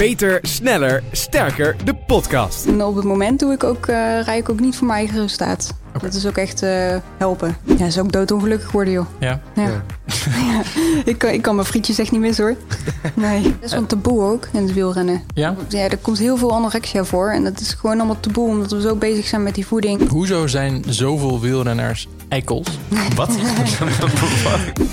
[0.00, 2.66] Beter, sneller, sterker, de podcast.
[2.66, 5.20] En op het moment doe ik ook, uh, rij ik ook niet voor mijn eigen
[5.20, 5.74] resultaat.
[6.00, 7.56] Dat is ook echt uh, helpen.
[7.78, 9.06] Ja, is ook doodongelukkig worden, joh.
[9.18, 9.40] Ja?
[9.54, 9.62] Ja.
[9.62, 9.82] ja.
[10.52, 10.62] ja.
[11.04, 12.56] ik, kan, ik kan mijn frietjes echt niet missen, hoor.
[13.14, 13.42] Nee.
[13.42, 15.22] Dat is wel een taboe ook, in het wielrennen.
[15.34, 15.56] Ja?
[15.68, 17.30] Ja, er komt heel veel anorexia voor.
[17.30, 20.08] En dat is gewoon allemaal taboe, omdat we zo bezig zijn met die voeding.
[20.08, 22.78] Hoezo zijn zoveel wielrenners eikels?
[23.16, 23.30] Wat?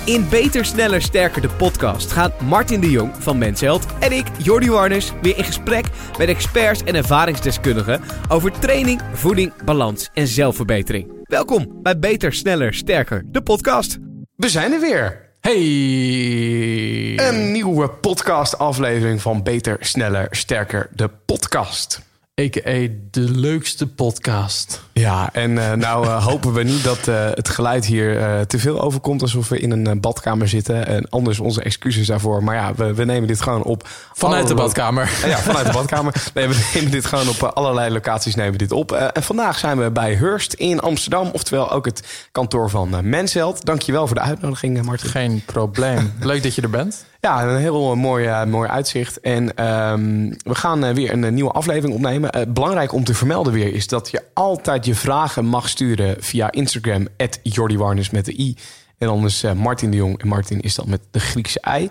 [0.04, 2.12] In Beter, Sneller, Sterker, de podcast...
[2.12, 5.12] gaat Martin de Jong van Mensheld en ik, Jordi Warnes...
[5.22, 5.86] weer in gesprek
[6.18, 8.00] met experts en ervaringsdeskundigen...
[8.28, 11.12] over training, voeding, balans en zelfverbetering.
[11.22, 13.98] Welkom bij Beter, Sneller, Sterker, de podcast.
[14.36, 15.26] We zijn er weer.
[15.40, 17.18] Hey!
[17.18, 22.00] Een nieuwe podcast-aflevering van Beter, Sneller, Sterker, de podcast.
[22.40, 22.86] A.k.a.
[23.10, 24.87] de leukste podcast.
[24.98, 28.80] Ja, en uh, nou uh, hopen we niet dat uh, het geluid hier te veel
[28.80, 29.22] overkomt...
[29.22, 30.86] alsof we in een badkamer zitten.
[30.86, 32.44] En anders onze excuses daarvoor.
[32.44, 33.88] Maar ja, we, we nemen dit gewoon op...
[34.12, 35.10] Vanuit de badkamer.
[35.28, 36.14] Ja, vanuit de badkamer.
[36.34, 38.92] Nee, we nemen dit gewoon op allerlei locaties nemen we dit op.
[38.92, 41.30] en vandaag zijn we bij Hurst in Amsterdam.
[41.32, 43.64] Oftewel ook het kantoor van uh, Mensheld.
[43.64, 45.10] Dankjewel voor de uitnodiging, Martin.
[45.10, 46.12] Geen probleem.
[46.20, 47.04] Leuk dat je er bent.
[47.20, 49.20] Ja, een heel mooi, mooi uitzicht.
[49.20, 52.52] En um, we gaan weer een, nieuwe aflevering opnemen.
[52.52, 57.08] Belangrijk om te vermelden weer is dat je altijd je vragen mag sturen via Instagram,
[57.42, 58.56] @jordiwarnes met de i.
[58.98, 60.20] En anders Martin de Jong.
[60.20, 61.90] En Martin is dat met de Griekse ei.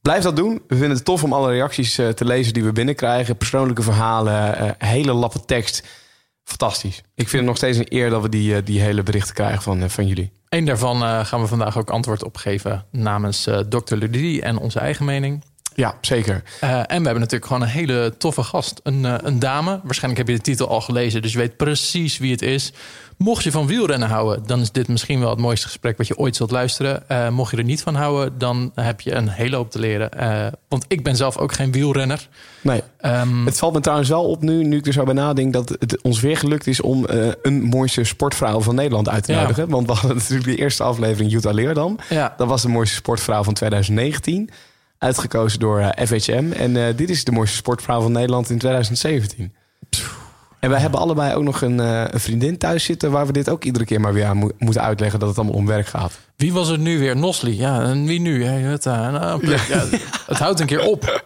[0.00, 0.62] Blijf dat doen.
[0.68, 3.36] We vinden het tof om alle reacties te lezen die we binnenkrijgen.
[3.36, 5.86] Persoonlijke verhalen, hele lappe tekst.
[6.44, 6.96] Fantastisch.
[7.14, 9.90] Ik vind het nog steeds een eer dat we die, die hele berichten krijgen van,
[9.90, 10.32] van jullie.
[10.48, 13.94] Eén daarvan gaan we vandaag ook antwoord op geven namens Dr.
[13.94, 15.44] Ludie en onze eigen mening.
[15.74, 16.42] Ja, zeker.
[16.64, 18.80] Uh, en we hebben natuurlijk gewoon een hele toffe gast.
[18.82, 19.80] Een, een dame.
[19.82, 22.72] Waarschijnlijk heb je de titel al gelezen, dus je weet precies wie het is.
[23.16, 26.18] Mocht je van wielrennen houden, dan is dit misschien wel het mooiste gesprek wat je
[26.18, 27.02] ooit zult luisteren.
[27.08, 30.10] Uh, mocht je er niet van houden, dan heb je een hele hoop te leren.
[30.68, 32.28] Want ik ben zelf ook geen wielrenner.
[32.60, 32.82] Nee.
[33.00, 35.68] Um, het valt me trouwens wel op nu, nu ik er zo bij nadenk, dat
[35.68, 37.04] het ons weer gelukt is om
[37.42, 39.64] een mooiste sportvrouw van Nederland uit te nodigen.
[39.64, 39.70] Ja.
[39.70, 41.98] Want we hadden natuurlijk de eerste aflevering Jutta Leerdam.
[42.08, 42.34] Ja.
[42.36, 44.50] Dat was de mooiste sportvrouw van 2019.
[45.02, 46.52] Uitgekozen door FHM.
[46.52, 49.54] En dit is de mooiste sportvrouw van Nederland in 2017.
[49.90, 50.20] Pff.
[50.62, 53.10] En wij hebben allebei ook nog een, uh, een, vriendin thuis zitten...
[53.10, 55.18] waar we dit ook iedere keer maar weer aan mo moeten uitleggen...
[55.18, 56.18] dat het allemaal om werk gaat.
[56.36, 57.16] Wie was het nu weer?
[57.16, 57.56] Nosli.
[57.56, 58.44] Ja, en wie nu?
[58.44, 59.58] Het, uh, nou, ja.
[59.68, 59.84] Ja,
[60.26, 61.22] het houdt een keer op.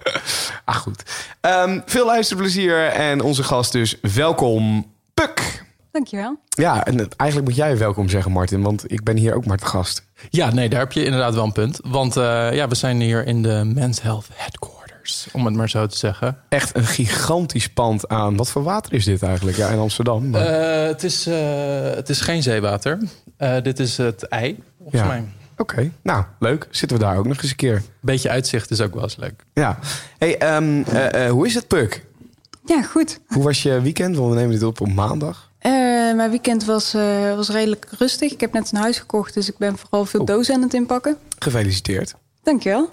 [0.65, 1.03] Ah, goed.
[1.41, 3.97] Um, veel luisterplezier en onze gast dus.
[4.01, 5.66] Welkom, Puk.
[5.97, 6.39] Dankjewel.
[6.49, 8.63] Ja, en eigenlijk moet jij welkom zeggen, Martin...
[8.63, 10.07] want ik ben hier ook maar te gast.
[10.31, 11.81] Ja, nee, daar heb je inderdaad wel een punt.
[11.83, 15.87] Want uh, ja, we zijn hier in de Men's Health Headquarters om het maar zo
[15.87, 16.39] te zeggen.
[16.49, 18.37] Echt een gigantisch pand aan.
[18.37, 19.57] Wat voor water is dit eigenlijk?
[19.57, 20.31] Ja, in Amsterdam.
[20.31, 20.81] Maar...
[20.83, 21.35] Uh, het, is, uh,
[21.95, 22.99] het is geen zeewater.
[23.39, 25.07] Uh, dit is het ei, volgens ja.
[25.07, 25.25] mij.
[25.57, 25.93] Oké, okay.
[26.03, 26.69] nou leuk.
[26.71, 27.83] Zitten we daar ook nog eens een keer.
[28.01, 29.45] Beetje uitzicht is ook wel eens leuk.
[29.55, 29.79] Ja.
[30.19, 30.85] Hey, um,
[31.29, 32.05] hoe is het, Puk?
[32.65, 33.21] Ja, goed.
[33.27, 34.17] Hoe was je weekend?
[34.17, 35.46] Want we nemen dit op op maandag.
[36.17, 36.93] Mijn weekend was,
[37.37, 38.33] was redelijk rustig.
[38.33, 40.27] Ik heb net een huis gekocht, dus ik ben vooral veel oh.
[40.27, 41.17] dozen aan het inpakken.
[41.39, 42.15] Gefeliciteerd.
[42.43, 42.91] Dankjewel.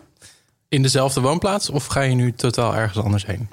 [0.69, 3.49] In dezelfde woonplaats of ga je nu totaal ergens anders heen?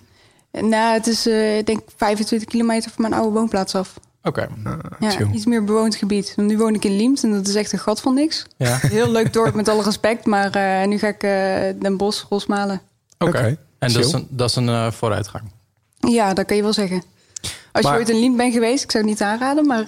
[0.52, 3.94] Nou, het is uh, ik denk 25 kilometer van mijn oude woonplaats af.
[4.22, 4.48] Oké.
[4.62, 4.78] Okay.
[5.00, 6.32] Uh, ja, iets meer bewoond gebied.
[6.36, 8.46] Nu woon ik in Liemt en dat is echt een gat van niks.
[8.56, 8.78] Ja.
[8.86, 12.80] Heel leuk dorp met alle respect, maar uh, nu ga ik uh, Den Bosch, Rosmalen.
[13.18, 13.36] Oké.
[13.36, 13.58] Okay.
[13.78, 15.44] En dat is een, dat is een vooruitgang?
[15.98, 17.02] Ja, dat kan je wel zeggen.
[17.72, 19.86] Als maar, je ooit in Liemt bent geweest, ik zou het niet aanraden, maar...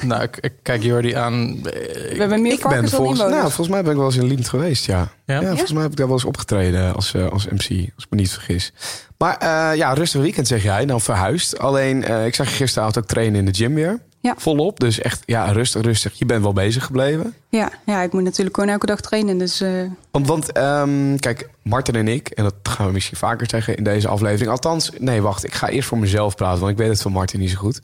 [0.00, 1.62] Nou, ik, ik, kijk Jordi aan.
[1.62, 4.48] We hebben meer ik ben volgens, nou, volgens mij ben ik wel eens in Liemt
[4.48, 5.08] geweest, ja.
[5.24, 5.40] Ja?
[5.40, 7.52] ja volgens mij heb ik daar wel eens opgetreden als, uh, als MC,
[7.94, 8.72] als ik me niet vergis.
[9.18, 11.58] Maar uh, ja, rustig weekend zeg jij, dan verhuisd.
[11.58, 14.00] Alleen, uh, ik zag je gisteravond ook trainen in de gym weer.
[14.28, 14.34] Ja.
[14.36, 16.18] Volop, dus echt ja, rustig, rustig.
[16.18, 17.34] Je bent wel bezig gebleven.
[17.48, 19.38] Ja, ja ik moet natuurlijk gewoon elke dag trainen.
[19.38, 19.64] Dus,
[20.10, 23.84] Want, want um, kijk, Martin en ik, en dat gaan we misschien vaker zeggen in
[23.84, 24.50] deze aflevering.
[24.50, 27.40] Althans, nee, wacht, ik ga eerst voor mezelf praten, want ik weet het van Martin
[27.40, 27.80] niet zo goed.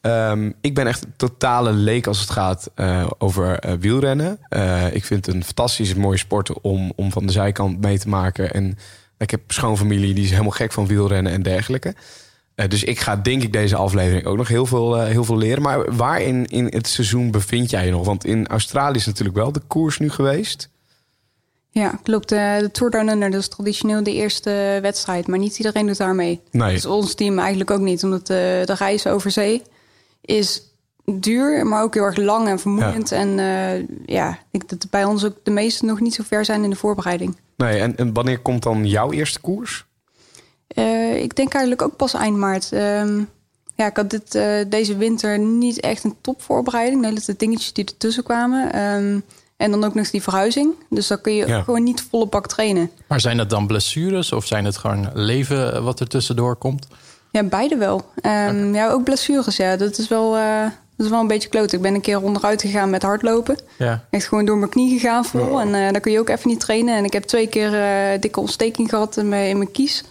[0.00, 4.38] Um, ik ben echt een totale leek als het gaat uh, over uh, wielrennen.
[4.92, 8.52] Ik vind het een fantastische mooie sport om, om van de zijkant mee te maken.
[8.52, 8.78] En
[9.18, 11.94] ik heb schoonfamilie die is helemaal gek van wielrennen en dergelijke.
[12.54, 15.62] Dus ik ga denk ik deze aflevering ook nog heel veel, heel veel leren.
[15.62, 18.06] Maar waar in, in het seizoen bevind jij je nog?
[18.06, 20.68] Want in Australië is natuurlijk wel de koers nu geweest.
[21.70, 22.28] Ja, klopt.
[22.28, 25.26] De Tour Down Under, dat is traditioneel de eerste wedstrijd.
[25.26, 26.40] Maar niet iedereen doet daar mee.
[26.50, 26.74] Nee.
[26.74, 28.04] Dus ons team eigenlijk ook niet.
[28.04, 29.62] Omdat de, de reis over zee
[30.20, 30.62] is
[31.04, 33.08] duur, maar ook heel erg lang en vermoeiend.
[33.08, 33.16] Ja.
[33.16, 33.28] En
[34.06, 36.70] ja, ik denk dat bij ons ook de meesten nog niet zo ver zijn in
[36.70, 37.36] de voorbereiding.
[37.56, 39.84] Nee, en, en wanneer komt dan jouw eerste koers?
[40.74, 42.70] Uh, ik denk eigenlijk ook pas eind maart.
[42.72, 43.28] Um,
[43.76, 47.00] ja, ik had dit, uh, deze winter niet echt een topvoorbereiding.
[47.02, 48.78] De hele dingetjes die ertussen kwamen.
[48.82, 49.22] Um,
[49.56, 50.72] En dan ook nog die verhuizing.
[50.90, 51.62] Dus dan kun je Ja.
[51.62, 52.90] gewoon niet volle bak trainen.
[53.08, 56.86] Maar zijn dat dan blessures of zijn het gewoon leven wat er tussendoor komt?
[57.30, 58.04] Ja, beide wel.
[58.20, 59.56] Ehm, Ja, ook blessures.
[59.56, 60.62] Ja, dat is wel, eh,
[60.96, 61.72] dat is wel een beetje kloot.
[61.72, 63.58] Ik ben een keer onderuit gegaan met hardlopen.
[63.78, 64.04] Ja.
[64.10, 65.46] Echt gewoon door mijn knie gegaan vol.
[65.46, 65.60] Oh.
[65.60, 66.96] En eh dan kun je ook even niet trainen.
[66.96, 70.04] En ik heb twee keer eh, dikke ontsteking gehad in mijn, in mijn kies.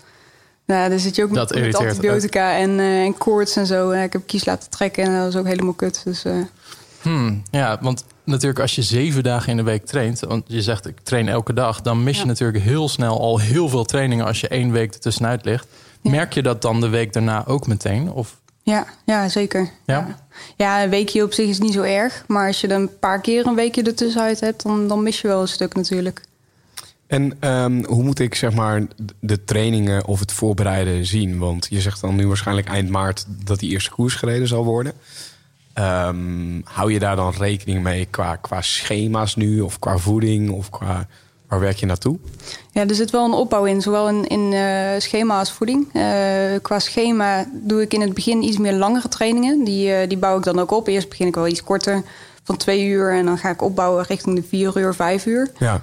[0.65, 3.91] Nou, dan zit je ook met, antibiotica en, eh, en koorts en zo.
[3.91, 6.01] En ik heb kies laten trekken en dat was ook helemaal kut.
[6.03, 6.33] Dus eh,
[7.03, 10.19] Hmm, ja, want natuurlijk als je zeven dagen in de week traint...
[10.19, 11.81] want je zegt ik train elke dag...
[11.81, 12.27] dan mis je Ja.
[12.27, 14.25] natuurlijk heel snel al heel veel trainingen...
[14.25, 15.67] als je één week ertussenuit ligt.
[16.01, 16.11] Ja.
[16.11, 18.11] Merk je dat dan de week daarna ook meteen?
[18.11, 19.69] Of ja, ja, zeker.
[19.85, 20.17] Ja?
[20.57, 22.23] ja, een weekje op zich is niet zo erg.
[22.27, 24.63] Maar als je er een paar keer een weekje ertussenuit hebt...
[24.63, 26.21] dan, dan mis je wel een stuk natuurlijk.
[27.07, 28.83] En ehm, hoe moet ik zeg maar
[29.19, 31.37] de trainingen of het voorbereiden zien?
[31.37, 34.93] Want je zegt dan nu waarschijnlijk eind maart dat die eerste koers gereden zal worden.
[35.73, 40.69] Ehm, hou je daar dan rekening mee qua, qua schema's nu of qua voeding of
[40.69, 41.07] qua
[41.53, 42.17] waar werk je naartoe?
[42.71, 45.87] Ja, er zit wel een opbouw in, zowel in, in eh, schema als voeding.
[45.93, 46.03] Eh,
[46.61, 49.63] qua schema doe ik in het begin iets meer langere trainingen.
[49.63, 50.87] Die, eh, die bouw ik dan ook op.
[50.87, 52.03] Eerst begin ik wel iets korter,
[52.43, 53.13] van twee uur.
[53.13, 55.51] En dan ga ik opbouwen richting de vier uur, vijf uur.
[55.57, 55.81] Ja.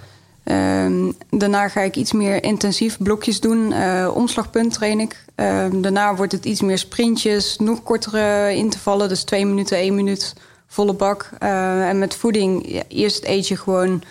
[0.50, 3.72] Ehm, daarna ga ik iets meer intensief blokjes doen.
[3.72, 5.24] Eh, omslagpunt train ik.
[5.34, 9.08] Ehm, daarna wordt het iets meer sprintjes, nog kortere intervallen.
[9.08, 10.34] Dus twee minuten, één minuut,
[10.66, 11.30] volle bak.
[11.38, 14.02] Eh, en met voeding, ja, eerst eet je gewoon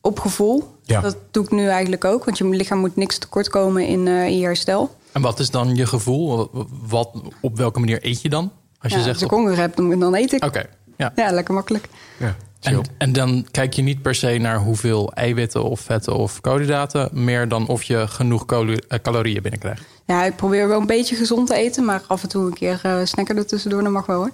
[0.00, 0.76] op gevoel.
[0.82, 1.00] Ja.
[1.00, 2.24] Dat doe ik nu eigenlijk ook.
[2.24, 4.96] Want je lichaam moet niks tekort komen in, eh, in je herstel.
[5.12, 6.50] En wat is dan je gevoel?
[6.88, 7.10] Wat,
[7.40, 8.50] op welke manier eet je dan?
[8.80, 9.14] Als je Ja, zegt...
[9.16, 10.44] als ik honger heb, dan, dan eet ik.
[10.44, 10.66] Oké,
[10.96, 11.12] ja.
[11.16, 11.88] Ja, lekker makkelijk.
[12.18, 12.36] ja.
[12.62, 17.08] En, en dan kijk je niet per se naar hoeveel eiwitten of vetten of koolhydraten...
[17.12, 19.82] meer dan of je genoeg eh, calorieën binnenkrijgt.
[20.06, 21.84] Ja, ik probeer wel een beetje gezond te eten.
[21.84, 24.30] Maar af en toe een keer eh snacken er tussendoor, dat mag wel hoor.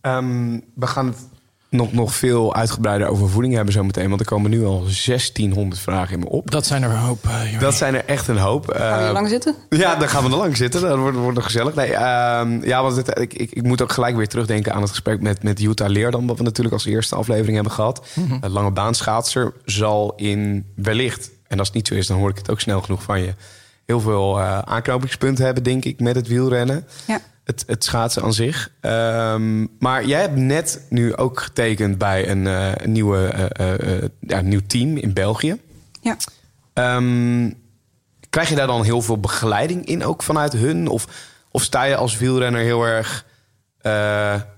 [0.00, 1.28] Ehm, we gaan het
[1.70, 4.08] nog, nog veel uitgebreider over voeding hebben zo meteen.
[4.08, 6.50] Want er komen nu al 1600 vragen in me op.
[6.50, 7.58] Dat zijn er een hoop, eh, Jordi.
[7.58, 8.64] Dat zijn er echt een hoop.
[8.70, 9.54] Gaan we Eh, hier lang zitten?
[9.68, 10.80] Ja, dan gaan we er lang zitten.
[10.80, 11.74] Dat wordt, wordt nog gezellig.
[11.74, 14.90] Nee, ehm, ja, want het, ik, ik, ik moet ook gelijk weer terugdenken aan het
[14.90, 16.26] gesprek met, met Jutta Leerdam...
[16.26, 18.06] wat we natuurlijk als eerste aflevering hebben gehad.
[18.40, 21.30] Een lange baanschaatser zal in wellicht...
[21.48, 23.34] en als het niet zo is, dan hoor ik het ook snel genoeg van je...
[23.86, 26.86] heel veel eh, aanknopingspunten hebben, denk ik, met het wielrennen.
[27.06, 27.20] Ja.
[27.44, 28.70] Het, het schaatsen aan zich.
[28.80, 34.40] Ehm, maar jij hebt net nu ook getekend bij een, eh, nieuwe, eh, eh, ja,
[34.40, 35.60] nieuw team in België.
[36.00, 36.16] Ja.
[36.72, 37.50] Ehm,
[38.30, 40.88] krijg je daar dan heel veel begeleiding in, ook vanuit hun?
[40.88, 41.06] Of,
[41.50, 43.24] of sta je als wielrenner heel erg...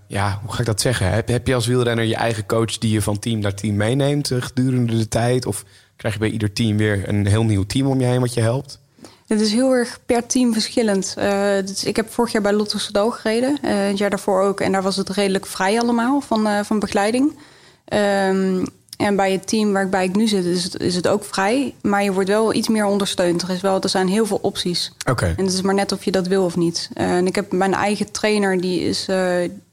[0.07, 1.11] ja, hoe ga ik dat zeggen?
[1.11, 2.79] Heb, heb je als wielrenner je eigen coach...
[2.79, 5.47] die je van team naar team meeneemt gedurende de tijd?
[5.47, 5.65] Of
[5.97, 8.41] krijg je bij ieder team weer een heel nieuw team om je heen wat je
[8.41, 8.82] helpt?
[9.27, 11.15] Het is heel erg per team verschillend.
[11.17, 13.59] Eh, dus ik heb vorig jaar bij Lotto Soudal gereden.
[13.63, 14.61] eh, het jaar daarvoor ook.
[14.61, 17.39] En daar was het redelijk vrij allemaal van, eh, van begeleiding.
[17.85, 18.65] Ehm,
[18.97, 21.25] en bij het team waar ik bij ik nu zit, is het, is het ook
[21.25, 21.75] vrij.
[21.83, 23.43] Maar je wordt wel iets meer ondersteund.
[23.43, 24.93] Er, is wel, er zijn heel veel opties.
[25.11, 25.35] Oké.
[25.37, 26.91] En het is maar net of je dat wil of niet.
[26.95, 29.05] En ik heb mijn eigen trainer, die is,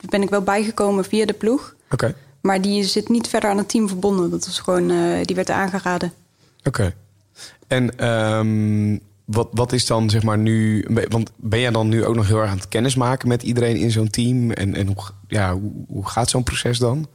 [0.10, 1.76] ben ik wel bijgekomen via de ploeg.
[1.92, 2.16] Oké.
[2.42, 4.30] Maar die zit niet verder aan het team verbonden.
[4.30, 4.88] Dat is gewoon,
[5.24, 6.14] die werd aangeraden.
[6.64, 6.94] Oké.
[7.68, 8.98] En ehm,
[9.32, 10.86] wat, wat is dan zeg maar nu...
[11.10, 13.92] Want ben jij dan nu ook nog heel erg aan het kennismaken met iedereen in
[13.92, 14.52] zo'n team?
[14.52, 14.96] En, en hoe,
[15.28, 17.08] ja, hoe, hoe gaat zo'n proces dan?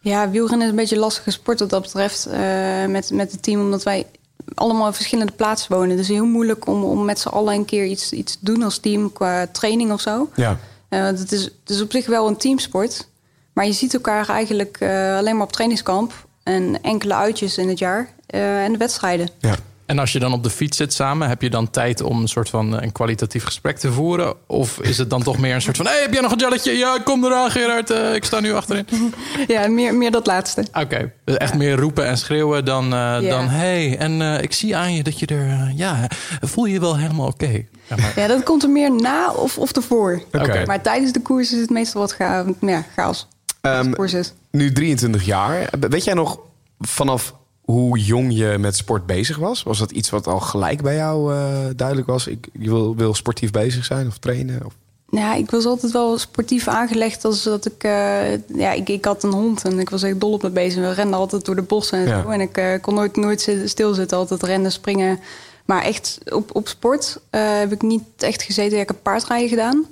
[0.00, 3.42] Ja, wielrennen is een beetje een lastige sport wat dat betreft eh, met, met het
[3.42, 3.60] team.
[3.60, 4.06] Omdat wij
[4.54, 5.96] allemaal in verschillende plaatsen wonen.
[5.96, 8.78] Dus heel moeilijk om, om met z'n allen een keer iets, iets te doen als
[8.78, 10.30] team qua training of zo.
[10.34, 10.58] Ja.
[10.88, 13.08] Eh, want het, is, het is op zich wel een teamsport.
[13.52, 16.26] Maar je ziet elkaar eigenlijk eh, alleen maar op trainingskamp.
[16.42, 18.14] En enkele uitjes in het jaar.
[18.26, 19.28] en de wedstrijden.
[19.38, 19.56] ja.
[19.86, 22.28] En als je dan op de fiets zit samen, heb je dan tijd om een
[22.28, 24.34] soort van eh, een kwalitatief gesprek te voeren?
[24.46, 26.72] Of is het dan toch meer een soort van: hey, heb jij nog een jelletje?
[26.72, 27.90] Ja, kom eraan, Gerard.
[27.90, 28.86] eh, ik sta nu achterin.
[29.46, 30.64] Ja, meer, meer dat laatste.
[30.72, 33.20] Oké, dus echt meer roepen en schreeuwen dan, eh, Ja.
[33.20, 36.08] dan hey, en eh, ik zie aan je dat je er, ja,
[36.40, 37.64] voel je je wel helemaal oké.
[37.88, 40.22] Ja, maar- Ja, dat komt er meer na of, of ervoor.
[40.32, 40.62] Oké.
[40.66, 43.28] Maar tijdens de koers is het meestal wat ga, ja, chaos.
[43.60, 44.32] Ehm, is.
[44.50, 45.68] nu 23 jaar.
[45.80, 46.38] Weet jij nog
[46.80, 47.34] vanaf
[47.66, 49.62] hoe jong je met sport bezig was?
[49.62, 52.26] Was dat iets wat al gelijk bij jou eh, duidelijk was?
[52.26, 54.64] Ik, je wil, wil sportief bezig zijn of trainen?
[54.66, 54.72] Of...
[55.10, 57.82] Ja, ik was altijd wel sportief aangelegd als dat ik...
[57.84, 60.80] eh, ja, ik, ik had een hond en ik was echt dol op me bezig.
[60.80, 62.22] We renden altijd door de bossen en Ja.
[62.22, 62.28] zo.
[62.28, 64.16] En ik eh, kon nooit, nooit zitten- stilzitten.
[64.18, 65.20] Altijd rennen, springen.
[65.64, 68.76] Maar echt op, op sport heb ik niet echt gezeten.
[68.76, 69.84] Ja, ik heb paardrijden gedaan.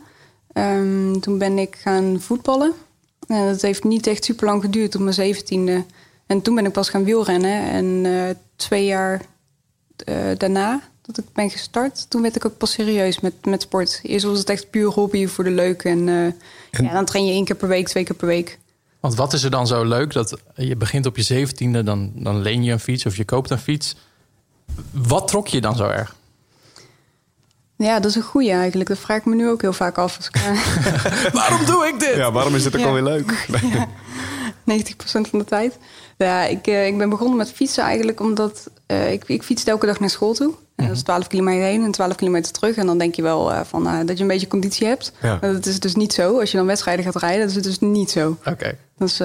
[0.52, 2.72] Ehm, toen ben ik gaan voetballen.
[3.26, 5.84] En dat heeft niet echt super lang geduurd, tot mijn zeventiende.
[6.26, 7.62] En toen ben ik pas gaan wielrennen.
[7.70, 9.20] En eh, twee jaar
[9.96, 14.00] eh, daarna dat ik ben gestart, toen werd ik ook pas serieus met, met sport.
[14.02, 15.82] Eerst was het echt puur hobby voor de leuk.
[15.84, 18.58] En, eh, En- Ja, dan train je één keer per week, twee keer per week.
[19.00, 22.40] Want wat is er dan zo leuk dat je begint op je zeventiende, dan, dan
[22.40, 23.96] leen je een fiets of je koopt een fiets.
[24.90, 26.16] Wat trok je dan zo erg?
[27.76, 28.88] Ja, dat is een goeie eigenlijk.
[28.88, 30.16] Dat vraag ik me nu ook heel vaak af.
[30.16, 30.36] Als ik,
[31.32, 32.14] waarom doe ik dit?
[32.16, 32.86] Ja, waarom is dit ook Ja.
[32.86, 33.46] alweer leuk?
[33.72, 33.88] ja,
[34.64, 35.78] 90% van de tijd.
[36.16, 39.86] Ja, ik, eh, ik ben begonnen met fietsen eigenlijk omdat eh, ik, ik fietste elke
[39.86, 40.54] dag naar school toe.
[40.76, 42.76] En dat is 12 kilometer heen en 12 kilometer terug.
[42.76, 45.12] En dan denk je wel eh, van, dat je een beetje conditie hebt.
[45.22, 45.36] Ja.
[45.36, 46.40] Dat is dus niet zo.
[46.40, 48.36] Als je dan wedstrijden gaat rijden, dat is het dus niet zo.
[48.44, 48.76] Oké.
[48.98, 49.20] Dus,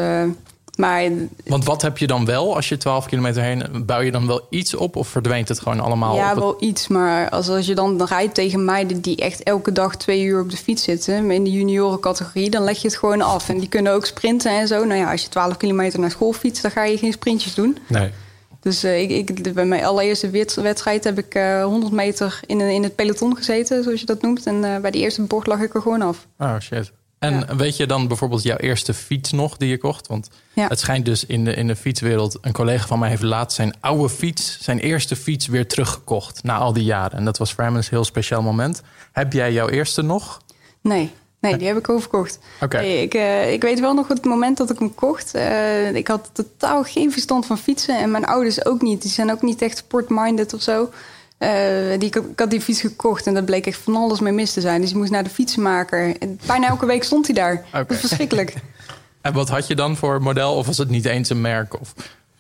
[0.80, 1.04] maar
[1.46, 3.84] Want wat heb je dan wel als je 12 kilometer heen...
[3.86, 6.56] bouw je dan wel iets op of verdwijnt het gewoon allemaal ja, op het- wel
[6.60, 6.88] iets.
[6.88, 10.50] Maar als, als je dan rijdt tegen meiden die echt elke dag twee uur op
[10.50, 11.32] de fiets zitten...
[11.32, 13.50] in de juniorencategorie, dan leg je het gewoon af.
[13.50, 14.86] En die kunnen ook sprinten en zo.
[14.86, 17.78] Nou ja, als je 12 kilometer naar school fietst, dan ga je geen sprintjes doen.
[17.88, 18.12] Nee.
[18.62, 20.30] Dus eh, ik, ik, bij mijn allereerste
[20.62, 24.22] wedstrijd heb ik eh 100 meter in, een- in het peloton gezeten, zoals je dat
[24.22, 24.46] noemt.
[24.46, 26.28] En eh, bij de eerste bocht lag ik er gewoon af.
[26.40, 26.92] Oh shit.
[27.20, 27.56] En Ja.
[27.56, 30.08] weet je dan bijvoorbeeld jouw eerste fiets nog die je kocht?
[30.08, 30.68] Want Ja.
[30.68, 32.38] het schijnt dus in de, in de fietswereld...
[32.42, 34.58] een collega van mij heeft laatst zijn oude fiets...
[34.62, 37.18] zijn eerste fiets weer teruggekocht na al die jaren.
[37.18, 38.82] En dat was voor hem een heel speciaal moment.
[39.12, 40.42] Heb jij jouw eerste nog?
[40.82, 42.40] Nee, nee, die heb ik overkocht.
[42.62, 42.78] Oké.
[42.80, 45.34] Nee, ik, eh, ik weet wel nog het moment dat ik hem kocht.
[45.34, 48.00] eh, ik had totaal geen verstand van fietsen.
[48.00, 49.02] En mijn ouders ook niet.
[49.02, 50.90] Die zijn ook niet echt sportminded of zo.
[51.40, 51.50] Eh,
[52.00, 54.62] die, ik had die fiets gekocht en daar bleek echt van alles mee mis te
[54.62, 54.82] zijn.
[54.82, 56.18] Dus ik moest naar de fietsenmaker.
[56.20, 57.56] En bijna elke week stond hij daar.
[57.72, 57.94] Dat Oké.
[57.94, 58.54] was verschrikkelijk.
[59.22, 60.54] En wat had je dan voor model?
[60.56, 61.80] Of was het niet eens een merk?
[61.82, 61.94] Of...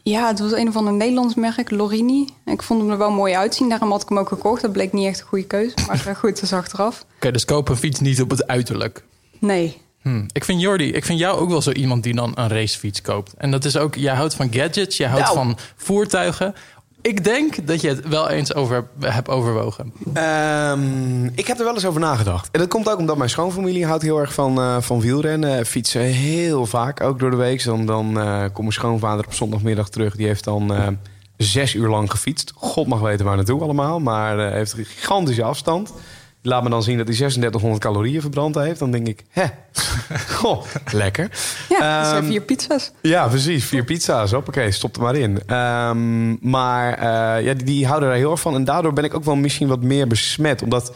[0.03, 2.27] Ja, het was een of ander Nederlands merk, Lorini.
[2.45, 4.61] Ik vond hem er wel mooi uitzien, daarom had ik hem ook gekocht.
[4.61, 7.05] Dat bleek niet echt een goede keuze, maar eh, goed, dat is achteraf.
[7.15, 9.03] Oké, dus koop een fiets niet op het uiterlijk.
[9.39, 10.23] Nee, Hm.
[10.31, 13.33] Ik vind Jordi, ik vind jou ook wel zo iemand die dan een racefiets koopt.
[13.37, 15.35] En dat is ook, jij houdt van gadgets, jij houdt Nou.
[15.37, 16.55] van voertuigen.
[17.01, 19.93] Ik denk dat je het wel eens over hebt overwogen.
[20.13, 22.49] Ehm, ik heb er wel eens over nagedacht.
[22.51, 25.65] En dat komt ook omdat mijn schoonfamilie houdt heel erg van, eh, van wielrennen.
[25.65, 27.63] Fietsen heel vaak, ook door de week.
[27.63, 30.15] Dan, dan eh, komt mijn schoonvader op zondagmiddag terug.
[30.15, 30.87] Die heeft dan eh,
[31.37, 32.51] zes uur lang gefietst.
[32.55, 33.99] God mag weten waar naartoe allemaal.
[33.99, 35.93] Maar eh, heeft een gigantische afstand.
[36.41, 38.79] Laat me dan zien dat hij 3600 calorieën verbrand heeft.
[38.79, 39.45] Dan denk ik, hè,
[40.37, 41.29] goh, lekker.
[41.69, 42.91] ja, dat Ehm, vier pizza's.
[43.01, 43.65] Ja, precies.
[43.65, 44.31] Vier pizza's.
[44.31, 45.39] Hoppakee, stop er maar in.
[45.45, 48.55] Ehm, maar eh, ja, die, die houden er heel erg van.
[48.55, 50.61] En daardoor ben ik ook wel misschien wat meer besmet.
[50.61, 50.93] Omdat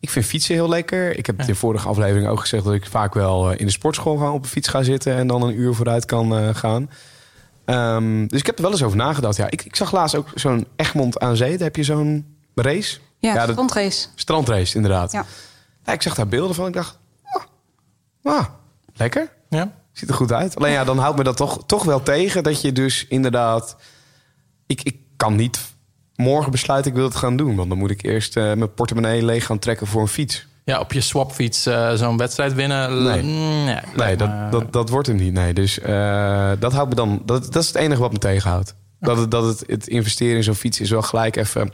[0.00, 1.18] ik vind fietsen heel lekker.
[1.18, 2.64] Ik heb het in vorige aflevering ook gezegd...
[2.64, 5.14] dat ik vaak wel eh, in de sportschool ga op een fiets ga zitten...
[5.14, 6.90] en dan een uur vooruit kan eh, gaan.
[7.64, 9.36] Ehm, dus ik heb er wel eens over nagedacht.
[9.36, 11.50] Ja, ik, ik zag laatst ook zo'n Egmond aan Zee.
[11.50, 12.24] Daar heb je zo'n
[12.54, 12.98] race.
[13.26, 14.08] Ja, ja, dat- strandrace.
[14.14, 15.12] Strandrace, inderdaad.
[15.12, 15.24] Ja.
[15.84, 16.66] Ja, ik zag daar beelden van.
[16.66, 17.42] Ik dacht, ah,
[18.22, 18.44] ah,
[18.94, 19.32] lekker.
[19.48, 19.72] Ja?
[19.92, 20.56] Ziet er goed uit.
[20.56, 23.76] Alleen ja, dan houdt me dat toch, toch wel tegen dat je dus inderdaad...
[24.66, 25.60] Ik, ik kan niet
[26.16, 27.56] morgen besluiten ik wil het gaan doen.
[27.56, 30.46] Want dan moet ik eerst eh, mijn portemonnee leeg gaan trekken voor een fiets.
[30.64, 33.02] Ja, op je swapfiets eh, zo'n wedstrijd winnen.
[33.02, 33.22] Nee.
[33.96, 35.32] Nee, dat, dat, dat wordt hem niet.
[35.32, 37.22] Nee, dus eh, dat houdt me dan...
[37.24, 38.74] Dat, dat is het enige wat me tegenhoudt.
[39.00, 41.72] Dat, het, dat het, het investeren in zo'n fiets is wel gelijk even...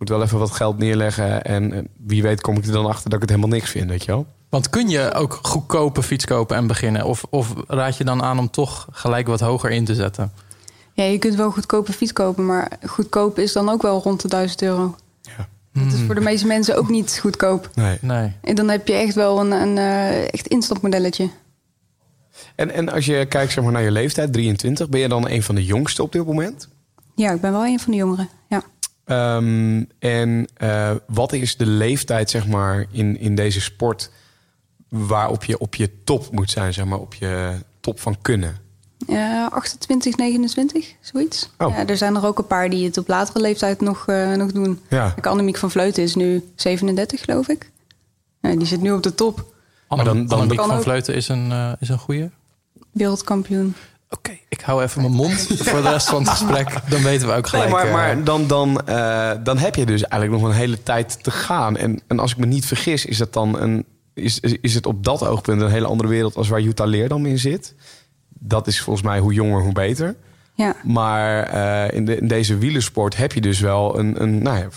[0.00, 1.44] Ik moet wel even wat geld neerleggen.
[1.44, 3.90] En eh, wie weet kom ik er dan achter dat ik het helemaal niks vind,
[3.90, 4.26] weet je wel?
[4.48, 7.04] Want kun je ook goedkope fiets kopen en beginnen?
[7.04, 10.32] Of, of raad je dan aan om toch gelijk wat hoger in te zetten?
[10.92, 14.28] Ja, je kunt wel goedkope fiets kopen, maar goedkoop is dan ook wel rond de
[14.28, 14.96] 1000 euro.
[15.22, 15.48] Ja.
[15.72, 17.70] Dat is voor de meeste mensen ook niet goedkoop.
[17.74, 17.98] Nee.
[18.00, 18.32] Nee.
[18.40, 21.30] En dan heb je echt wel een, een eh, echt instapmodelletje.
[22.54, 24.88] En, en als je kijkt zeg maar, naar je leeftijd, 23...
[24.88, 26.68] ben je dan een van de jongsten op dit moment?
[27.14, 28.28] Ja, ik ben wel een van de jongeren.
[29.10, 34.10] Ehm, en eh, wat is de leeftijd, zeg maar, in, in deze sport
[34.88, 38.56] waarop je op je top moet zijn, zeg maar, op je top van kunnen?
[39.06, 41.50] Ja, 28, 29, zoiets.
[41.58, 41.74] Oh.
[41.76, 44.52] Ja, er zijn er ook een paar die het op latere leeftijd nog, eh, nog
[44.52, 44.80] doen.
[44.88, 45.10] Ja.
[45.10, 47.70] Kijk, Annemiek van Vleuten is nu 37, geloof ik.
[48.40, 49.54] Ja, die zit nu op de top.
[49.86, 50.82] Anne, dan- dan- Annemiek van ook.
[50.82, 52.28] Vleuten is een, eh, is een goeie.
[52.90, 53.74] Wereldkampioen.
[54.10, 56.72] Oké, ik hou even mijn mond voor de rest van het gesprek.
[56.88, 57.70] Dan weten we ook Nee, gelijk.
[57.70, 61.22] maar, eh, maar dan, dan, eh, dan heb je dus eigenlijk nog een hele tijd
[61.24, 61.76] te gaan.
[61.76, 65.04] En, en als ik me niet vergis, is, dat dan een, is, is het op
[65.04, 67.74] dat oogpunt een hele andere wereld als waar Jutta Leerdam in zit.
[68.28, 70.16] Dat is volgens mij hoe jonger, hoe beter.
[70.54, 74.58] Ja, Maar eh, in, de, in deze wielersport heb je dus wel een, een, nou
[74.58, 74.68] ja,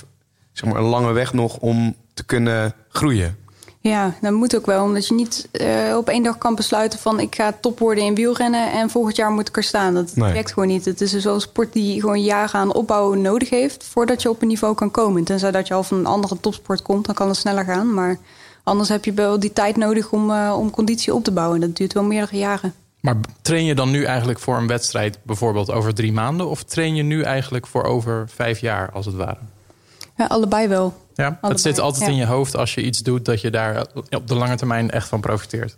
[0.52, 3.38] zeg maar een lange weg nog om te kunnen groeien.
[3.84, 4.84] Ja, dat moet ook wel.
[4.84, 7.20] Omdat je niet eh, op één dag kan besluiten van...
[7.20, 9.94] ik ga top worden in wielrennen en volgend jaar moet ik er staan.
[9.94, 10.34] Dat Nee.
[10.34, 10.86] werkt gewoon niet.
[10.86, 13.84] Het is dus wel een sport die gewoon jaren aan opbouw nodig heeft...
[13.84, 15.24] voordat je op een niveau kan komen.
[15.24, 17.94] Tenzij dat je al van een andere topsport komt, dan kan het sneller gaan.
[17.94, 18.18] Maar
[18.64, 21.60] anders heb je wel die tijd nodig om, eh, om conditie op te bouwen.
[21.60, 22.74] Dat duurt wel meerdere jaren.
[23.00, 26.48] Maar train je dan nu eigenlijk voor een wedstrijd bijvoorbeeld over drie maanden?
[26.50, 29.38] Of train je nu eigenlijk voor over vijf jaar, als het ware?
[30.18, 30.94] Ja, allebei wel.
[31.16, 32.10] Ja, Allebei, het zit altijd ja.
[32.10, 35.08] in je hoofd als je iets doet dat je daar op de lange termijn echt
[35.08, 35.78] van profiteert.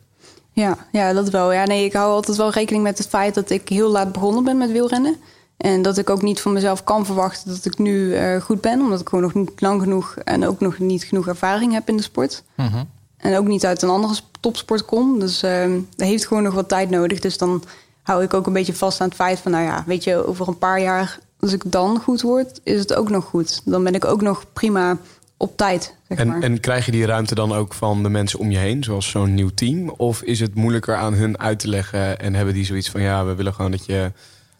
[0.51, 1.51] Ja, ja, dat wel.
[1.51, 4.43] Ja, nee, ik hou altijd wel rekening met het feit dat ik heel laat begonnen
[4.43, 5.15] ben met wielrennen.
[5.57, 8.81] En dat ik ook niet van mezelf kan verwachten dat ik nu uh, goed ben.
[8.81, 11.97] Omdat ik gewoon nog niet lang genoeg en ook nog niet genoeg ervaring heb in
[11.97, 12.43] de sport.
[12.55, 12.83] Mhm.
[13.17, 15.19] En ook niet uit een andere topsport kom.
[15.19, 15.61] Dus uh,
[15.95, 17.19] dat heeft gewoon nog wat tijd nodig.
[17.19, 17.63] Dus dan
[18.01, 19.51] hou ik ook een beetje vast aan het feit van...
[19.51, 22.93] nou ja, weet je, over een paar jaar, als ik dan goed word, is het
[22.93, 23.61] ook nog goed.
[23.65, 24.97] Dan ben ik ook nog prima
[25.37, 25.95] op tijd.
[26.07, 26.41] Zeg en, maar.
[26.41, 29.33] en krijg je die ruimte dan ook van de mensen om je heen, zoals zo'n
[29.33, 29.89] nieuw team?
[29.89, 33.25] Of is het moeilijker aan hun uit te leggen en hebben die zoiets van ja,
[33.25, 34.11] we willen gewoon dat je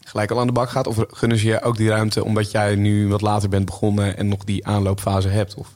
[0.03, 0.88] gelijk al aan de bak gaat?
[0.88, 4.27] Of gunnen ze je ook die ruimte omdat jij nu wat later bent begonnen en
[4.27, 5.55] nog die aanloopfase hebt?
[5.55, 5.67] Of?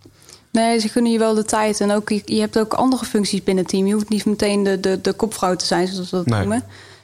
[0.51, 1.81] Nee, ze gunnen je wel de tijd.
[1.81, 3.87] En ook, je, je hebt ook andere functies binnen het team.
[3.87, 6.39] Je hoeft niet meteen de, de, de kopvrouw te zijn, zoals we dat Nee.
[6.39, 6.63] noemen.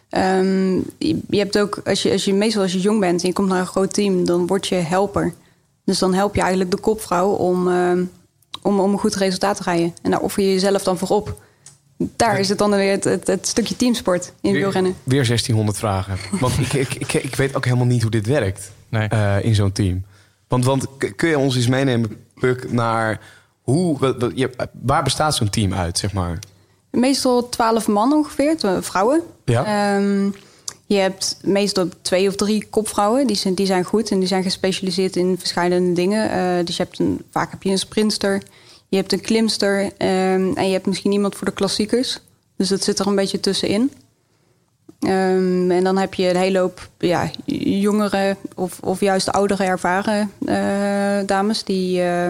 [0.09, 3.27] Ehm, je, je hebt ook, als je, als je meestal als je jong bent en
[3.27, 5.33] je komt naar een groot team, dan word je helper.
[5.85, 8.03] Dus dan help je eigenlijk de kopvrouw om, ehm,
[8.61, 9.93] om, om een goed resultaat te rijden.
[10.01, 11.41] En daar offer je jezelf dan voor op.
[11.97, 14.95] Daar is het dan weer het, het, het stukje teamsport in wielrennen.
[15.03, 16.17] Weer 1600 vragen.
[16.39, 19.07] Want ik, ik, ik, ik weet ook helemaal niet hoe dit werkt Nee.
[19.07, 20.05] eh, in zo'n team.
[20.47, 23.19] Want, want kun je ons eens meenemen, Puk, naar
[23.61, 26.39] hoe, wat- wat- je- waar bestaat zo'n team uit, zeg maar?
[26.91, 29.21] Meestal twaalf man ongeveer, vrouwen.
[29.45, 29.65] Ja.
[29.95, 30.29] Ehm,
[30.85, 34.43] je hebt meestal twee of drie kopvrouwen, die zijn, die zijn goed en die zijn
[34.43, 36.29] gespecialiseerd in verschillende dingen.
[36.29, 38.41] Eh, dus je hebt een, vaak heb je een sprinter,
[38.87, 42.19] je hebt een klimster ehm, en je hebt misschien iemand voor de klassiekers.
[42.57, 43.91] Dus dat zit er een beetje tussenin.
[44.99, 50.31] Ehm, en dan heb je een hele hoop ja, jongere of, of juist oudere ervaren
[50.45, 52.29] eh, dames die eh,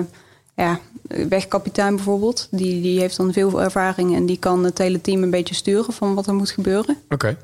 [0.55, 0.79] ja,
[1.29, 5.29] wegkapitein bijvoorbeeld, die, die heeft dan veel ervaring en die kan het hele team een
[5.29, 6.97] beetje sturen van wat er moet gebeuren.
[7.09, 7.37] Oké.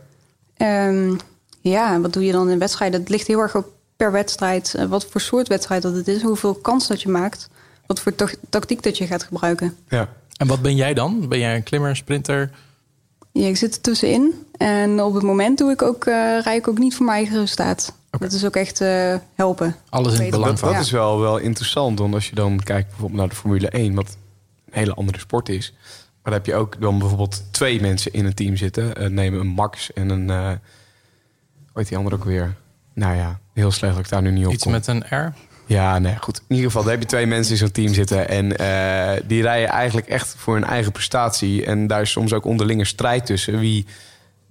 [0.61, 1.13] Ehm,
[1.61, 2.99] ja, wat doe je dan in wedstrijden?
[2.99, 6.21] Het ligt heel erg op per wedstrijd, eh, wat voor soort wedstrijd dat het is,
[6.21, 7.49] hoeveel kans dat je maakt,
[7.85, 9.75] wat voor tac- tactiek dat je gaat gebruiken.
[9.89, 10.09] Ja.
[10.37, 11.27] En wat ben jij dan?
[11.27, 12.51] Ben jij een klimmer, sprinter?
[13.31, 16.67] Ja, ik zit er tussenin en op het moment doe ik ook, eh rij ik
[16.67, 17.93] ook niet voor mijn eigen resultaat.
[18.11, 18.23] Oké.
[18.23, 19.75] Dat is ook echt eh, helpen.
[19.89, 20.67] Alles in het belang Dat, van.
[20.67, 20.83] dat Ja.
[20.83, 21.99] is wel, wel interessant.
[21.99, 24.05] Want als je dan kijkt bijvoorbeeld naar de Formule 1, wat
[24.65, 25.73] een hele andere sport is.
[26.23, 28.95] Maar dan heb je ook dan bijvoorbeeld twee mensen in een team zitten.
[28.95, 30.29] Eh neem een Max en een.
[30.29, 30.47] eh
[31.71, 32.55] hoe heet die andere ook weer?
[32.93, 34.71] Nou ja, heel slecht dat ik daar nu niet op Iets kom.
[34.71, 35.33] met een R?
[35.65, 36.37] Ja, nee, goed.
[36.37, 38.29] In ieder geval, daar heb je twee mensen in zo'n team zitten.
[38.29, 41.65] En eh, die rijden eigenlijk echt voor hun eigen prestatie.
[41.65, 43.85] En daar is soms ook onderlinge strijd tussen wie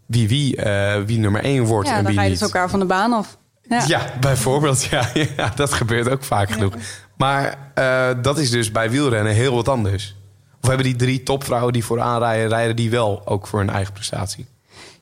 [0.06, 2.38] wie, wie, eh, wie nummer één wordt Ja, en dan wie rijden niet.
[2.38, 3.38] ze elkaar van de baan af.
[3.68, 3.84] Ja.
[3.86, 4.84] Ja, bijvoorbeeld.
[4.84, 6.74] Ja, ja, dat gebeurt ook vaak genoeg.
[7.16, 10.16] Maar eh, dat is dus bij wielrennen heel wat anders.
[10.62, 13.92] Of hebben die drie topvrouwen die vooraan rijden, rijden die wel ook voor hun eigen
[13.92, 14.46] prestatie?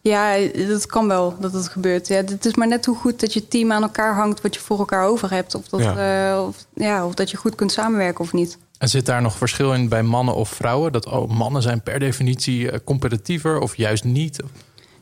[0.01, 0.37] Ja,
[0.69, 2.09] dat kan wel dat het gebeurt.
[2.09, 4.61] Ja, het is maar net hoe goed dat je team aan elkaar hangt, wat je
[4.61, 5.55] voor elkaar over hebt.
[5.55, 6.43] Of dat, ja.
[6.43, 8.59] of, ja, of dat je goed kunt samenwerken of niet.
[8.79, 10.93] En zit daar nog verschil in bij mannen of vrouwen?
[10.93, 14.43] Dat oh, mannen zijn per definitie eh, competitiever of juist niet?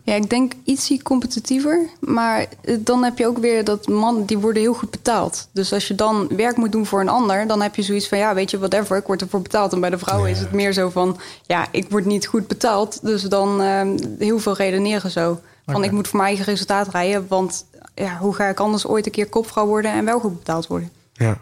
[0.06, 1.88] Ja, ik denk ietsie competitiever.
[2.00, 5.48] Maar eh, dan heb je ook weer dat mannen, die worden heel goed betaald.
[5.52, 8.18] Dus als je dan werk moet doen voor een ander, dan heb je zoiets van,
[8.18, 9.72] ja, weet je, whatever, ik word ervoor betaald.
[9.72, 12.98] En bij de vrouwen is het meer zo van, ja, ik word niet goed betaald.
[13.02, 13.88] Dus dan eh,
[14.18, 15.40] heel veel redeneren zo.
[15.66, 17.64] Van, ik moet voor mijn eigen resultaat rijden, want
[17.94, 20.90] ja, hoe ga ik anders ooit een keer kopvrouw worden en wel goed betaald worden?
[21.12, 21.38] Ja.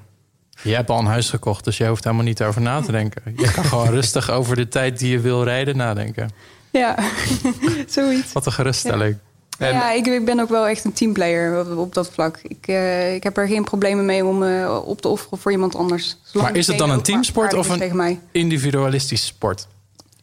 [0.62, 3.22] Jij hebt al een huis gekocht, dus jij hoeft helemaal niet over na te denken.
[3.36, 6.30] Je kan gewoon rustig over de tijd die je wil rijden nadenken.
[6.82, 6.96] Ja,
[7.86, 8.32] zoiets.
[8.32, 9.16] Wat een geruststelling.
[9.58, 12.38] En- ja, ik, ik ben ook wel echt een teamplayer op, dat vlak.
[12.42, 15.74] Ik, eh, ik heb er geen problemen mee om eh, op te offeren voor iemand
[15.74, 16.16] anders.
[16.22, 19.66] Zolang Maar is het dan een teamsport of een individualistische sport?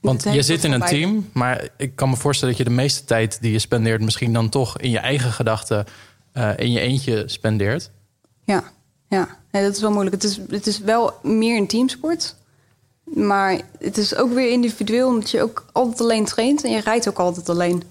[0.01, 3.03] Want je zit in een team, maar ik kan me voorstellen dat je de meeste
[3.05, 5.85] tijd die je spendeert, misschien dan toch in je eigen gedachten
[6.33, 7.89] eh, in je eentje spendeert.
[8.43, 8.63] Ja,
[9.07, 9.27] ja.
[9.51, 10.15] Nee, dat is wel moeilijk.
[10.15, 12.35] Het is, het is wel meer een teamsport.
[13.13, 17.10] Maar het is ook weer individueel, omdat je ook altijd alleen traint en je rijdt
[17.10, 17.84] ook altijd alleen.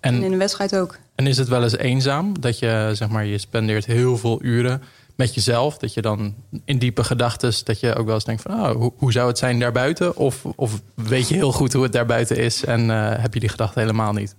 [0.00, 0.98] En, in een wedstrijd ook.
[1.14, 4.82] en is het wel eens eenzaam dat je, zeg maar, je spendeert heel veel uren
[5.16, 8.52] met jezelf, dat je dan in diepe gedachten, dat je ook wel eens denkt van,
[8.52, 10.16] oh, hoe, hoe zou het zijn daarbuiten?
[10.16, 13.48] Of, of weet je heel goed hoe het daarbuiten is en eh, heb je die
[13.48, 14.34] gedachte helemaal niet?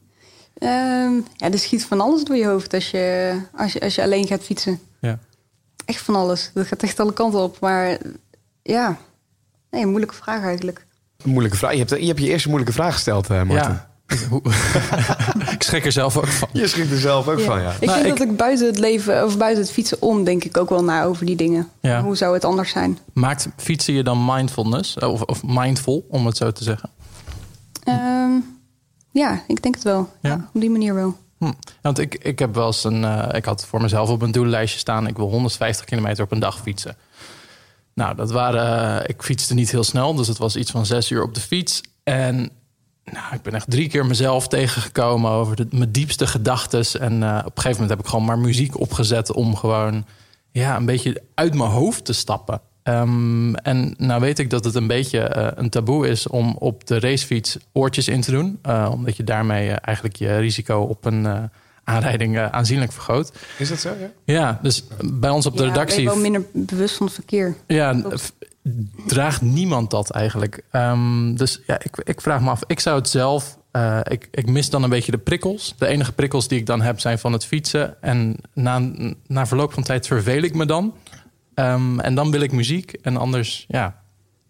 [0.58, 4.02] Ehm, ja, er schiet van alles door je hoofd als je, als je, als je
[4.02, 4.80] alleen gaat fietsen.
[5.02, 5.20] Ja.
[5.86, 6.52] Echt van alles.
[6.54, 7.60] Dat gaat echt alle kanten op.
[7.60, 7.98] Maar
[8.62, 8.98] ja,
[9.74, 10.86] nee, een moeilijke vraag eigenlijk.
[11.24, 11.72] Een moeilijke vraag.
[11.72, 13.56] Je hebt, je hebt je eerste moeilijke vraag gesteld, eh Martin.
[13.72, 13.92] Ja.
[14.30, 14.42] Hoe-
[15.56, 16.50] ik schrik er zelf ook van.
[16.52, 17.72] Je schrikt er zelf ook van, ja.
[17.80, 20.44] Ik Nou, denk ik- dat ik buiten het leven of buiten het fietsen om, denk
[20.44, 21.70] ik ook wel na over die dingen.
[21.82, 22.02] Ja.
[22.04, 22.98] Hoe zou het anders zijn?
[23.14, 24.98] Maakt fietsen je dan mindfulness?
[24.98, 26.90] Of, of mindful, om het zo te zeggen?
[27.84, 28.32] Ehm,
[29.12, 30.10] ja, ik denk het wel.
[30.22, 30.30] Ja?
[30.30, 30.50] Ja.
[30.54, 31.18] op die manier wel.
[31.38, 31.52] Hm.
[31.82, 33.04] Want ik, ik heb wel eens een.
[33.04, 35.08] eh, ik had voor mezelf op een doellijstje staan.
[35.08, 36.96] Ik wil 150 kilometer op een dag fietsen.
[37.94, 39.02] Nou, dat waren.
[39.02, 41.42] eh, ik fietste niet heel snel, dus het was iets van zes uur op de
[41.42, 41.82] fiets.
[42.04, 42.36] En
[43.04, 47.02] nou, ik ben echt drie keer mezelf tegengekomen over de, mijn diepste gedachten.
[47.02, 50.06] En eh, op een gegeven moment heb ik gewoon maar muziek opgezet om gewoon
[50.52, 52.62] ja, een beetje uit mijn hoofd te stappen.
[52.84, 56.88] Ehm, en nou weet ik dat het een beetje uh, een taboe is om op
[56.88, 58.60] de racefiets oortjes in te doen.
[58.90, 61.50] Omdat je daarmee eigenlijk je risico op een
[61.84, 63.32] aanrijding aanzienlijk vergroot.
[63.58, 63.90] Is dat zo?
[64.00, 65.96] Ja, ja dus bij ons op de ja, redactie.
[65.96, 67.56] Ben je wel minder bewust van het verkeer.
[67.68, 68.02] Ja,
[69.08, 70.64] draagt niemand dat eigenlijk.
[70.72, 72.62] Um, dus ja, ik, ik, vraag me af.
[72.68, 73.58] Ik zou het zelf.
[73.72, 75.76] Uh, ik, ik, mis dan een beetje de prikkels.
[75.78, 78.02] De enige prikkels die ik dan heb zijn van het fietsen.
[78.02, 78.92] En na,
[79.28, 80.94] na verloop van tijd verveel ik me dan.
[81.56, 82.94] Um, en dan wil ik muziek.
[83.02, 84.02] En anders ja,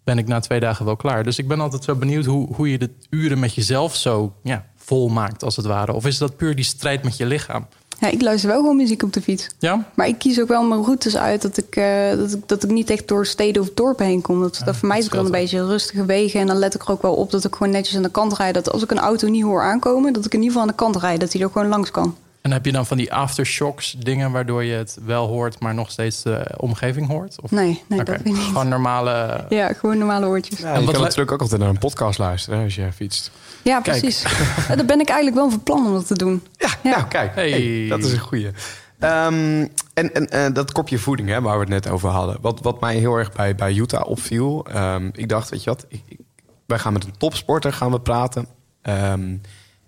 [0.03, 1.23] ben ik na twee dagen wel klaar.
[1.23, 4.65] Dus ik ben altijd zo benieuwd hoe, hoe je de uren met jezelf zo ja,
[4.85, 5.93] vol maakt, als het ware.
[5.93, 7.67] Of is dat puur die strijd met je lichaam?
[7.99, 9.47] Ja, ik luister wel gewoon muziek op de fiets.
[9.59, 9.85] Ja?
[9.93, 12.69] Maar ik kies ook wel mijn routes uit dat ik, uh, dat ik, dat ik
[12.69, 14.41] niet echt door steden of dorpen heen kom.
[14.41, 16.39] Dat, ja, dat vermijd ik dan een beetje rustige wegen.
[16.39, 18.33] En dan let ik er ook wel op dat ik gewoon netjes aan de kant
[18.37, 18.53] rijd.
[18.53, 20.83] Dat als ik een auto niet hoor aankomen, dat ik in ieder geval aan de
[20.83, 21.19] kant rijd.
[21.19, 22.15] Dat hij er gewoon langs kan.
[22.43, 25.91] En heb je dan van die aftershocks dingen waardoor je het wel hoort, maar nog
[25.91, 27.41] steeds de omgeving hoort?
[27.41, 27.51] Of?
[27.51, 28.05] Nee, nee okay.
[28.05, 28.47] dat weet ik niet.
[28.47, 29.45] Gewoon normale...
[29.49, 30.59] Ja, gewoon normale oortjes.
[30.59, 33.31] Ja, en je kan natuurlijk ook altijd naar een podcast luisteren als je fietst.
[33.61, 34.23] Ja, precies.
[34.67, 36.43] Daar ben ik eigenlijk wel van plan om dat te doen.
[36.57, 36.89] Ja, ja.
[36.89, 37.49] nou kijk, hey.
[37.49, 38.45] Hey, dat is een goeie.
[38.45, 42.37] Um, en, en uh, dat kopje voeding, hè, waar we het net over hadden.
[42.41, 44.65] Wat, wat mij heel erg bij, bij Utah opviel.
[44.75, 46.19] Um, ik dacht, weet je wat, ik, ik,
[46.65, 48.47] wij gaan met een topsporter gaan we praten.
[48.81, 49.41] Um,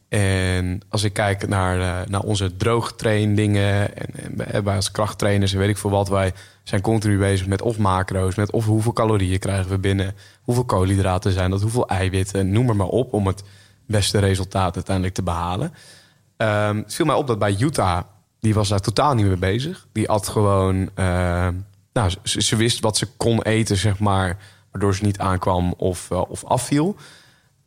[0.09, 5.59] en als ik kijk naar, uh, naar onze droogtraindingen en, en wij als krachttrainers en
[5.59, 9.39] weet ik veel wat, wij zijn continu bezig met of macro's, met of hoeveel calorieën
[9.39, 13.43] krijgen we binnen, hoeveel koolhydraten zijn dat, hoeveel eiwitten, noem maar maar op, om het
[13.85, 15.73] beste resultaat uiteindelijk te behalen.
[16.37, 18.03] Um, het viel mij op dat bij Utah,
[18.39, 19.87] die was daar totaal niet mee bezig.
[19.91, 21.47] Die at gewoon, uh,
[21.93, 24.37] nou, ze, wist wat ze kon eten, zeg maar,
[24.71, 26.95] waardoor ze niet aankwam of, uh, of afviel.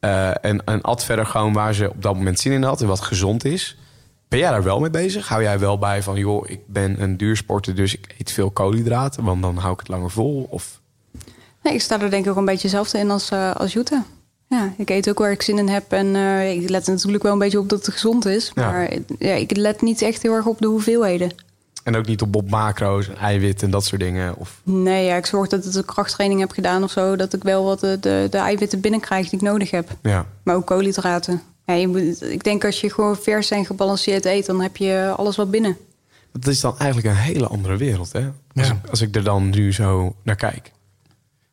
[0.00, 2.86] Uh, en, en at verder gewoon waar ze op dat moment zin in had en
[2.86, 3.78] wat gezond is.
[4.28, 5.28] Ben jij daar wel mee bezig?
[5.28, 9.24] Hou jij wel bij van, joh, ik ben een duursporter, dus ik eet veel koolhydraten,
[9.24, 10.46] want dan hou ik het langer vol?
[10.50, 10.80] Of...
[11.62, 14.04] Nee, ik sta er denk ik ook een beetje hetzelfde in als, uh, als Jutta.
[14.48, 15.92] Ja, ik eet ook waar ik zin in heb.
[15.92, 18.52] En uh, ik let natuurlijk wel een beetje op dat het gezond is.
[18.54, 19.00] Maar ja.
[19.18, 19.32] ja.
[19.32, 21.30] ik let niet echt heel erg op de hoeveelheden.
[21.82, 24.36] En ook niet op, op macro's, eiwit en dat soort dingen?
[24.36, 24.60] Of...
[24.62, 27.16] Nee, ja, ik zorg dat ik een krachttraining heb gedaan of zo.
[27.16, 29.88] Dat ik wel wat de, de, de eiwitten binnenkrijg die ik nodig heb.
[30.02, 30.26] Ja.
[30.42, 31.42] Maar ook koolhydraten.
[31.66, 35.12] Ja, je moet, ik denk als je gewoon vers en gebalanceerd eet, dan heb je
[35.16, 35.76] alles wel binnen.
[36.32, 38.20] Dat is dan eigenlijk een hele andere wereld, hè?
[38.54, 38.72] Als, Ja.
[38.72, 40.72] ik, als ik er dan nu zo naar kijk.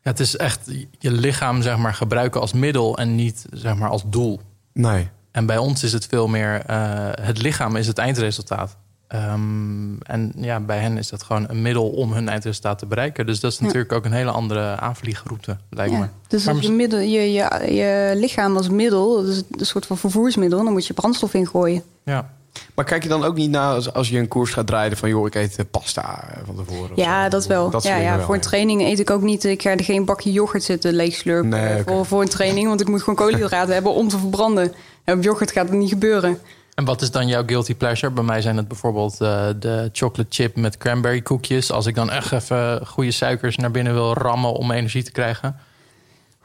[0.01, 3.89] Ja, het is echt je lichaam zeg maar, gebruiken als middel en niet zeg maar,
[3.89, 4.41] als doel.
[4.73, 5.09] Nee.
[5.31, 8.77] En bij ons is het veel meer uh, het lichaam is het eindresultaat.
[9.13, 13.25] Um, en ja, bij hen is dat gewoon een middel om hun eindresultaat te bereiken.
[13.25, 13.97] Dus dat is natuurlijk ja.
[13.97, 15.99] ook een hele andere aanvliegroute, lijkt ja.
[15.99, 16.07] me.
[16.27, 20.63] Dus als je, middel, je, je, je lichaam als middel, dus een soort van vervoersmiddel,
[20.63, 21.83] dan moet je brandstof ingooien.
[22.03, 22.29] Ja.
[22.73, 25.09] Maar kijk je dan ook niet naar als, als je een koers gaat draaien van
[25.09, 26.91] joh, ik eet pasta van tevoren?
[26.95, 27.29] Ja, zo.
[27.29, 27.69] dat wel.
[27.69, 29.43] Dat ja, ja, wel, voor een training eet ik ook niet.
[29.43, 32.03] Ik ga er geen bakje yoghurt zitten leegslurpen nee, voor, okay.
[32.03, 34.73] voor een training, want ik moet gewoon koolhydraten hebben om te verbranden.
[35.03, 36.39] En op yoghurt gaat het niet gebeuren.
[36.75, 38.13] En wat is dan jouw guilty pleasure?
[38.13, 41.71] Bij mij zijn het bijvoorbeeld uh, de chocolate chip met cranberry koekjes.
[41.71, 45.55] Als ik dan echt even goede suikers naar binnen wil rammen om energie te krijgen.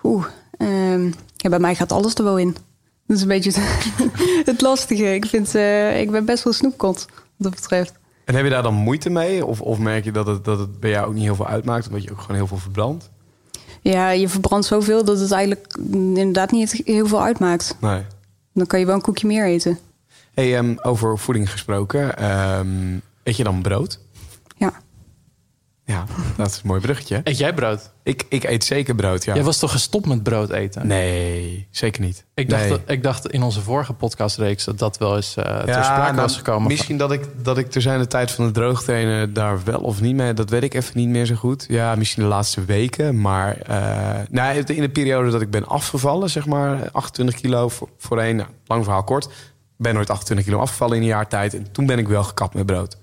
[0.02, 0.26] Oeh,
[0.58, 2.56] um, ja, bij mij gaat alles er wel in.
[3.06, 3.90] Dat is een beetje het,
[4.52, 5.14] het lastige.
[5.14, 7.92] Ik, vind, uh, ik ben best wel snoepkot, wat dat betreft.
[8.24, 9.46] En heb je daar dan moeite mee?
[9.46, 11.86] Of, of merk je dat het, dat het bij jou ook niet heel veel uitmaakt?
[11.86, 13.10] Omdat je ook gewoon heel veel verbrandt?
[13.80, 17.76] Ja, je verbrandt zoveel dat het eigenlijk inderdaad niet heel veel uitmaakt.
[17.80, 18.02] Nee.
[18.54, 19.78] Dan kan je wel een koekje meer eten.
[20.34, 22.30] Hey, um, over voeding gesproken.
[22.58, 24.00] Um, eet je dan brood?
[24.56, 24.72] Ja.
[25.84, 26.04] Ja,
[26.36, 27.20] dat is een mooi bruggetje.
[27.24, 27.90] Eet jij brood?
[28.02, 29.34] Ik, ik eet zeker brood, ja.
[29.34, 30.86] Jij was toch gestopt met brood eten?
[30.86, 32.24] Nee, zeker niet.
[32.34, 32.70] Ik dacht, nee.
[32.70, 36.12] dat, ik dacht in onze vorige podcastreeks dat dat wel eens uh, ter ja, sprake
[36.12, 36.68] nou, was gekomen.
[36.68, 40.00] Misschien dat ik, dat ik ter zijn de tijd van de droogtrainen daar wel of
[40.00, 40.32] niet mee...
[40.32, 41.66] dat weet ik even niet meer zo goed.
[41.68, 43.20] Ja, misschien de laatste weken.
[43.20, 46.90] Maar uh, nou, in de periode dat ik ben afgevallen, zeg maar...
[46.92, 49.28] 28 kilo voor, voorheen, nou, lang verhaal kort...
[49.80, 51.54] ben nooit 28 kilo afgevallen in een jaar tijd.
[51.54, 52.96] En toen ben ik wel gekapt met brood.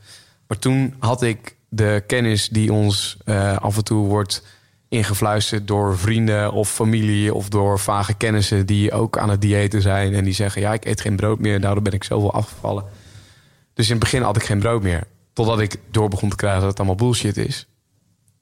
[0.47, 4.43] Maar toen had ik de kennis die ons uh, af en toe wordt
[4.89, 10.13] ingefluisterd door vrienden of familie of door vage kennissen die ook aan het diëten zijn
[10.13, 12.83] en die zeggen: Ja, ik eet geen brood meer, daardoor ben ik zoveel afgevallen.
[13.73, 15.03] Dus in het begin had ik geen brood meer.
[15.33, 17.67] Totdat ik door begon te krijgen dat het allemaal bullshit is.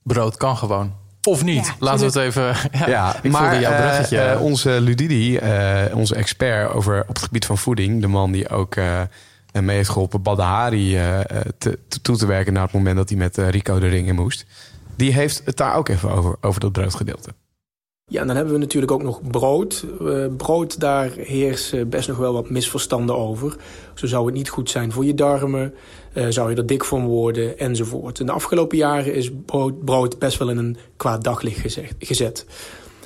[0.04, 0.94] Brood kan gewoon.
[1.26, 1.66] Of niet.
[1.66, 2.44] Ja, Laten we het even.
[2.72, 4.34] Ja, ja ik maar jouw bruggetje.
[4.34, 8.50] Uh, onze Ludidi, uh, onze expert over, op het gebied van voeding, de man die
[8.50, 9.02] ook uh,
[9.52, 10.92] mee heeft geholpen Badahari
[11.58, 14.16] te, te, toe te werken naar het moment dat hij met Rico de ring in
[14.16, 14.46] moest.
[14.96, 17.30] Die heeft het daar ook even over, over dat broodgedeelte.
[18.08, 19.86] Ja, en dan hebben we natuurlijk ook nog brood.
[20.02, 23.56] Uh, brood, daar heersen best nog wel wat misverstanden over.
[23.94, 25.74] Zo zou het niet goed zijn voor je darmen,
[26.30, 28.20] zou je er dik van worden, enzovoort.
[28.20, 29.32] In de afgelopen jaren is
[29.86, 32.46] brood, best wel in een kwaad daglicht gezet.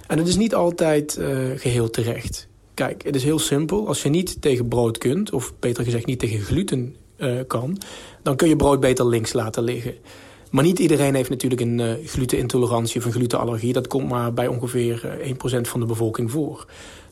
[0.07, 2.47] En het is niet altijd uh, geheel terecht.
[2.73, 3.87] Kijk, het is heel simpel.
[3.87, 6.95] Als je niet tegen brood kunt, of beter gezegd niet tegen gluten
[7.47, 7.77] kan...
[8.23, 9.93] dan kun je brood beter links laten liggen.
[10.51, 13.73] Maar niet iedereen heeft natuurlijk een glutenintolerantie of een glutenallergie.
[13.73, 16.65] Dat komt maar bij ongeveer 1% eh, van de bevolking voor.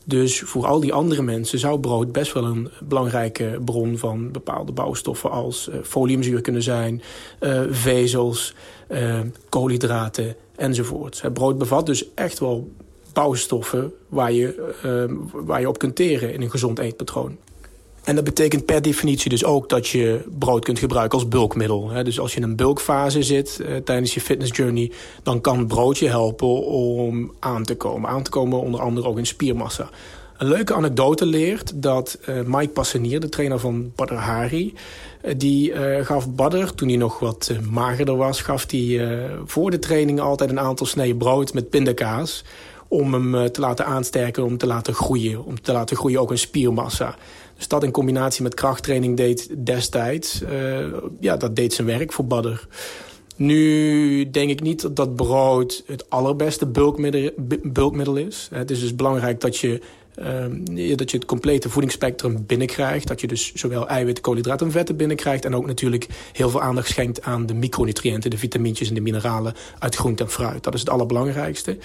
[0.07, 4.71] Dus voor al die andere mensen zou brood best wel een belangrijke bron van bepaalde
[4.71, 7.01] bouwstoffen als uh, foliumzuur kunnen zijn,
[7.39, 8.53] uh, vezels,
[8.89, 11.21] uh, koolhydraten enzovoort.
[11.33, 12.71] Brood bevat dus echt wel
[13.13, 14.73] bouwstoffen waar je,
[15.31, 17.37] waar je op kunt teren in een gezond eetpatroon.
[18.07, 21.91] En dat betekent per definitie dus ook dat je brood kunt gebruiken als bulkmiddel.
[22.03, 24.91] Dus als je in een bulkfase zit uh, tijdens je fitness journey...
[25.23, 28.09] dan kan broodje helpen om aan te komen.
[28.09, 29.89] Aan te komen onder andere ook in spiermassa.
[30.37, 34.73] Een leuke anekdote leert dat uh, Mike Passenier, de trainer van Badr Hari...
[35.23, 38.41] Uh, die gaf Badr, toen hij nog wat magerder was...
[38.41, 42.43] gaf hij voor de training altijd een aantal sneden brood met pindakaas...
[42.87, 45.45] om hem te laten aansterken, om te laten groeien.
[45.45, 47.15] Om te laten groeien ook in spiermassa.
[47.57, 50.41] Dus dat in combinatie met krachttraining deed destijds...
[50.41, 50.87] Uh,
[51.19, 52.67] ja, dat deed zijn werk voor Badder.
[53.35, 57.29] Nu denk ik niet dat brood het allerbeste bulkmiddel,
[57.63, 58.49] bulkmiddel is.
[58.53, 59.81] Het is dus belangrijk dat je,
[60.19, 63.07] uh, dat je het complete voedingsspectrum binnenkrijgt.
[63.07, 65.45] Dat je dus zowel eiwitten, koolhydraten en vetten binnenkrijgt.
[65.45, 68.29] En ook natuurlijk heel veel aandacht schenkt aan de micronutriënten...
[68.29, 70.63] de vitamintjes en de mineralen uit groente en fruit.
[70.63, 71.77] Dat is het allerbelangrijkste.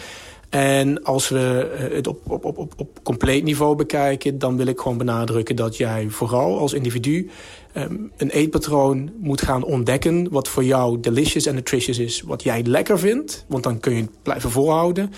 [0.53, 4.39] En als we eh, het op, op, op, op, compleet niveau bekijken...
[4.39, 7.31] dan wil ik gewoon benadrukken dat jij vooral als individu...
[7.77, 12.21] Um, een eetpatroon moet gaan ontdekken wat voor jou delicious en nutritious is.
[12.21, 15.13] Wat jij lekker vindt, want dan kun je het blijven volhouden.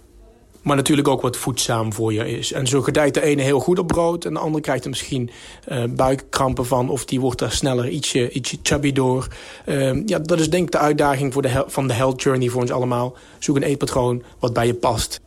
[0.64, 2.53] Maar natuurlijk ook wat voedzaam voor je is.
[2.53, 4.24] En zo gedijt de ene heel goed op brood...
[4.24, 5.31] en de andere krijgt er misschien
[5.68, 6.88] uh, buikkrampen van...
[6.88, 9.29] of die wordt er sneller ietsje, ietsje chubby door.
[9.66, 12.61] Uh, ja, dat is denk ik de uitdaging voor de van de health journey voor
[12.61, 13.16] ons allemaal.
[13.38, 15.20] Zoek een eetpatroon wat bij je past.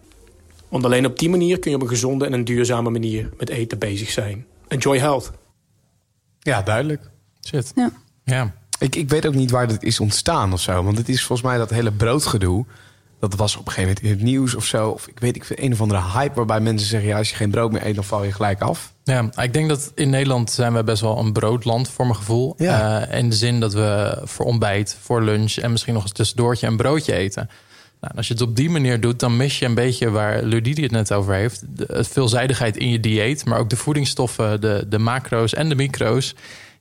[0.67, 3.49] Want alleen op die manier kun je op een gezonde en een duurzame manier met
[3.49, 4.45] eten bezig zijn.
[4.67, 5.31] Enjoy health.
[6.39, 7.09] Ja, duidelijk.
[7.47, 7.71] Shit.
[7.75, 7.91] Ja.
[8.23, 8.53] ja.
[8.79, 10.83] Ik, ik weet ook niet waar dit is ontstaan of zo.
[10.83, 12.65] Want het is volgens mij dat hele broodgedoe.
[13.19, 14.89] Dat was op een gegeven moment in het nieuws of zo.
[14.89, 17.09] Of ik weet ik een of andere hype waarbij mensen zeggen...
[17.09, 18.93] ja, als je geen brood meer eet, dan val je gelijk af.
[19.03, 22.53] Ja, ik denk dat in Nederland zijn we best wel een broodland voor mijn gevoel.
[22.57, 23.07] Ja.
[23.09, 25.55] Uh, in de zin dat we voor ontbijt, voor lunch...
[25.57, 27.49] en misschien nog eens tussendoortje een broodje eten.
[28.01, 30.81] Nou, als je het op die manier doet, dan mis je een beetje waar Ludidi
[30.81, 31.63] het net over heeft.
[31.67, 36.35] De veelzijdigheid in je dieet, maar ook de voedingsstoffen, de, de macro's en de micro's.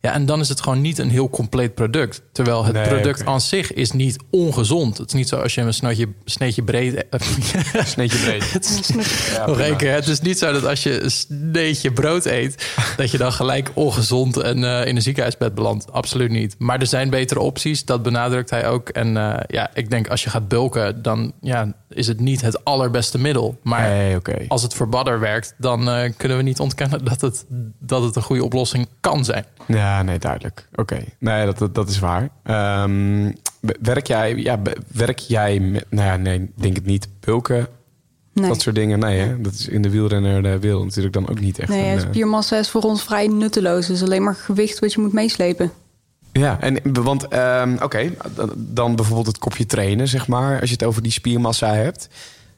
[0.07, 2.23] Ja, en dan is het gewoon niet een heel compleet product.
[2.33, 4.99] Terwijl het Nee, product aan zich is niet ongezond.
[4.99, 7.05] Het is niet zo als je een snootje, sneetje breed...
[7.85, 8.53] Sneetje breed.
[8.53, 8.95] Het is, Ja,
[9.47, 9.69] nog prima.
[9.69, 9.92] één keer.
[9.92, 12.73] Het is niet zo dat als je een sneetje brood eet...
[12.97, 15.92] dat je dan gelijk ongezond en eh, in een ziekenhuisbed belandt.
[15.92, 16.55] Absoluut niet.
[16.59, 17.85] Maar er zijn betere opties.
[17.85, 18.88] Dat benadrukt hij ook.
[18.88, 21.03] En eh, ja, ik denk als je gaat bulken...
[21.03, 23.59] dan ja, is het niet het allerbeste middel.
[23.62, 25.55] Maar Nee, als het voor badder werkt...
[25.59, 27.45] dan eh, kunnen we niet ontkennen dat het,
[27.79, 29.45] dat het een goede oplossing kan zijn.
[29.66, 30.69] Ja, nee, duidelijk.
[30.75, 32.29] Oké, nee, dat, dat, dat is waar.
[32.43, 33.33] Ehm,
[33.81, 34.61] werk jij, ja,
[34.93, 37.67] werk jij met, nou ja, nee, denk het niet, bulken,
[38.33, 38.49] Nee.
[38.49, 38.99] dat soort dingen?
[38.99, 39.41] Nee, hè?
[39.41, 41.69] dat is in de wielrenner de wereld natuurlijk dan ook niet echt.
[41.69, 43.87] Nee, een, eh, spiermassa is voor ons vrij nutteloos.
[43.87, 45.73] Het is alleen maar gewicht wat je moet meeslepen.
[46.33, 50.75] Ja, en want ehm, oké, dan- dan bijvoorbeeld het kopje trainen, zeg maar, als je
[50.77, 52.09] het over die spiermassa hebt.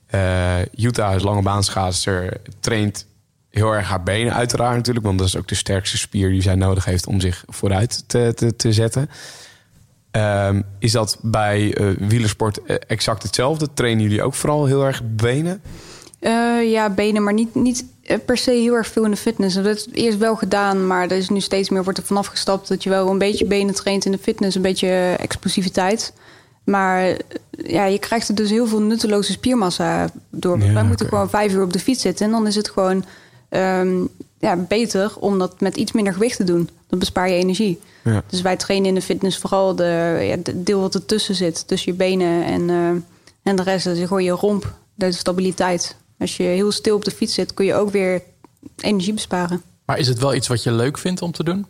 [0.06, 3.06] Eh Utah is lange baanschaatster, traint
[3.58, 6.54] heel erg haar benen uiteraard natuurlijk, want dat is ook de sterkste spier die zij
[6.54, 9.10] nodig heeft om zich vooruit te, te, te zetten.
[10.10, 13.68] Ehm, is dat bij eh, wielersport eh, exact hetzelfde?
[13.74, 15.62] Trainen jullie ook vooral heel erg benen?
[16.18, 17.84] Eh, ja, benen, maar niet, niet
[18.24, 19.54] per se heel erg veel in de fitness.
[19.54, 22.68] Dat is eerst wel gedaan, maar er is nu steeds meer wordt er vanaf gestapt
[22.68, 26.12] dat je wel een beetje benen traint in de fitness, een beetje explosiviteit.
[26.64, 27.16] Maar
[27.50, 30.58] ja, je krijgt er dus heel veel nutteloze spiermassa door.
[30.58, 33.04] Ja, Wij moeten gewoon vijf uur op de fiets zitten en dan is het gewoon
[33.48, 34.04] ehm,
[34.38, 36.68] ja, beter om dat met iets minder gewicht te doen.
[36.86, 37.80] Dan bespaar je energie.
[38.04, 38.22] Ja.
[38.26, 41.68] Dus wij trainen in de fitness vooral de, ja, de deel wat ertussen zit.
[41.68, 42.88] Tussen je benen en, eh,
[43.42, 43.84] en de rest.
[43.84, 45.96] Dus gewoon je romp, de stabiliteit.
[46.18, 48.22] Als je heel stil op de fiets zit, kun je ook weer
[48.76, 49.62] energie besparen.
[49.84, 51.66] Maar is het wel iets wat je leuk vindt om te doen?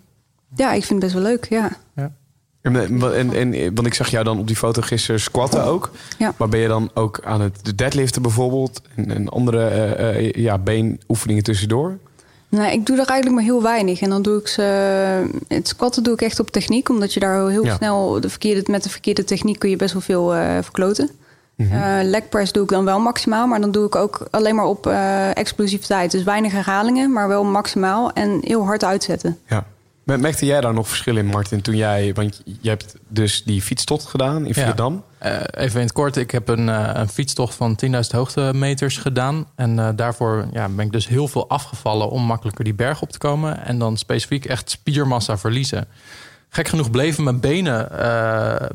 [0.57, 1.77] Ja, ik vind het best wel leuk, ja.
[1.95, 2.17] En,
[2.61, 5.91] en, en, want ik zag jou dan op die foto gisteren squatten ook.
[6.19, 6.35] Ja.
[6.37, 8.83] Maar ben je dan ook aan het de deadliften bijvoorbeeld?
[8.95, 11.99] En, en andere eh, eh, ja, beenoefeningen tussendoor?
[12.49, 14.01] Nee, ik doe er eigenlijk maar heel weinig.
[14.01, 14.63] En dan doe ik ze...
[15.49, 16.89] Het squatten doe ik echt op techniek.
[16.89, 17.77] Omdat je daar heel Ja.
[17.77, 18.21] snel...
[18.21, 20.29] De verkeerde, met de verkeerde techniek kun je best wel veel
[20.63, 21.11] verkloten.
[21.57, 21.67] Mm
[22.03, 25.37] legpress doe ik dan wel maximaal, maar dan doe ik ook alleen maar op uh,
[25.37, 26.11] explosiviteit.
[26.11, 29.39] Dus weinig herhalingen, maar wel maximaal en heel hard uitzetten.
[29.47, 29.65] Ja.
[30.17, 32.15] Merkte jij daar nog verschil in, Martin, toen jij...
[32.15, 35.05] Want je hebt dus die fietstocht gedaan in Vietnam.
[35.21, 35.47] Ja.
[35.51, 36.69] even in het kort, ik heb een,
[37.01, 39.47] een fietstocht van 10.000 hoogtemeters gedaan.
[39.55, 43.19] En daarvoor ja, ben ik dus heel veel afgevallen om makkelijker die berg op te
[43.19, 43.65] komen.
[43.65, 45.87] En dan specifiek echt spiermassa verliezen.
[46.49, 47.89] Gek genoeg bleven mijn benen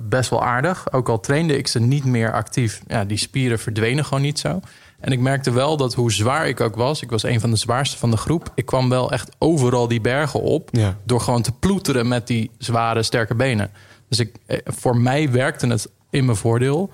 [0.09, 0.91] best wel aardig.
[0.91, 2.81] Ook al trainde ik ze niet meer actief.
[2.87, 4.61] Ja, die spieren verdwenen gewoon niet zo.
[5.03, 7.01] En ik merkte wel dat hoe zwaar ik ook was...
[7.01, 8.51] ik was een van de zwaarste van de groep...
[8.55, 10.69] ik kwam wel echt overal die bergen op...
[10.71, 10.97] Ja.
[11.03, 13.71] door gewoon te ploeteren met die zware, sterke benen.
[14.09, 16.91] Dus ik, eh, voor mij werkte het in mijn voordeel...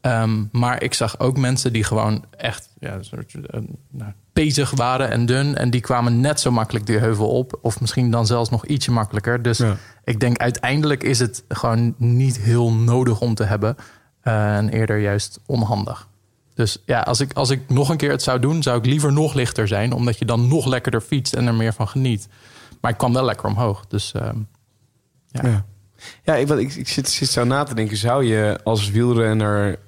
[0.00, 5.10] Um, maar ik zag ook mensen die gewoon echt ja, soort, uh, nou, bezig waren
[5.10, 5.56] en dun.
[5.56, 7.58] En die kwamen net zo makkelijk die heuvel op.
[7.62, 9.42] Of misschien dan zelfs nog ietsje makkelijker.
[9.42, 9.62] Dus
[10.04, 13.76] ik denk uiteindelijk is het gewoon niet heel nodig om te hebben.
[14.24, 16.10] Uh, en eerder juist onhandig.
[16.54, 19.12] Dus ja, als ik, als ik nog een keer het zou doen, zou ik liever
[19.12, 19.92] nog lichter zijn.
[19.92, 22.28] Omdat je dan nog lekkerder fietst en er meer van geniet.
[22.80, 23.86] Maar ik kwam wel lekker omhoog.
[23.88, 24.34] Dus ja.
[25.42, 25.64] ja.
[26.24, 27.96] Ja, ik, ik, ik zit, zit zo na te denken.
[27.96, 29.78] Zou je als wielrenner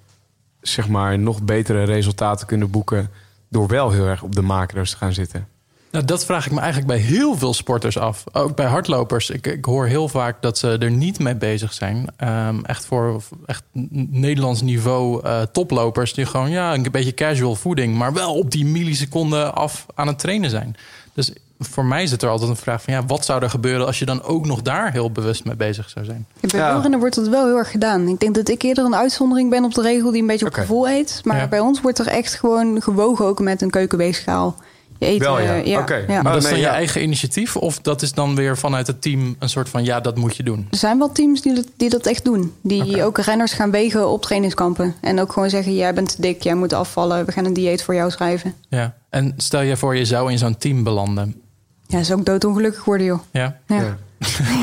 [0.61, 3.11] zeg maar, nog betere resultaten kunnen boeken
[3.49, 5.49] door wel heel erg op de macro's te gaan zitten?
[5.95, 8.25] Nou, dat vraag ik me eigenlijk bij heel veel sporters af.
[8.33, 9.31] Ook bij hardlopers.
[9.31, 12.09] Ik, ik hoor heel vaak dat ze er niet mee bezig zijn.
[12.25, 13.63] Um, echt voor echt
[14.11, 18.65] Nederlands niveau uh, toplopers die gewoon ja, een beetje casual voeding, maar wel op die
[18.65, 20.77] milliseconden af aan het trainen zijn.
[21.13, 23.99] Dus voor mij zit er altijd een vraag van ja, wat zou er gebeuren als
[23.99, 26.27] je dan ook nog daar heel bewust mee bezig zou zijn?
[26.41, 28.09] Ja, bij wielrennen wordt dat wel heel erg gedaan.
[28.09, 30.55] Ik denk dat ik eerder een uitzondering ben op de regel die een beetje op
[30.55, 31.21] gevoel eet.
[31.25, 34.57] Maar bij ons wordt er echt gewoon gewogen ook met een keukenweegschaal.
[34.99, 35.57] Je eet, wel, ja.
[35.57, 36.23] Uh, ja.
[36.23, 37.57] Maar dat is dan je eigen initiatief?
[37.57, 40.43] Of dat is dan weer vanuit het team een soort van ja, dat moet je
[40.43, 40.67] doen?
[40.71, 42.53] Er zijn wel teams die dat, die dat echt doen.
[42.63, 44.95] Die ook renners gaan wegen op trainingskampen.
[45.01, 47.25] En ook gewoon zeggen, jij bent te dik, jij moet afvallen.
[47.25, 48.55] We gaan een dieet voor jou schrijven.
[48.69, 48.95] Ja.
[49.11, 51.43] En stel je voor, je zou in zo'n team belanden
[51.87, 53.21] ja, zou ook doodongelukkig worden, joh.
[53.31, 53.57] Ja?
[53.67, 53.77] Ja.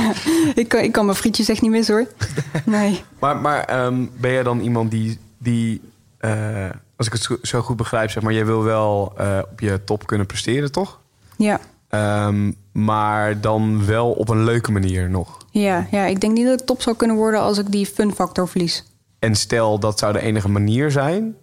[0.02, 0.13] ja.
[0.56, 2.08] ik, kan, ik kan mijn frietjes echt niet mis, hoor.
[2.65, 3.04] Nee.
[3.20, 5.20] maar maar um, ben jij dan iemand die...
[5.38, 5.82] die
[6.20, 6.70] uh,
[7.01, 8.33] als ik het zo goed begrijp, zeg maar...
[8.33, 10.99] jij wil wel uh, op je top kunnen presteren, toch?
[11.37, 11.59] Ja.
[12.27, 15.37] Um, maar dan wel op een leuke manier nog.
[15.51, 17.39] Ja, ja, ik denk niet dat ik top zou kunnen worden...
[17.39, 18.83] als ik die fun factor verlies.
[19.19, 21.35] En stel, dat zou de enige manier zijn...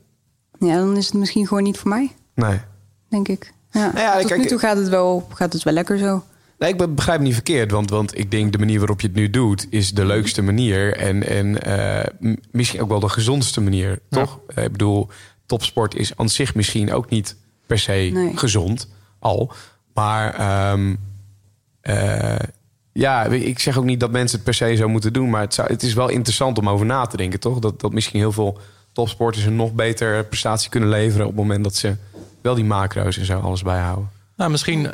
[0.59, 2.13] Ja, dan is het misschien gewoon niet voor mij.
[2.35, 2.61] Nee.
[3.09, 3.53] Denk ik.
[3.71, 6.25] Ja, nou ja, tot nu toe gaat het, wel, gaat het wel lekker zo.
[6.59, 7.71] Nee, ik begrijp niet verkeerd.
[7.71, 9.67] Want, want ik denk de manier waarop je het nu doet...
[9.71, 10.97] is de leukste manier.
[10.97, 14.41] En, en uh, misschien ook wel de gezondste manier, toch?
[14.57, 15.09] Uh, ik bedoel,
[15.49, 18.37] topsport is aan zich misschien ook niet per se nee.
[18.37, 18.89] gezond.
[19.19, 19.53] Al.
[19.95, 20.73] Maar...
[20.73, 20.99] Um,
[21.83, 22.37] uh,
[22.93, 25.31] ja, ik zeg ook niet dat mensen het per se zo moeten doen.
[25.31, 27.59] Maar het, zou, het is wel interessant om over na te denken, toch?
[27.59, 28.59] Dat, dat misschien heel veel
[28.93, 31.27] topsporters een nog beter prestatie kunnen leveren...
[31.27, 31.97] op het moment dat ze
[32.41, 34.11] wel die macro's en zo alles bijhouden.
[34.37, 34.91] Nou, misschien,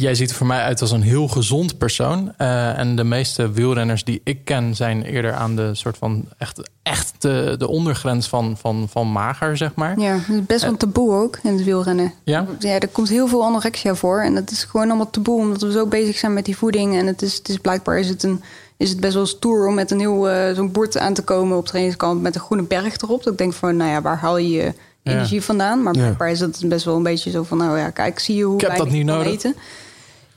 [0.00, 2.32] jij ziet er voor mij uit als een heel gezond persoon.
[2.38, 6.70] Uh, en de meeste wielrenners die ik ken zijn eerder aan de soort van echt,
[6.82, 9.98] echt de, de ondergrens van, van, van mager, zeg maar.
[9.98, 12.12] Ja, best wel uh, taboe ook in het wielrennen.
[12.24, 12.46] Ja?
[12.58, 14.20] ja, er komt heel veel anorexia voor.
[14.20, 16.96] En dat is gewoon allemaal taboe, omdat we zo bezig zijn met die voeding.
[16.98, 18.42] En het is, het is blijkbaar is het, een,
[18.76, 21.56] is het best wel stoer om met een heel uh, zo'n bord aan te komen
[21.56, 23.22] op trainingskamp met een groene berg erop.
[23.22, 25.82] Dat ik denk van, nou ja, waar haal je je energie vandaan.
[25.82, 27.58] Maar blijkbaar is het best wel een beetje zo van...
[27.58, 29.32] nou ja, kijk, zie je hoe ik heb dat niet nodig.
[29.32, 29.54] eten.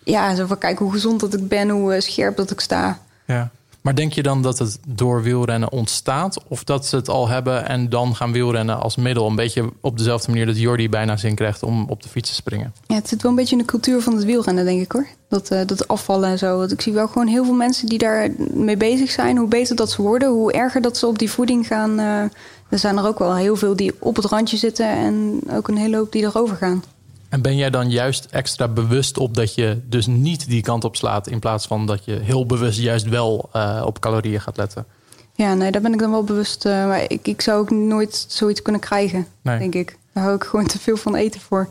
[0.10, 3.00] Ja, zo van kijk hoe gezond dat ik ben, hoe eh, scherp dat ik sta.
[3.26, 3.52] Ja.
[3.82, 6.38] Maar denk je dan dat het door wielrennen ontstaat?
[6.48, 9.28] Of dat ze het al hebben en dan gaan wielrennen als middel?
[9.28, 12.36] Een beetje op dezelfde manier dat Jordi bijna zin krijgt om op de fiets te
[12.36, 12.74] springen.
[12.88, 15.08] Ja, het zit wel een beetje in de cultuur van het wielrennen, denk ik hoor.
[15.30, 16.58] Dat, uh, dat afvallen en zo.
[16.58, 19.38] Want ik zie wel gewoon heel veel mensen die daar mee bezig zijn.
[19.38, 22.00] Hoe beter dat ze worden, hoe erger dat ze op die voeding gaan...
[22.00, 22.22] Uh,
[22.69, 25.78] er zijn er ook wel heel veel die op het randje zitten en ook een
[25.78, 26.84] hele hoop die erover gaan.
[27.30, 30.96] En ben jij dan juist extra bewust op dat je dus niet die kant op
[30.96, 34.86] slaat, in plaats van dat je heel bewust juist wel uh, op calorieën gaat letten?
[35.34, 36.65] Ja, nee, daar ben ik dan wel bewust.
[36.65, 39.60] Uh, maar ik, ik zou ook nooit zoiets kunnen krijgen, nee.
[39.60, 39.98] denk ik.
[40.13, 41.70] Daar hou ik gewoon te veel van eten voor.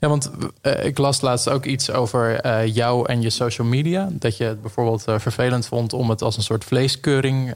[0.00, 0.30] Ja, want
[0.62, 4.08] uh, ik las laatst ook iets over uh, jou en je social media.
[4.12, 7.54] Dat je het bijvoorbeeld uh, vervelend vond om het als een soort vleeskeuring...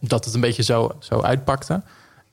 [0.00, 1.82] dat het een beetje zo, zo uitpakte.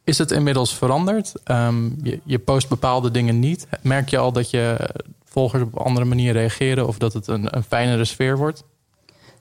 [0.04, 1.34] Is het inmiddels veranderd?
[1.46, 3.68] Um, je, je, post bepaalde dingen niet.
[3.82, 4.90] Merk je al dat je
[5.26, 6.88] volgers op een andere manier reageren...
[6.88, 8.64] of dat het een, een fijnere sfeer wordt?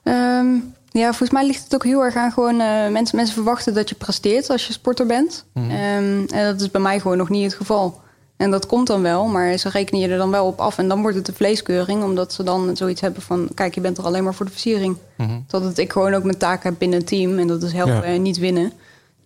[0.03, 2.57] Um, ja, volgens mij ligt het ook heel erg aan gewoon...
[2.91, 5.45] mensen, mensen verwachten dat je presteert als je sporter bent.
[5.53, 5.63] Mm.
[5.63, 8.01] Um, en dat is bij mij gewoon nog niet het geval.
[8.37, 10.77] En dat komt dan wel, maar ze rekenen je er dan wel op af.
[10.77, 13.49] En dan wordt het de vleeskeuring, omdat ze dan zoiets hebben van...
[13.53, 14.97] kijk, je bent er alleen maar voor de versiering.
[15.17, 15.43] Mm -hmm.
[15.47, 17.39] Dat ik gewoon ook mijn taak heb binnen een team.
[17.39, 18.03] En dat is helpen ja.
[18.03, 18.71] en niet winnen.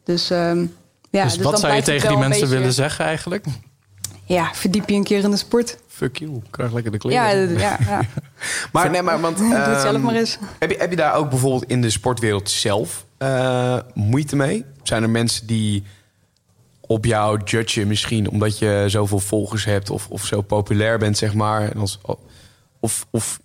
[0.03, 0.73] Dus um,
[1.09, 3.45] Ja, dus, wat dan zou je tegen die mensen beetje- willen zeggen eigenlijk?
[4.25, 5.77] Ja, verdiep je een keer in de sport.
[5.87, 7.49] Fuck you, krijg lekker de kleren.
[7.49, 8.01] Ja, ja, ja.
[8.71, 9.37] maar nee, maar want...
[9.47, 10.37] Doe het ehm, zelf maar eens.
[10.59, 14.65] Heb je, heb je daar ook bijvoorbeeld in de sportwereld zelf eh, moeite mee?
[14.83, 15.83] Zijn er mensen die
[16.81, 21.33] op jou judgen misschien omdat je zoveel volgers hebt of, of zo populair bent, zeg
[21.33, 21.71] maar?
[21.71, 21.99] En als,
[22.79, 23.39] of of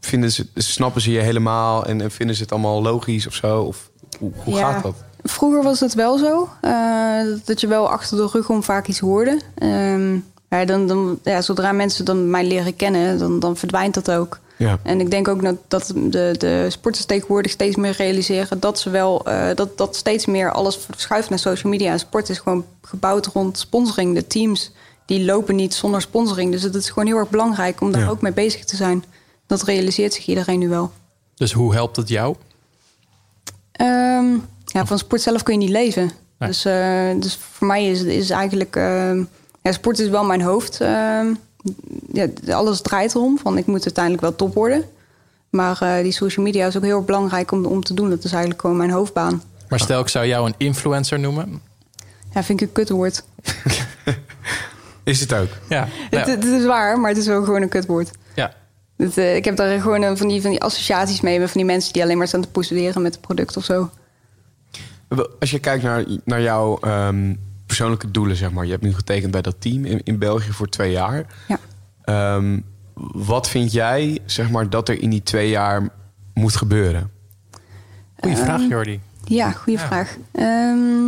[0.00, 3.60] vinden ze, snappen ze je helemaal en, en vinden ze het allemaal logisch of zo?
[3.62, 4.72] Of hoe, hoe Ja.
[4.72, 5.04] gaat dat?
[5.26, 6.48] Vroeger was het wel zo.
[6.60, 9.40] eh, dat je wel achter de rug om vaak iets hoorde.
[9.54, 10.14] Ehm,
[10.50, 14.38] ja, dan, dan, ja, zodra mensen dan mij leren kennen, dan, dan verdwijnt dat ook.
[14.56, 14.78] Ja.
[14.82, 18.90] En ik denk ook dat, dat de, de sporters tegenwoordig steeds meer realiseren dat ze
[18.90, 21.92] wel eh, dat, dat steeds meer alles verschuift naar social media.
[21.92, 24.14] En sport is gewoon gebouwd rond sponsoring.
[24.14, 24.72] De teams
[25.06, 26.52] die lopen niet zonder sponsoring.
[26.52, 28.08] Dus het is gewoon heel erg belangrijk om daar Ja.
[28.08, 29.04] ook mee bezig te zijn.
[29.46, 30.90] Dat realiseert zich iedereen nu wel.
[31.34, 32.36] Dus hoe helpt het jou?
[33.72, 34.26] Ehm,
[34.74, 36.10] ja, van sport zelf kun je niet leven.
[36.38, 36.48] Nee.
[36.48, 38.76] Dus, eh, dus voor mij is, is eigenlijk...
[38.76, 39.24] ehm,
[39.62, 40.80] ja, sport is wel mijn hoofd.
[40.80, 41.26] ehm,
[42.12, 43.38] ja, alles draait erom.
[43.38, 44.84] Van ik moet uiteindelijk wel top worden.
[45.50, 48.10] Maar eh, die social media is ook heel belangrijk om, om te doen.
[48.10, 49.42] Dat is eigenlijk gewoon mijn hoofdbaan.
[49.68, 51.60] Maar stel, ik zou jou een influencer noemen.
[52.34, 53.24] Ja, vind ik een kutwoord.
[55.04, 55.48] Is het ook?
[55.68, 58.10] Ja, Het, het is waar, maar het is wel gewoon een kutwoord.
[58.34, 58.54] ja.
[58.96, 61.38] Het, eh, ik heb daar gewoon een van, die, van die associaties mee...
[61.38, 63.90] met van die mensen die alleen maar staan te poseren met het product of zo.
[65.40, 67.34] Als je kijkt naar, naar jouw ehm,
[67.66, 68.64] persoonlijke doelen, zeg maar.
[68.64, 71.26] Je hebt nu getekend bij dat team in, in België voor twee jaar.
[71.48, 71.58] Ja.
[72.04, 72.60] Ehm,
[73.12, 75.88] wat vind jij, zeg maar, dat er in die twee jaar
[76.34, 77.10] moet gebeuren?
[78.20, 79.00] Goeie vraag, Ehm, Jordi.
[79.24, 79.86] Ja, goede Ja.
[79.86, 80.16] vraag.
[80.32, 81.04] Ehm,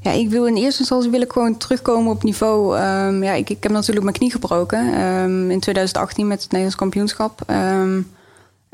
[0.00, 2.76] ja, ik wil in eerste instantie wil ik gewoon terugkomen op niveau.
[2.78, 6.76] ehm, ja, ik, ik heb natuurlijk mijn knie gebroken ehm, in 2018 met het Nederlands
[6.76, 7.40] kampioenschap.
[7.46, 8.00] Ehm,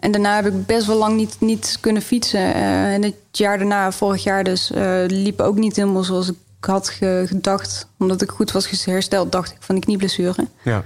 [0.05, 2.55] en daarna heb ik best wel lang niet, niet kunnen fietsen.
[2.55, 6.35] Eh, en het jaar daarna, vorig jaar dus, eh, liep ook niet helemaal zoals ik
[6.61, 7.87] had ge- gedacht.
[7.99, 10.47] Omdat ik goed was hersteld, dacht ik, van die knieblessure.
[10.65, 10.83] Ja.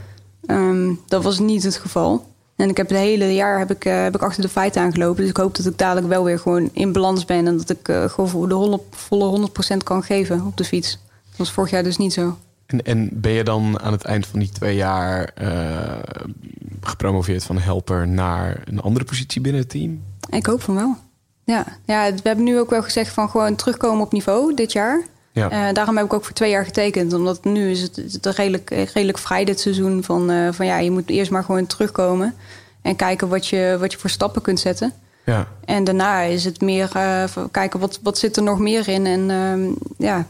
[0.46, 2.26] Ehm, dat was niet het geval.
[2.56, 5.20] En ik heb het hele jaar heb ik, eh, heb ik achter de feiten aangelopen.
[5.20, 7.46] Dus ik hoop dat ik dadelijk wel weer gewoon in balans ben.
[7.46, 7.78] En dat ik
[8.10, 10.90] gewoon voor de 100, volle 100% kan geven op de fiets.
[11.28, 12.36] Dat was vorig jaar dus niet zo.
[12.68, 16.18] En, en ben je dan aan het eind van die twee jaar eh,
[16.80, 20.02] gepromoveerd van helper naar een andere positie binnen het team?
[20.30, 20.96] Ik hoop van wel.
[21.44, 25.02] Ja, ja we hebben nu ook wel gezegd van gewoon terugkomen op niveau dit jaar.
[25.32, 25.50] Ja.
[25.50, 27.12] Eh, daarom heb ik ook voor twee jaar getekend.
[27.12, 30.04] Omdat nu is het, het redelijk, redelijk vrij dit seizoen.
[30.04, 32.34] Van, eh, van ja, je moet eerst maar gewoon terugkomen.
[32.82, 34.92] En kijken wat je, wat je voor stappen kunt zetten.
[35.24, 35.48] ja.
[35.64, 36.88] En daarna is het meer
[37.28, 39.06] van kijken wat, wat zit er nog meer in.
[39.06, 40.26] En ehm, ja,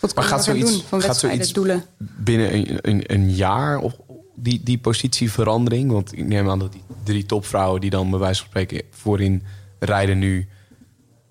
[0.00, 1.84] wat Maar gaat zoiets- doen van gaat zoiets- doelen.
[1.98, 5.90] Binnen een, een, een jaar op die, die positieverandering?
[5.90, 9.42] Want ik neem aan dat die drie topvrouwen die dan bij wijze van spreken voorin
[9.78, 10.48] rijden nu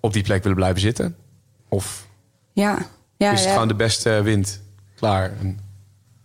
[0.00, 1.16] op die plek willen blijven zitten?
[1.68, 2.06] Of
[2.52, 2.78] Ja,
[3.16, 3.52] ja, is het ja.
[3.52, 4.60] gewoon de beste wind?
[4.96, 5.32] Klaar.
[5.40, 5.58] En-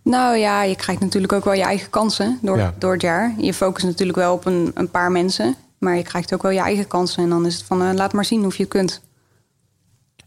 [0.02, 2.74] Nou ja, je krijgt natuurlijk ook wel je eigen kansen door, Ja.
[2.78, 3.34] door het jaar.
[3.38, 5.54] Je focust natuurlijk wel op een, een paar mensen.
[5.78, 7.22] Maar je krijgt ook wel je eigen kansen.
[7.22, 9.00] En dan is het van, eh, laat maar zien of je het kunt.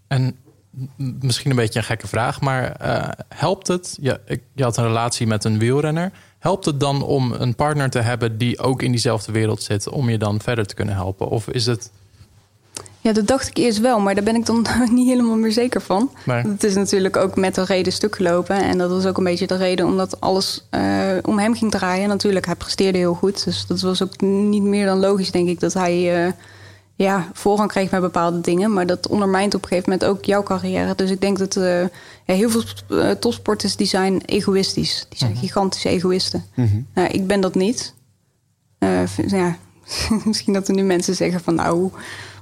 [0.07, 0.35] En
[0.95, 3.97] misschien een beetje een gekke vraag, maar eh, helpt het?
[4.01, 4.19] Je,
[4.55, 6.11] je had een relatie met een wielrenner.
[6.39, 10.09] Helpt het dan om een partner te hebben die ook in diezelfde wereld zit, om
[10.09, 11.29] je dan verder te kunnen helpen?
[11.29, 11.91] Of is het.
[13.01, 15.81] Ja, dat dacht ik eerst wel, maar daar ben ik dan niet helemaal meer zeker
[15.81, 16.11] van.
[16.25, 16.43] Nee.
[16.43, 18.63] Het is natuurlijk ook met de reden stuk gelopen.
[18.63, 20.81] En dat was ook een beetje de reden omdat alles eh,
[21.21, 22.07] om hem ging draaien.
[22.07, 23.43] Natuurlijk, hij presteerde heel goed.
[23.45, 26.31] Dus dat was ook niet meer dan logisch, denk ik, dat hij eh,
[27.05, 28.73] ja, voorrang kreeg met bepaalde dingen.
[28.73, 30.95] Maar dat ondermijnt op een gegeven moment ook jouw carrière.
[30.95, 31.81] Dus ik denk dat eh,
[32.25, 35.05] ja, heel veel eh, topsporters die zijn egoïstisch.
[35.09, 36.45] Die zijn gigantische egoïsten.
[36.93, 37.93] Nou, ik ben dat niet.
[38.77, 39.57] Eh, ja,
[40.25, 41.89] misschien dat er nu mensen zeggen van nou,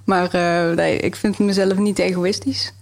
[0.05, 0.29] maar
[0.75, 2.73] nee, ik vind mezelf niet egoïstisch.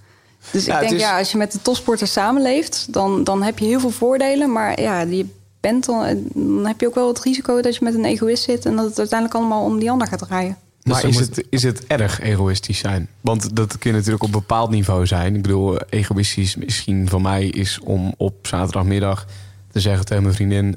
[0.51, 3.59] Dus Ja, ik denk is- ja, als je met de topsporters samenleeft, dan, dan heb
[3.59, 4.51] je heel veel voordelen.
[4.51, 5.25] Maar ja, je
[5.59, 8.65] bent dan, dan heb je ook wel het risico dat je met een egoïst zit
[8.65, 10.57] en dat het uiteindelijk allemaal om die ander gaat draaien.
[10.85, 13.09] Maar er is, moet- het, is het erg egoïstisch zijn?
[13.21, 15.35] Want dat kun je natuurlijk op een bepaald niveau zijn.
[15.35, 19.25] Ik bedoel, egoïstisch misschien van mij is om op zaterdagmiddag
[19.71, 20.75] te zeggen tegen mijn vriendin: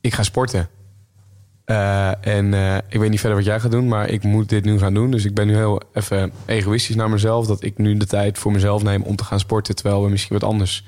[0.00, 0.68] Ik ga sporten.
[1.64, 4.64] Eh, en eh, ik weet niet verder wat jij gaat doen, maar ik moet dit
[4.64, 5.10] nu gaan doen.
[5.10, 7.46] Dus ik ben nu heel even egoïstisch naar mezelf.
[7.46, 9.74] Dat ik nu de tijd voor mezelf neem om te gaan sporten.
[9.76, 10.84] Terwijl we misschien wat anders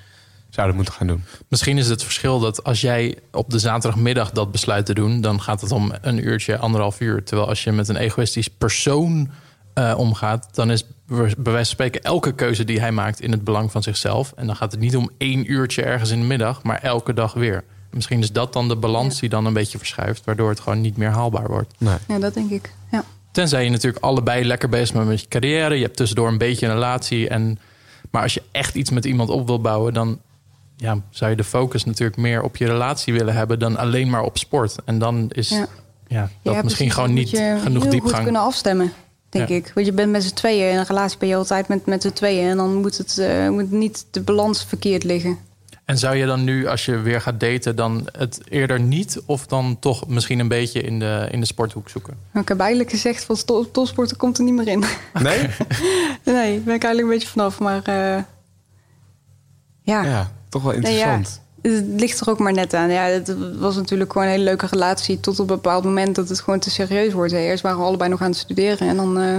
[0.51, 1.25] zouden moeten gaan doen.
[1.49, 5.41] Misschien is het verschil dat als jij op de zaterdagmiddag dat besluit te doen, dan
[5.41, 7.25] gaat het om een uurtje, anderhalf uur.
[7.25, 9.31] Terwijl als je met een egoïstisch persoon
[9.75, 13.45] eh, omgaat, dan is bij wijze van spreken elke keuze die hij maakt in het
[13.45, 14.33] belang van zichzelf.
[14.37, 17.33] En dan gaat het niet om één uurtje ergens in de middag, maar elke dag
[17.33, 17.65] weer.
[17.91, 20.97] Misschien is dat dan de balans die dan een beetje verschuift, waardoor het gewoon niet
[20.97, 21.75] meer haalbaar wordt.
[21.79, 21.97] Nee.
[22.09, 22.73] Ja, dat denk ik.
[22.91, 23.05] Ja.
[23.33, 25.75] Tenzij je natuurlijk allebei lekker bezig bent met je carrière.
[25.75, 27.29] Je hebt tussendoor een beetje een relatie.
[27.29, 27.59] En
[28.11, 30.21] Maar als je echt iets met iemand op wil bouwen, dan
[30.81, 34.23] ja, zou je de focus natuurlijk meer op je relatie willen hebben dan alleen maar
[34.23, 34.77] op sport.
[34.85, 35.67] En dan is Ja.
[36.07, 36.31] ja.
[36.43, 38.23] dat Ja, misschien gewoon niet je genoeg heel goed diepgang.
[38.25, 38.93] kunnen afstemmen,
[39.29, 39.55] denk Ja.
[39.55, 39.71] ik.
[39.75, 40.71] Want je bent met z'n tweeën.
[40.71, 42.49] In een relatie ben je altijd met, met z'n tweeën.
[42.51, 45.39] En dan moet, het, eh, moet niet de balans verkeerd liggen.
[45.85, 49.47] En zou je dan nu, als je weer gaat daten, dan het eerder niet of
[49.47, 52.15] dan toch misschien een beetje in de, in de sporthoek zoeken?
[52.31, 54.85] Maar ik heb eigenlijk gezegd, van to- topsporten komt er niet meer in.
[55.23, 55.39] Nee?
[56.25, 57.59] nee, daar ben ik eigenlijk een beetje vanaf.
[57.59, 58.23] Maar eh,
[59.83, 60.77] ja, Ja, toch wel ja.
[60.79, 61.41] interessant.
[61.63, 62.91] het ligt er ook maar net aan.
[62.91, 65.21] Ja, het was natuurlijk gewoon een hele leuke relatie...
[65.21, 67.33] tot op een bepaald moment dat het gewoon te serieus wordt.
[67.33, 68.89] Eerst waren we allebei nog aan het studeren.
[68.89, 69.39] En dan, eh,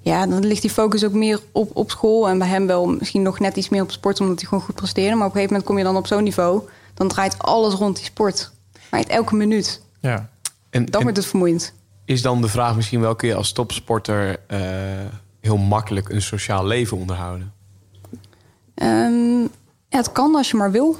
[0.00, 2.28] ja, dan ligt die focus ook meer op, op school.
[2.28, 4.20] En bij hem wel misschien nog net iets meer op sport...
[4.20, 5.14] omdat hij gewoon goed presteerde.
[5.14, 6.62] Maar op een gegeven moment kom je dan op zo'n niveau...
[6.94, 8.50] dan draait alles rond die sport.
[8.90, 9.82] Maar elke minuut.
[10.00, 10.30] Ja.
[10.70, 11.72] En, Dan en wordt het vermoeiend.
[12.04, 13.14] is dan de vraag misschien wel...
[13.14, 14.60] kun je als topsporter eh,
[15.40, 17.52] heel makkelijk een sociaal leven onderhouden?
[18.74, 19.46] Ehm,
[19.90, 20.96] ja, het kan als je maar wil.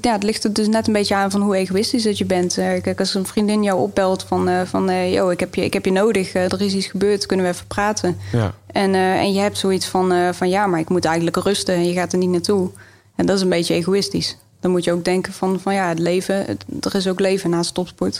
[0.00, 2.58] Ja, het ligt er dus net een beetje aan van hoe egoïstisch dat je bent.
[2.58, 4.48] Eh, kijk, als een vriendin jou opbelt van...
[4.48, 7.26] eh, van eh, yo, ik heb, je, ik heb je nodig, er is iets gebeurd,
[7.26, 8.16] kunnen we even praten.
[8.32, 8.54] Ja.
[8.66, 10.48] En, en je hebt zoiets van, van...
[10.48, 12.70] ja, maar ik moet eigenlijk rusten en je gaat er niet naartoe.
[13.14, 14.36] En dat is een beetje egoïstisch.
[14.60, 16.44] Dan moet je ook denken van, van ja, het leven...
[16.44, 18.14] het- er is ook leven naast topsport.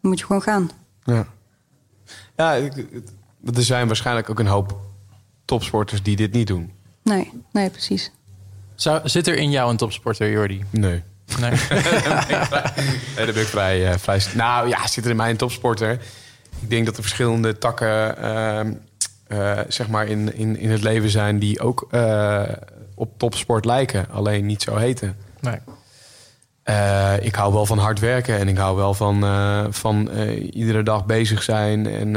[0.00, 0.70] Dan moet je gewoon gaan.
[1.04, 1.26] Ja,
[2.36, 2.54] ja
[3.54, 4.76] er zijn waarschijnlijk ook een hoop
[5.44, 6.72] topsporters die dit niet doen.
[7.02, 8.10] Nee, nee, precies.
[8.80, 10.64] Zou, zit er in jou een topsporter, Jordi?
[10.70, 11.02] Nee.
[11.40, 11.50] Nee.
[13.16, 14.20] Nee, daar ben ik vrij, eh, vrij...
[14.34, 15.92] Nou ja, zit er in mij een topsporter?
[16.60, 18.72] Ik denk dat er verschillende takken ehm,
[19.26, 21.38] eh, zeg maar in, in, in het leven zijn...
[21.38, 22.42] die ook eh,
[22.94, 25.16] op topsport lijken, alleen niet zo heten.
[25.40, 25.58] nee.
[27.20, 29.24] Ik hou wel van hard werken en ik hou wel van,
[29.72, 30.08] van
[30.52, 32.16] iedere dag bezig zijn en,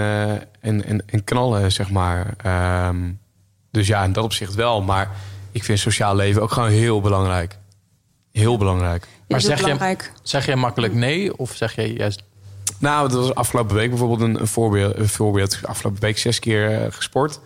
[0.60, 2.34] en, en, en knallen, zeg maar.
[2.38, 3.12] Ehm,
[3.72, 4.82] dus ja, in dat opzicht wel.
[4.82, 5.12] Maar
[5.54, 7.58] ik vind sociaal leven ook gewoon heel belangrijk.
[8.32, 9.08] Heel belangrijk.
[9.28, 10.12] Maar zeg je, belangrijk.
[10.24, 11.38] zeg je makkelijk nee?
[11.38, 12.24] Of zeg je juist...
[12.78, 14.98] Nou, dat was afgelopen week bijvoorbeeld een, een voorbeeld.
[14.98, 15.60] Een voorbeeld.
[15.64, 17.40] Afgelopen week zes keer eh, gesport.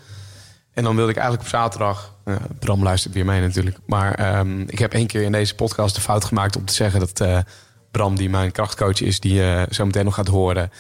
[0.74, 2.14] En dan wilde ik eigenlijk op zaterdag...
[2.24, 3.78] eh, Bram luistert weer mee natuurlijk.
[3.86, 6.99] Maar ehm, ik heb één keer in deze podcast de fout gemaakt om te zeggen
[6.99, 7.39] dat eh,
[7.91, 10.72] Bram, die mijn krachtcoach is, die eh zo meteen nog gaat horen,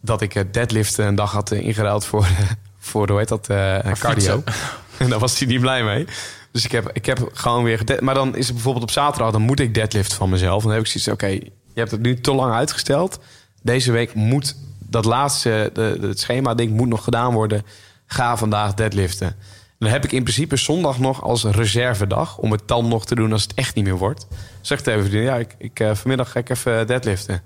[0.00, 2.26] dat ik het deadliften een dag had ingeruild voor,
[2.78, 4.42] voor hoe heet dat, eh, cardio.
[4.96, 6.06] En daar was hij niet blij mee.
[6.54, 9.42] Dus ik heb, ik heb gewoon weer Maar dan is het bijvoorbeeld op zaterdag, dan
[9.42, 10.56] moet ik deadliften van mezelf.
[10.56, 13.18] En dan heb ik zoiets oké, je hebt het nu te lang uitgesteld.
[13.62, 17.62] Deze week moet dat laatste, de, het schema ding moet nog gedaan worden.
[18.06, 19.36] Ga vandaag deadliften.
[19.78, 23.32] Dan heb ik in principe zondag nog als reservedag om het dan nog te doen
[23.32, 24.26] als het echt niet meer wordt.
[24.60, 27.42] Zegt even, vriendin, ja, ik, ik, eh, vanmiddag ga ik even deadliften.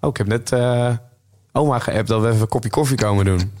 [0.00, 0.96] Oh, ik heb net eh,
[1.52, 3.52] oma geappt dat we even een kopje koffie komen doen.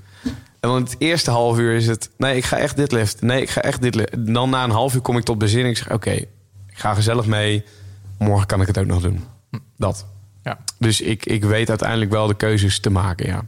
[0.64, 2.10] En dan het eerste half uur is het...
[2.16, 3.26] Nee, ik ga echt dit liften.
[3.26, 4.32] Nee, ik ga echt dit liften.
[4.32, 5.76] Dan na een half uur kom ik tot bezinning.
[5.76, 6.28] Ik zeg, oké, ik
[6.72, 7.64] ga gezellig mee.
[8.18, 9.24] Morgen kan ik het ook nog doen.
[9.76, 10.06] Dat.
[10.44, 10.58] Ja.
[10.78, 13.42] Dus ik, ik weet uiteindelijk wel de keuzes te maken, ja.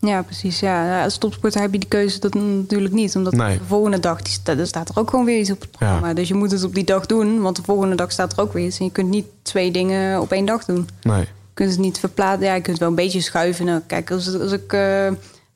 [0.00, 0.60] Ja, precies.
[0.60, 3.16] Ja, als topsporter heb je die keuze dat natuurlijk niet.
[3.16, 3.58] Omdat Nee.
[3.58, 6.14] de volgende dag die sta- er staat er ook gewoon weer iets op het programma.
[6.14, 8.52] Dus je moet het op die dag doen, want de volgende dag staat er ook
[8.52, 8.78] weer iets.
[8.78, 10.88] En je kunt niet twee dingen op één dag doen.
[11.02, 11.20] Nee.
[11.20, 12.46] Je kunt het niet verplaatsen.
[12.46, 13.64] Ja, je kunt het wel een beetje schuiven.
[13.64, 15.08] Nou, kijk, als, als ik eh,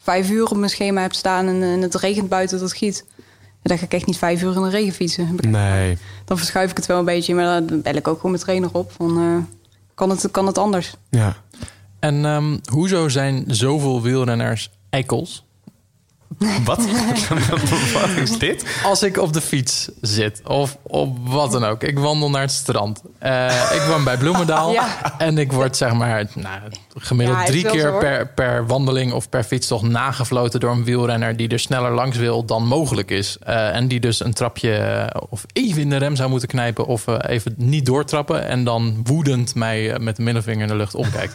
[0.07, 3.05] vijf uur op mijn schema heb staan en, en het regent buiten dat giet...
[3.63, 5.37] dan ga ik echt niet vijf uur in de regen fietsen.
[5.41, 5.99] Nee.
[6.25, 7.35] Dan verschuif ik het wel een beetje.
[7.35, 8.93] Maar dan bel ik ook gewoon mijn trainer op.
[8.93, 9.55] Van, eh,
[9.95, 10.95] kan, het, kan het anders?
[11.11, 11.37] Ja.
[11.99, 15.46] En ehm, hoezo zijn zoveel wielrenners eikels?
[16.65, 16.87] Wat?
[17.95, 18.67] Wat is dit?
[18.85, 21.83] Als ik op de fiets zit of op wat dan ook.
[21.83, 23.03] Ik wandel naar het strand.
[23.19, 24.73] Eh, ik woon bij Bloemendaal.
[24.77, 25.15] Ja.
[25.19, 26.61] En ik word zeg maar nou,
[26.97, 31.37] gemiddeld Ja, drie keer zo, per, per wandeling of per fietstocht nagefloten door een wielrenner
[31.37, 33.37] die er sneller langs wil dan mogelijk is.
[33.39, 36.87] Eh, en die dus een trapje eh, of even in de rem zou moeten knijpen
[36.87, 38.47] of even niet doortrappen.
[38.47, 41.35] En dan woedend mij met de middelvinger in de lucht opkijkt.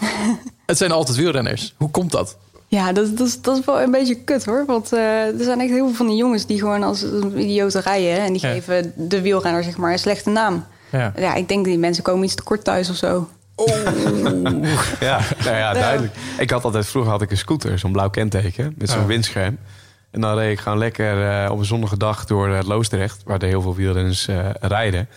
[0.66, 1.74] het zijn altijd wielrenners.
[1.76, 2.36] Hoe komt dat?
[2.68, 4.64] Ja, dat, dat, is, dat is wel een beetje kut hoor.
[4.66, 7.04] Want eh, er zijn echt heel veel van die jongens die gewoon als
[7.36, 8.18] idioten rijden.
[8.20, 8.52] En die Ja.
[8.52, 10.64] geven de wielrenner zeg maar een slechte naam.
[10.90, 11.12] Ja.
[11.16, 13.28] Ja, ik denk die mensen komen iets te kort thuis of zo.
[15.00, 16.14] Ja, nou ja, duidelijk.
[16.38, 19.06] Ik had altijd, vroeger had ik een scooter, zo'n blauw kenteken met zo'n Oh.
[19.06, 19.58] windscherm.
[20.10, 23.38] En dan reed ik gewoon lekker eh, op een zonnige dag door eh, Loosdrecht, waar
[23.42, 25.08] er heel veel wielrenners eh, rijden.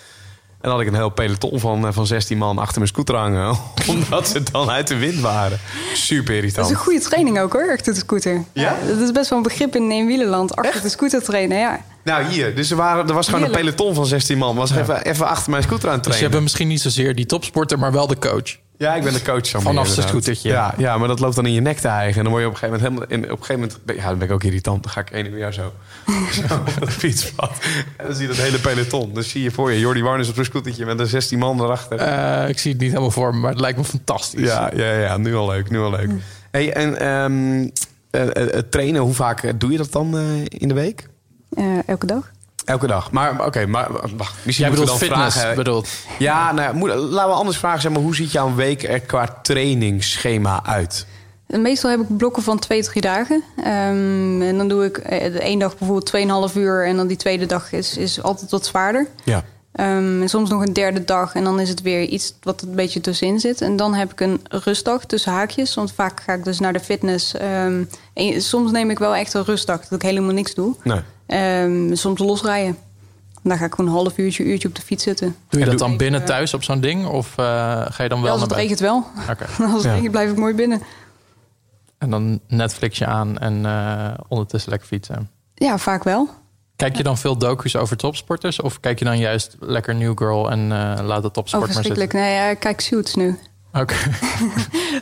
[0.61, 3.15] En dan had ik een heel peloton van, eh, van 16 man achter mijn scooter
[3.15, 3.57] hangen,
[3.87, 5.59] omdat ze dan uit de wind waren.
[5.93, 6.69] Super Dat is irritant.
[6.69, 8.43] een goede training ook hoor, achter de scooter.
[8.53, 8.75] Ja?
[8.87, 10.55] Dat is best wel een begrip in eenwielenland.
[10.55, 11.79] Achter de scooter trainen, ja.
[12.03, 12.55] Nou, hier.
[12.55, 14.55] Dus er, waren, er was gewoon een peloton van 16 man.
[14.55, 16.31] Was even, even achter mijn scooter aan het Dus je trainen.
[16.31, 18.57] hebt misschien niet zozeer die topsporter, maar wel de coach.
[18.79, 20.49] Ja, ik ben de coach van Vanaf zijn scootertje.
[20.49, 22.17] Ja, ja, maar dat loopt dan in je nek te hijgen.
[22.17, 23.25] En dan word je op een gegeven moment helemaal...
[23.25, 23.99] In, op een gegeven moment...
[24.01, 24.83] Ja, dan ben ik ook irritant.
[24.83, 25.73] Dan ga ik één jaar zo...
[26.47, 27.51] zo op het fietspad.
[27.97, 29.13] En dan zie je dat hele peloton.
[29.13, 30.85] Dan zie je voor je Jordi Warners op zijn scootertje...
[30.85, 31.99] met een 16 man erachter.
[31.99, 34.47] Uh, ik zie het niet helemaal voor me, maar het lijkt me fantastisch.
[34.47, 36.11] Ja, ja, ja nu al leuk, nu al leuk.
[36.51, 37.71] Hey, en um,
[38.11, 41.07] het trainen, hoe vaak doe je dat dan uh, in de week?
[41.85, 42.31] elke dag.
[42.69, 43.11] Elke dag.
[43.11, 44.35] Maar oké, okay, maar wacht.
[44.43, 45.55] Misschien Jij bedoelt dan fitness, vragen.
[45.55, 45.89] bedoelt.
[46.19, 47.81] Ja, nou, moet, laten we anders vragen.
[47.81, 51.05] Zeg maar, hoe ziet jouw week er qua trainingsschema uit?
[51.47, 53.43] Meestal heb ik blokken van twee, drie dagen.
[53.57, 56.85] Um, en dan doe ik de één dag bijvoorbeeld 2,5 uur.
[56.85, 59.07] En dan die tweede dag is, is altijd wat zwaarder.
[59.23, 59.43] Ja.
[59.73, 61.35] Um, en soms nog een derde dag.
[61.35, 63.61] En dan is het weer iets wat een beetje tussenin zit.
[63.61, 65.75] En dan heb ik een rustdag tussen haakjes.
[65.75, 67.33] Want vaak ga ik dus naar de fitness.
[67.33, 69.79] Um, en soms neem ik wel echt een rustdag.
[69.79, 70.75] Dat ik helemaal niks doe.
[70.83, 71.01] Nee.
[71.33, 72.77] Um, soms losrijden.
[73.43, 75.35] Dan ga ik gewoon een half uurtje, uurtje op de fiets zitten.
[75.49, 77.07] Doe je dat dan binnen thuis op zo'n ding?
[77.07, 77.45] Of uh,
[77.89, 79.05] ga je dan wel ja, als het regent wel.
[79.29, 79.67] Okay.
[79.73, 80.81] als het regent blijf ik mooi binnen.
[81.97, 85.29] En dan Netflixje aan en uh, ondertussen lekker fietsen.
[85.53, 86.29] Ja, vaak wel.
[86.75, 88.61] Kijk je dan veel docu's over topsporters?
[88.61, 91.83] Of kijk je dan juist lekker New Girl en uh, laat het topsport oh, maar
[91.83, 92.09] zitten?
[92.11, 93.39] Nee, ja, ik kijk Suits nu.
[93.73, 93.79] Oké.
[93.79, 94.13] Okay.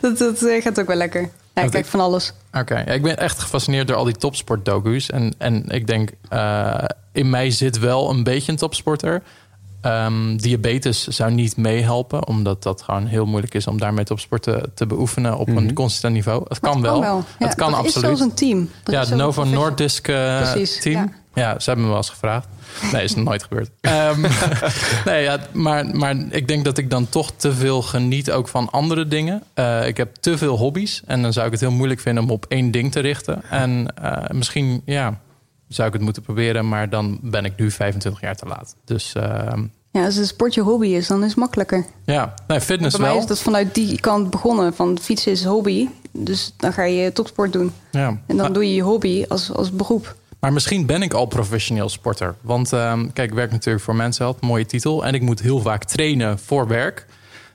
[0.00, 1.30] dat, dat gaat ook wel lekker.
[1.58, 2.32] Ja, ik kijk van alles.
[2.48, 2.84] Oké, okay.
[2.86, 5.10] ja, ik ben echt gefascineerd door al die topsport-docu's.
[5.10, 9.22] En, en ik denk, uh, in mij zit wel een beetje een topsporter.
[9.82, 14.70] Um, diabetes zou niet meehelpen, omdat dat gewoon heel moeilijk is om daarmee topsport te,
[14.74, 15.66] te beoefenen op mm -hmm.
[15.66, 16.44] een consistent niveau.
[16.48, 16.92] Het kan, het wel.
[16.92, 17.24] kan wel.
[17.38, 18.10] Ja, het kan dat absoluut.
[18.10, 18.70] is zelfs een team.
[18.82, 21.12] Dat ja, het Novo Nordisk uh, Precies, team.
[21.38, 21.58] Ja.
[21.58, 22.46] Ze hebben me wel eens gevraagd.
[22.92, 23.70] Nee, is nog nooit gebeurd.
[23.80, 24.20] um,
[25.04, 28.70] nee, ja, maar, maar ik denk dat ik dan toch te veel geniet ook van
[28.70, 29.42] andere dingen.
[29.54, 32.30] Uh, ik heb te veel hobby's en dan zou ik het heel moeilijk vinden om
[32.30, 33.42] op één ding te richten.
[33.50, 35.20] En uh, misschien, ja,
[35.68, 38.76] zou ik het moeten proberen, maar dan ben ik nu 25 jaar te laat.
[38.84, 39.22] Dus uh,
[39.90, 41.84] Ja, als een sport je hobby is, dan is het makkelijker.
[42.04, 43.22] ja, nee, fitness Bij mij wel.
[43.22, 44.74] is dat vanuit die kant begonnen.
[44.74, 47.72] Van fietsen is hobby, dus dan ga je topsport doen.
[47.90, 48.06] Ja.
[48.08, 50.16] En dan Maar- doe je je hobby als, als beroep.
[50.40, 52.34] Maar misschien ben ik al professioneel sporter.
[52.40, 55.04] Want ehm, kijk, ik werk natuurlijk voor Men's Health, mooie titel.
[55.04, 57.06] En ik moet heel vaak trainen voor werk.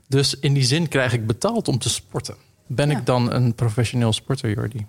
[0.07, 2.35] Dus in die zin krijg ik betaald om te sporten.
[2.67, 2.97] Ben Ja.
[2.97, 4.85] ik dan een professioneel sporter, Jordi?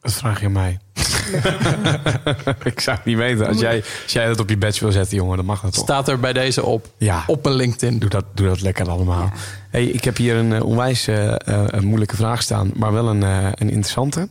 [0.00, 0.78] Dat vraag je mij.
[2.64, 3.46] ik zou het niet weten.
[3.46, 5.84] Als jij, als jij dat op je badge wil zetten, jongen, dan mag dat toch?
[5.84, 7.98] Staat er bij deze op, Ja, op mijn LinkedIn.
[7.98, 9.32] doe dat, doe dat lekker allemaal.
[9.70, 11.36] Hey, ik heb hier een eh, onwijs eh, eh,
[11.66, 14.28] een moeilijke vraag staan, maar wel een, eh, een interessante.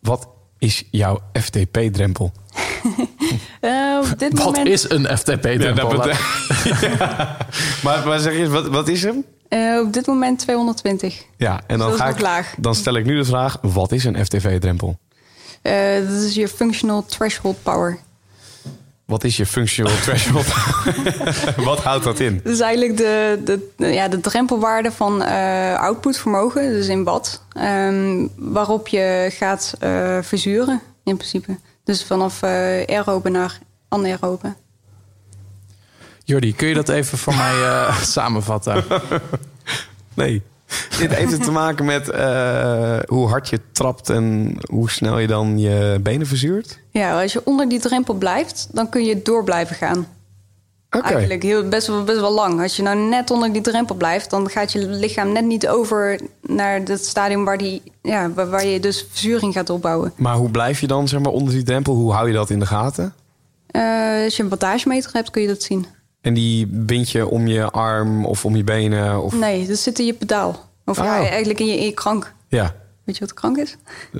[0.00, 0.28] Wat
[0.60, 2.32] is jouw FTP-drempel?
[3.60, 5.96] Eh, op dit Wat moment, is een FTP-drempel?
[7.84, 9.24] maar, maar zeg je, wat, wat is hem?
[9.48, 11.24] eh, op dit moment 220.
[11.36, 12.54] Ja, en dan, ga ik, laag.
[12.58, 14.98] dan stel ik nu de vraag: wat is een FTV-drempel?
[15.62, 17.98] Eh, dat is je functional threshold power.
[19.10, 20.46] Wat is je functional threshold?
[21.70, 22.40] wat houdt dat in?
[22.44, 28.26] Dat is eigenlijk de, de, ja, de drempelwaarde van eh outputvermogen, dus in watt, ehm,
[28.36, 31.58] waarop je gaat eh, verzuren in principe.
[31.84, 32.50] Dus vanaf eh
[32.86, 33.58] aerobe naar
[33.88, 34.54] anaerobe.
[36.24, 38.84] Jordi, kun je dat even voor mij eh, samenvatten?
[40.14, 40.42] Nee.
[40.98, 45.58] Dit heeft te maken met eh, hoe hard je trapt en hoe snel je dan
[45.58, 46.79] je benen verzuurt?
[46.90, 50.06] Ja, als je onder die drempel blijft, dan kun je door blijven gaan.
[50.90, 51.08] Oké.
[51.08, 52.62] Eigenlijk heel, best, wel, best wel lang.
[52.62, 56.20] Als je nou net onder die drempel blijft, dan gaat je lichaam net niet over
[56.42, 60.12] naar het stadium waar, die, ja, waar, waar je dus verzuring gaat opbouwen.
[60.16, 61.94] Maar hoe blijf je dan zeg maar, onder die drempel?
[61.94, 63.14] Hoe hou je dat in de gaten?
[63.66, 65.86] Eh, als je een wattagemeter hebt, kun je dat zien.
[66.20, 69.22] En die bind je om je arm of om je benen?
[69.22, 69.34] Of...
[69.34, 70.68] Nee, dat zit in je pedaal.
[70.84, 71.26] Of ja, Oh.
[71.26, 72.32] eigenlijk in je, in je krank.
[72.48, 72.74] Ja.
[73.04, 73.76] Weet je wat krank is?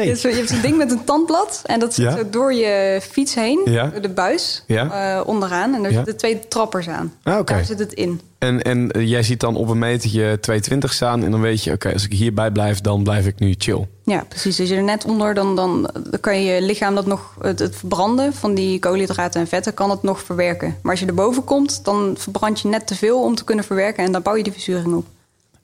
[0.00, 0.08] Nee.
[0.08, 1.62] Je hebt zo- je hebt zo'n ding met een tandblad.
[1.64, 2.16] En dat zit Ja.
[2.16, 3.60] zo door je fiets heen.
[3.64, 3.86] Ja.
[4.00, 4.64] De buis.
[4.66, 5.16] Ja.
[5.18, 5.74] eh, onderaan.
[5.74, 7.12] En daar zitten twee trappers aan.
[7.22, 7.46] Ah.
[7.46, 8.20] Daar zit het in.
[8.38, 11.72] En, en eh, jij ziet dan op een metertje 220 staan en dan weet je,
[11.72, 13.86] oké, als ik hierbij blijf, dan blijf ik nu chill.
[14.04, 14.60] Ja, precies.
[14.60, 17.34] Als je er net onder, dan, dan, dan kan je lichaam dat nog...
[17.40, 20.76] Het, het verbranden van die koolhydraten en vetten kan het nog verwerken.
[20.82, 24.04] Maar als je erboven komt, dan verbrand je net te veel om te kunnen verwerken.
[24.04, 25.06] En dan bouw je die verzuring op.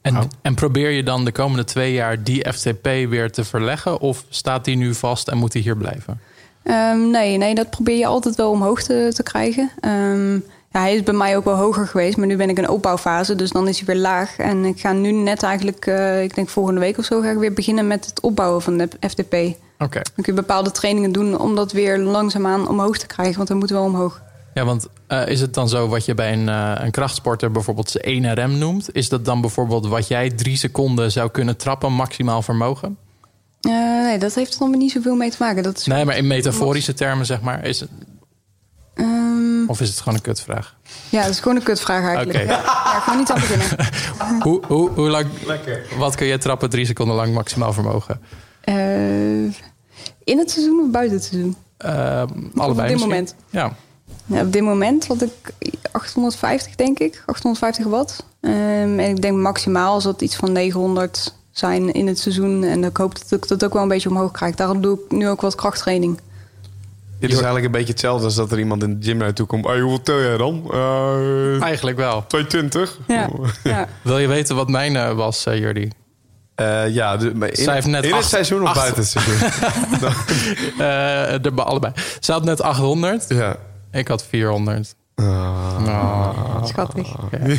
[0.07, 0.23] En, Oh.
[0.43, 4.01] en probeer je dan de komende twee jaar die FTP weer te verleggen?
[4.01, 6.21] Of staat die nu vast en moet die hier blijven?
[6.63, 9.71] Ehm, nee, nee, dat probeer je altijd wel omhoog te, te krijgen.
[9.81, 10.33] Ehm,
[10.73, 13.35] ja, hij is bij mij ook wel hoger geweest, maar nu ben ik in opbouwfase,
[13.35, 14.39] dus dan is hij weer laag.
[14.39, 17.39] En ik ga nu net eigenlijk, eh, ik denk volgende week of zo, ga ik
[17.39, 19.31] weer beginnen met het opbouwen van de FTP.
[19.31, 20.01] Dan Oké.
[20.15, 23.71] kun je bepaalde trainingen doen om dat weer langzaamaan omhoog te krijgen, want dan moet
[23.71, 24.23] wel omhoog.
[24.57, 27.91] Ja, want eh, is het dan zo wat je bij een, eh, een krachtsporter bijvoorbeeld
[27.91, 28.89] zijn 1 RM noemt?
[28.93, 32.99] Is dat dan bijvoorbeeld wat jij drie seconden zou kunnen trappen, maximaal vermogen?
[33.61, 35.63] Eh, nee, dat heeft er dan weer niet zoveel mee te maken.
[35.63, 37.65] Dat is Nee, maar in metaforische termen zeg maar.
[37.65, 37.89] Is het,
[38.95, 40.77] Ehm, Of is het gewoon een kutvraag?
[41.09, 42.39] Ja, dat is gewoon een kutvraag eigenlijk.
[42.39, 42.53] Oké.
[42.53, 43.67] Ja, ja, gewoon niet aan beginnen.
[44.47, 45.27] hoe, hoe, hoe lang,
[45.99, 48.21] wat kun je trappen drie seconden lang maximaal vermogen?
[50.25, 51.57] In het seizoen of buiten het seizoen?
[51.85, 53.01] Uh, allebei op dit misschien?
[53.01, 53.35] moment?
[53.51, 53.73] Ja.
[54.27, 55.53] Ja, op dit moment had ik
[55.93, 57.23] 850, denk ik.
[57.27, 58.25] 850 watt.
[58.41, 58.53] Um,
[58.99, 62.65] en ik denk maximaal zal het iets van 900 zijn in het seizoen.
[62.65, 64.55] En ik hoop dat ik dat ook wel een beetje omhoog krijg.
[64.55, 66.21] Daarom doe ik nu ook wat krachttraining.
[67.19, 69.67] Dit is eigenlijk een beetje hetzelfde als dat er iemand in de gym naartoe komt.
[69.67, 70.71] Hey, hoeveel tel jij dan?
[70.73, 72.25] Uh, Eigenlijk wel.
[72.27, 72.99] 220.
[73.07, 73.29] Ja.
[73.65, 73.89] ja.
[74.03, 75.91] Wil je weten wat mijn uh, was, uh, Jordi?
[76.61, 78.77] Uh, ja, de, in, Zij heeft net in acht, het seizoen of acht.
[78.77, 79.49] buiten het seizoen?
[80.73, 81.93] uh, de, allebei.
[82.21, 83.25] Ze had net 800.
[83.29, 83.57] Ja.
[83.97, 84.95] Ik had 400.
[85.17, 85.27] Uh,
[85.87, 86.65] oh.
[86.65, 87.25] Schattig.
[87.25, 87.59] Okay.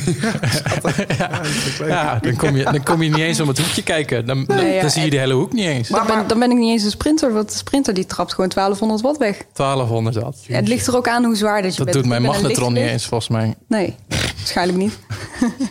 [1.18, 1.42] ja.
[1.88, 4.26] ja, dan, kom je, dan kom je niet eens om het hoekje kijken.
[4.26, 5.88] Dan, dan, Nee, ja, dan zie je de hele hoek niet eens.
[5.88, 7.34] Dan ben, dan ben ik niet eens een sprinter.
[7.34, 9.46] Want de sprinter die trapt gewoon 1200 watt weg.
[9.54, 10.46] 1200 watt.
[10.46, 11.98] Ja, het ligt er ook aan hoe zwaar dat je Dat bent.
[11.98, 13.56] doet mijn magnetron niet eens, volgens mij.
[13.68, 13.96] Nee,
[14.38, 14.98] waarschijnlijk niet.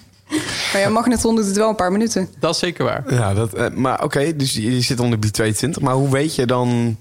[0.73, 2.29] maar ja, magnetron doet het wel een paar minuten.
[2.41, 3.05] Dat is zeker waar.
[3.15, 5.83] Ja, dat, uh, maar oké, dus je, je zit onder die 22.
[5.83, 6.97] Maar hoe weet je dan...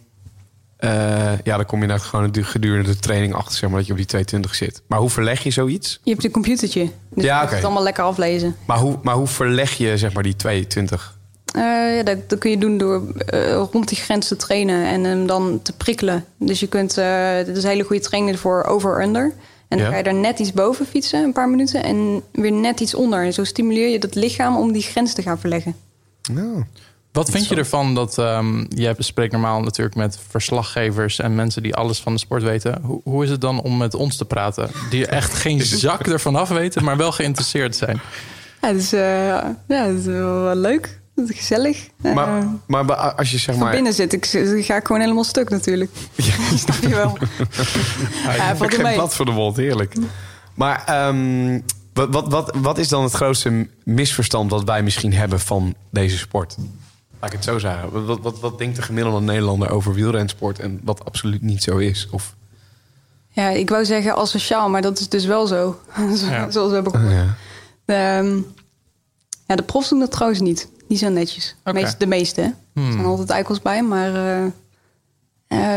[0.85, 3.91] Uh, ja, dan kom je nou gewoon gedurende de training achter, zeg maar, dat je
[3.91, 4.81] op die 22 zit.
[4.87, 5.99] Maar hoe verleg je zoiets?
[6.03, 6.89] Je hebt een computertje.
[7.09, 8.55] Dus Ja, je het allemaal lekker aflezen.
[8.67, 11.17] Maar hoe, maar hoe verleg je, zeg maar, die 22?
[11.55, 11.61] Uh,
[11.97, 13.01] ja, dat, dat kun je doen door
[13.33, 16.25] uh, rond die grens te trainen en hem dan te prikkelen.
[16.39, 19.33] Dus je kunt, uh, dit is een hele goede training voor over-under.
[19.67, 19.91] En dan Ja.
[19.91, 23.23] ga je daar net iets boven fietsen, een paar minuten, en weer net iets onder.
[23.23, 25.75] En zo stimuleer je dat lichaam om die grens te gaan verleggen.
[26.31, 26.63] Nou,
[27.15, 31.75] Wat vind je ervan dat um, jij spreekt normaal natuurlijk met verslaggevers en mensen die
[31.75, 32.81] alles van de sport weten.
[32.81, 34.69] Hoe, hoe is het dan om met ons te praten?
[34.89, 38.01] Die echt geen zak ervan af weten, maar wel geïnteresseerd zijn.
[38.61, 38.99] Ja, dus, uh,
[39.67, 40.99] ja, dat is wel leuk.
[41.15, 41.87] Dat is gezellig.
[41.97, 43.71] maar, Uh, maar als je zeg maar...
[43.71, 44.25] binnen zit, ik,
[44.65, 45.91] ga ik gewoon helemaal stuk natuurlijk.
[46.55, 47.17] Snap je wel.
[48.25, 48.95] Ja, Ja, valt er geen mee.
[48.95, 49.93] blad voor de wond, heerlijk.
[50.53, 51.63] Maar um,
[51.93, 56.17] wat, wat, wat, wat is dan het grootste misverstand wat wij misschien hebben van deze
[56.17, 56.55] sport?
[57.19, 57.91] Laat ik het zo zeggen.
[57.91, 61.77] Wat, wat, wat, wat denkt de gemiddelde Nederlander over wielrensport en wat absoluut niet zo
[61.77, 62.07] is?
[62.11, 62.35] Of,
[63.29, 65.79] Ja, ik wou zeggen asociaal, maar dat is dus wel zo.
[66.29, 66.51] Ja.
[66.51, 67.11] Zoals we hebben gehoord.
[67.13, 67.35] ja.
[67.85, 68.45] De, um,
[69.47, 70.69] ja, de profs doen dat trouwens niet.
[70.87, 71.55] Die zijn netjes.
[71.63, 72.41] Meest, de meeste.
[72.41, 72.49] hè.
[72.73, 72.85] Hmm.
[72.87, 73.83] Er zijn altijd eikels bij.
[73.83, 74.45] Maar uh,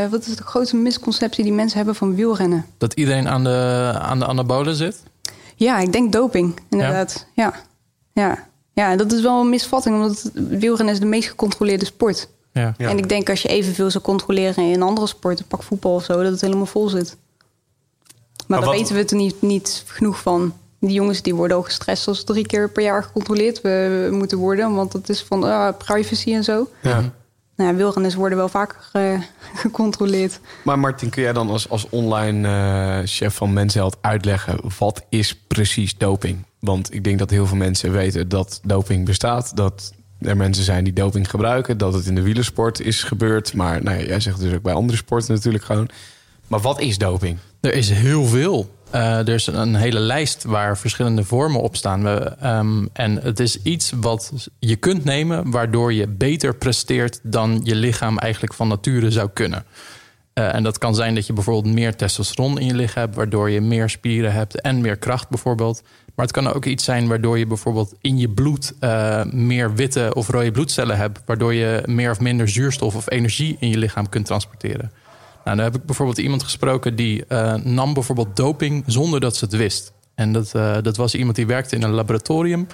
[0.05, 2.67] uh, wat is de grootste misconceptie die mensen hebben van wielrennen?
[2.79, 5.03] Dat iedereen aan de, aan de anabolen zit?
[5.55, 7.27] Ja, ik denk doping, inderdaad.
[7.35, 7.53] Ja.
[8.13, 8.23] Ja.
[8.29, 8.47] ja.
[8.97, 9.95] Dat is wel een misvatting.
[9.95, 12.29] Omdat wielrennen is de meest gecontroleerde sport.
[12.53, 12.75] Ja.
[12.79, 12.89] Ja.
[12.89, 16.23] En ik denk als je evenveel zou controleren in andere sporten, pak voetbal of zo,
[16.23, 17.17] dat het helemaal vol zit.
[17.17, 20.55] Maar, Maar daar wat- weten we het er niet, niet genoeg van.
[20.81, 24.75] Die jongens die worden al gestrest als drie keer per jaar gecontroleerd we, moeten worden.
[24.75, 26.69] Want dat is van ah, privacy en zo.
[26.83, 27.01] Ja.
[27.57, 29.21] Nou, ja, wielrenners worden wel vaker eh,
[29.63, 30.41] gecontroleerd.
[30.65, 34.59] Maar Martin, kun jij dan als, als online eh, chef van Mensheld uitleggen...
[34.79, 36.45] wat is precies doping?
[36.61, 39.57] Want ik denk dat heel veel mensen weten dat doping bestaat.
[39.57, 41.79] Dat er mensen zijn die doping gebruiken.
[41.79, 43.55] Dat het in de wielersport is gebeurd.
[43.55, 45.89] Maar nou ja, jij zegt dus ook bij andere sporten natuurlijk gewoon.
[46.47, 47.39] Maar wat is doping?
[47.61, 48.77] Er is heel veel.
[48.91, 52.03] Eh, er is een hele lijst waar verschillende vormen op staan.
[52.03, 57.61] We, ehm, en het is iets wat je kunt nemen waardoor je beter presteert dan
[57.63, 59.65] je lichaam eigenlijk van nature zou kunnen.
[60.33, 63.51] Eh, en dat kan zijn dat je bijvoorbeeld meer testosteron in je lichaam hebt, waardoor
[63.51, 65.83] je meer spieren hebt en meer kracht bijvoorbeeld.
[66.19, 70.11] Maar het kan ook iets zijn waardoor je bijvoorbeeld in je bloed eh, meer witte
[70.15, 74.09] of rode bloedcellen hebt, waardoor je meer of minder zuurstof of energie in je lichaam
[74.09, 74.93] kunt transporteren.
[75.45, 79.45] Nou, dan heb ik bijvoorbeeld iemand gesproken die eh, nam bijvoorbeeld doping zonder dat ze
[79.45, 79.93] het wist.
[80.15, 82.67] En dat, eh, dat was iemand die werkte in een laboratorium.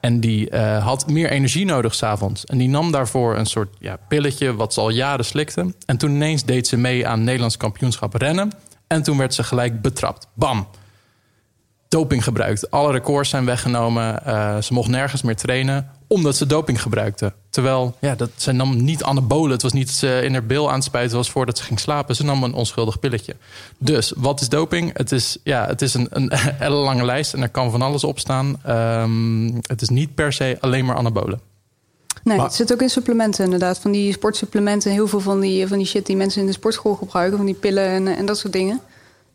[0.00, 2.44] En die had meer energie nodig s'avonds.
[2.44, 5.74] En die nam daarvoor een soort ja, pilletje wat ze al jaren slikte.
[5.86, 8.52] En toen ineens deed ze mee aan Nederlands kampioenschap rennen.
[8.86, 10.28] En toen werd ze gelijk betrapt.
[10.34, 10.66] Bam!
[11.88, 12.70] Doping gebruikt.
[12.70, 14.24] Alle records zijn weggenomen.
[14.24, 17.32] Eh, ze mocht nergens meer trainen omdat ze doping gebruikte.
[17.50, 19.50] Terwijl, ja, dat, ze nam niet anabolen.
[19.50, 21.80] Het was niet dat ze in haar bil aan het spuiten was voordat ze ging
[21.80, 22.16] slapen.
[22.16, 23.36] Ze nam een onschuldig pilletje.
[23.78, 24.96] Dus, wat is doping?
[24.96, 28.18] Het is, ja, het is een, een ellenlange lijst en er kan van alles op
[28.18, 28.60] staan.
[28.64, 31.40] Ehm, het is niet per se alleen maar anabolen.
[32.22, 33.78] Nee, Maar- het zit ook in supplementen inderdaad.
[33.78, 34.92] Van die sportsupplementen.
[34.92, 37.36] Heel veel van die, van die shit die mensen in de sportschool gebruiken.
[37.36, 38.80] Van die pillen en, en dat soort dingen.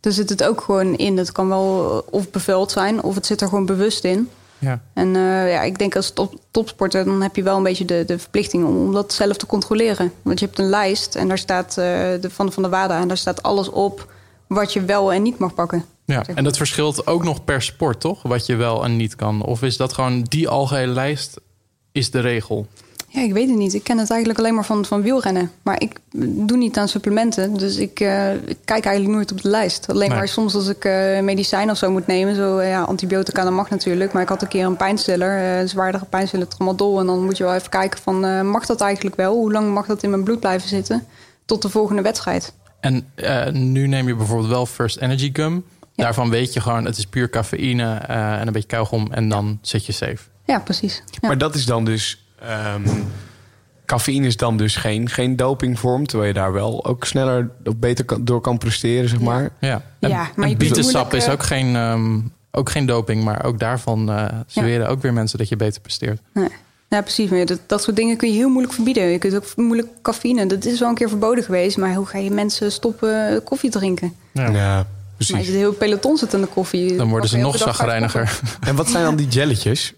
[0.01, 1.17] Daar zit het ook gewoon in.
[1.17, 4.29] Het kan wel of bevuild zijn of het zit er gewoon bewust in.
[4.59, 4.81] Ja.
[4.93, 8.03] En eh, ja, ik denk als top, topsporter, dan heb je wel een beetje de,
[8.05, 10.11] de verplichting om, om dat zelf te controleren.
[10.21, 11.75] Want je hebt een lijst en daar staat eh,
[12.21, 14.11] de, van, van de WADA en daar staat alles op
[14.47, 15.85] wat je wel en niet mag pakken.
[16.05, 18.21] Ja, en dat verschilt ook nog per sport, toch?
[18.21, 19.43] Wat je wel en niet kan.
[19.43, 21.39] Of is dat gewoon die algehele lijst
[21.91, 22.67] is de regel?
[23.13, 23.73] Ja, ik weet het niet.
[23.73, 25.51] Ik ken het eigenlijk alleen maar van, van wielrennen.
[25.61, 25.99] Maar ik
[26.47, 27.57] doe niet aan supplementen.
[27.57, 29.89] Dus ik, uh, ik kijk eigenlijk nooit op de lijst.
[29.89, 32.35] Alleen maar soms als ik uh, medicijn of zo moet nemen.
[32.35, 34.13] Zo, uh, ja, antibiotica, dat mag natuurlijk.
[34.13, 36.99] Maar ik had een keer een pijnstiller, een zwaardere pijnstiller, tramadol.
[36.99, 39.33] En dan moet je wel even kijken van, mag dat eigenlijk wel?
[39.33, 41.05] Hoe lang mag dat in mijn bloed blijven zitten?
[41.45, 42.53] Tot de volgende wedstrijd.
[42.79, 43.05] En
[43.71, 45.65] nu neem je bijvoorbeeld wel First Energy Gum.
[45.95, 49.07] Daarvan weet je gewoon, het is puur cafeïne en een beetje kauwgom.
[49.11, 50.17] En dan zit je safe.
[50.45, 51.03] Ja, precies.
[51.05, 51.27] Ja.
[51.27, 52.20] Maar dat is dan dus
[52.75, 52.83] Um,
[53.85, 58.25] cafeïne is dan dus geen, geen dopingvorm, terwijl je daar wel ook sneller of beter
[58.25, 59.49] door kan presteren, zeg maar.
[59.59, 63.59] Ja, en, ja maar en bietensap is ook geen, um, ook geen doping, maar ook
[63.59, 66.21] daarvan uh, zweren ook weer mensen dat je beter presteert.
[66.33, 66.49] Nee.
[66.89, 67.29] Ja, precies.
[67.29, 69.03] Maar dat, dat soort dingen kun je heel moeilijk verbieden.
[69.03, 70.45] Je kunt ook moeilijk cafeïne.
[70.45, 71.77] Dat is wel een keer verboden geweest.
[71.77, 74.13] Maar hoe ga je mensen stoppen koffie drinken?
[74.31, 75.33] Ja, ja precies.
[75.33, 76.95] Maar je zit heel peloton zit aan de koffie.
[76.95, 78.39] Dan worden ze nog zagrijniger.
[78.59, 79.93] En wat zijn dan die jelletjes?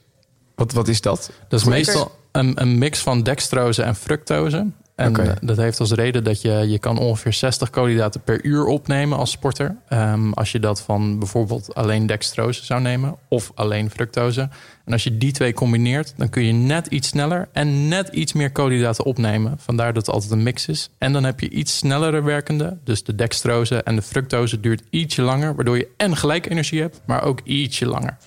[0.56, 1.32] Wat, wat is dat?
[1.48, 4.68] Dat is meestal een, een mix van dextrose en fructose.
[4.96, 8.66] En eh, dat heeft als reden dat je, je kan ongeveer 60 koolhydraten per uur
[8.66, 9.76] opnemen als sporter.
[9.90, 14.50] Um, als je dat van bijvoorbeeld alleen dextrose zou nemen of alleen fructose.
[14.86, 18.34] En als je die twee combineert, dan kun je net iets sneller en net iets
[18.34, 19.56] meer koolhydraten opnemen.
[19.58, 20.90] Vandaar dat het altijd een mix is.
[20.98, 22.78] En dan heb je iets snellere werkende.
[22.84, 25.56] Dus de dextrose en de fructose duurt ietsje langer.
[25.56, 28.18] Waardoor je en gelijk energie hebt, maar ook ietsje langer.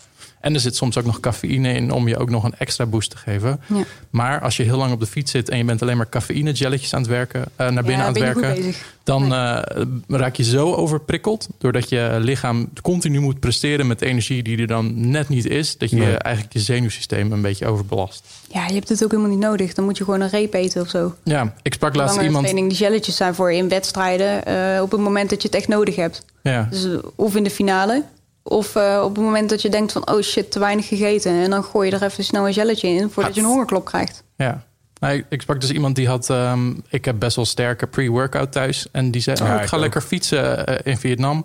[0.46, 3.10] En er zit soms ook nog cafeïne in om je ook nog een extra boost
[3.10, 3.60] te geven.
[3.66, 3.84] Ja.
[4.10, 6.56] Maar als je heel lang op de fiets zit en je bent alleen maar cafeïne
[6.56, 9.62] gelletjes aan het werken, uh, naar binnen aan het werken, dan uh,
[10.08, 15.10] raak je zo overprikkeld doordat je lichaam continu moet presteren met energie die er dan
[15.10, 18.24] net niet is, dat je eigenlijk je zenuwsysteem een beetje overbelast.
[18.48, 19.74] Ja, je hebt het ook helemaal niet nodig.
[19.74, 21.14] Dan moet je gewoon een reep eten of zo.
[21.22, 22.44] Ja, ik sprak laatst iemand.
[22.44, 25.68] Training, die gelletjes zijn voor in wedstrijden uh, op het moment dat je het echt
[25.68, 26.24] nodig hebt.
[26.42, 26.68] Ja.
[26.70, 28.04] Dus, of in de finale
[28.48, 31.32] of uh, op het moment dat je denkt van, oh shit, te weinig gegeten.
[31.32, 34.24] En dan gooi je er even snel een gelletje in voordat je een hongerklop krijgt.
[34.36, 34.64] Ja.
[35.00, 38.86] Nou, ik sprak dus iemand die had, um, ik heb best wel sterke pre-workout thuis.
[38.92, 41.44] En die zei, oh, ik ga lekker fietsen uh, in Vietnam.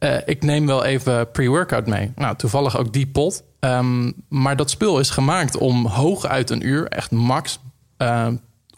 [0.00, 2.12] Uh, ik neem wel even pre-workout mee.
[2.16, 3.42] Nou, toevallig ook die pot.
[3.60, 7.58] Um, maar dat spul is gemaakt om hooguit een uur, echt max,
[7.98, 8.28] uh,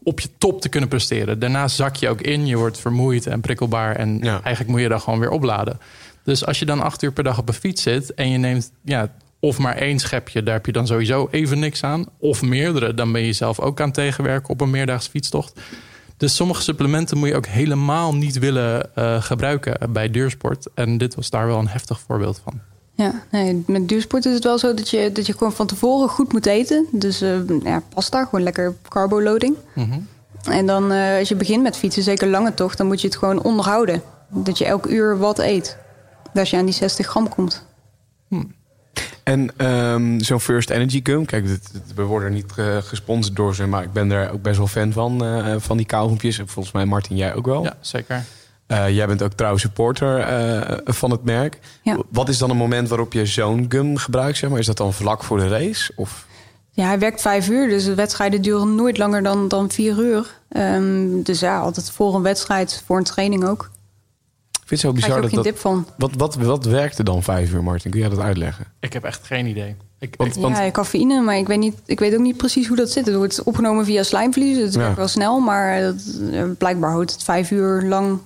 [0.02, 1.38] op je top te kunnen presteren.
[1.38, 3.96] Daarna zak je ook in, je wordt vermoeid en prikkelbaar.
[3.96, 4.32] En ja.
[4.32, 5.80] eigenlijk moet je dan gewoon weer opladen.
[6.28, 8.70] Dus als je dan acht uur per dag op een fiets zit en je neemt
[8.84, 9.10] ja,
[9.40, 12.06] of maar één schepje, daar heb je dan sowieso even niks aan.
[12.18, 15.60] Of meerdere, dan ben je zelf ook aan tegenwerken op een meerdaagse fietstocht.
[16.16, 20.66] Dus sommige supplementen moet je ook helemaal niet willen uh, gebruiken bij duursport.
[20.74, 22.60] En dit was daar wel een heftig voorbeeld van.
[22.94, 26.08] Ja, nee, met duursport is het wel zo dat je, dat je gewoon van tevoren
[26.08, 26.86] goed moet eten.
[26.92, 29.56] Dus uh, ja, pasta, gewoon lekker carboloading.
[29.74, 30.06] Mm -hmm.
[30.42, 33.16] En dan uh, als je begint met fietsen, zeker lange tocht, dan moet je het
[33.16, 34.02] gewoon onderhouden.
[34.28, 35.76] Dat je elk uur wat eet
[36.34, 37.66] als je aan die 60 gram komt.
[38.28, 38.44] Hm.
[39.22, 41.46] En um, zo'n First Energy Gum, kijk,
[41.94, 44.92] we worden niet uh, gesponsord door ze, maar ik ben er ook best wel fan
[44.92, 46.36] van, uh, van die kauwgompjes.
[46.36, 47.62] Volgens mij, Martin, jij ook wel.
[47.62, 48.24] Ja, zeker.
[48.68, 50.26] Uh, jij bent ook trouwens supporter
[50.84, 51.58] van het merk.
[51.82, 51.96] Ja.
[52.10, 54.38] Wat is dan een moment waarop je zo'n gum gebruikt?
[54.38, 54.58] Zeg maar?
[54.58, 55.92] Is dat dan vlak voor de race?
[55.96, 56.26] Of?
[56.70, 60.38] Ja, hij werkt vijf uur, dus de wedstrijden duren nooit langer dan, dan vier uur.
[60.48, 63.70] Um, dus ja, altijd voor een wedstrijd, voor een training ook
[64.68, 65.86] vind het zo bizar dat, dat van.
[65.98, 67.90] Wat, wat, wat werkte dan vijf uur, Martin?
[67.90, 68.66] Kun jij dat uitleggen?
[68.80, 69.76] Ik heb echt geen idee.
[69.98, 72.76] Ik, want, ik, ja, cafeïne, maar ik weet, niet, ik weet ook niet precies hoe
[72.76, 73.06] dat zit.
[73.06, 74.56] Het wordt opgenomen via slijmvlies.
[74.56, 78.18] Het werkt wel snel, maar dat, eh, blijkbaar houdt het vijf uur lang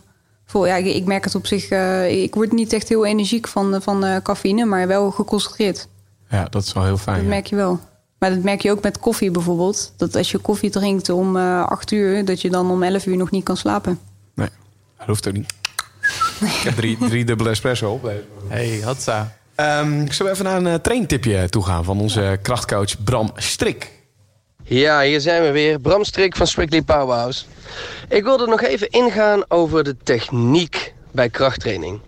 [0.45, 0.67] vol.
[0.67, 1.71] Ja, ik, ik merk het op zich.
[1.71, 5.89] Uh, ik word niet echt heel energiek van, van uh, cafeïne, maar wel geconcentreerd.
[6.29, 7.19] Ja, dat is wel heel fijn.
[7.19, 7.81] Dat merk je wel.
[8.19, 9.93] Maar dat merk je ook met koffie bijvoorbeeld.
[9.97, 13.17] Dat als je koffie drinkt om uh, acht uur, dat je dan om elf uur
[13.17, 13.99] nog niet kan slapen.
[14.35, 14.49] Nee,
[14.99, 15.53] dat hoeft ook niet.
[16.43, 18.11] Ik heb drie, drie dubbele espresso op.
[18.49, 19.37] Hey, hatsa.
[19.57, 23.91] Um, zullen we even naar een uh, traintipje toe gaan van onze krachtcoach Bram Strik?
[24.65, 25.81] Ja, hier zijn we weer.
[25.81, 27.45] Bram Strik van Strictly Powerhouse.
[28.09, 32.01] Ik wilde nog even ingaan over de techniek bij krachttraining.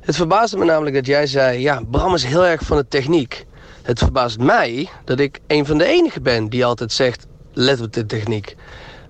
[0.00, 1.60] Het verbaasde me namelijk dat jij zei...
[1.60, 3.46] ja, Bram is heel erg van de techniek.
[3.82, 7.26] Het verbaast mij dat ik een van de enigen ben die altijd zegt...
[7.52, 8.56] let op de techniek.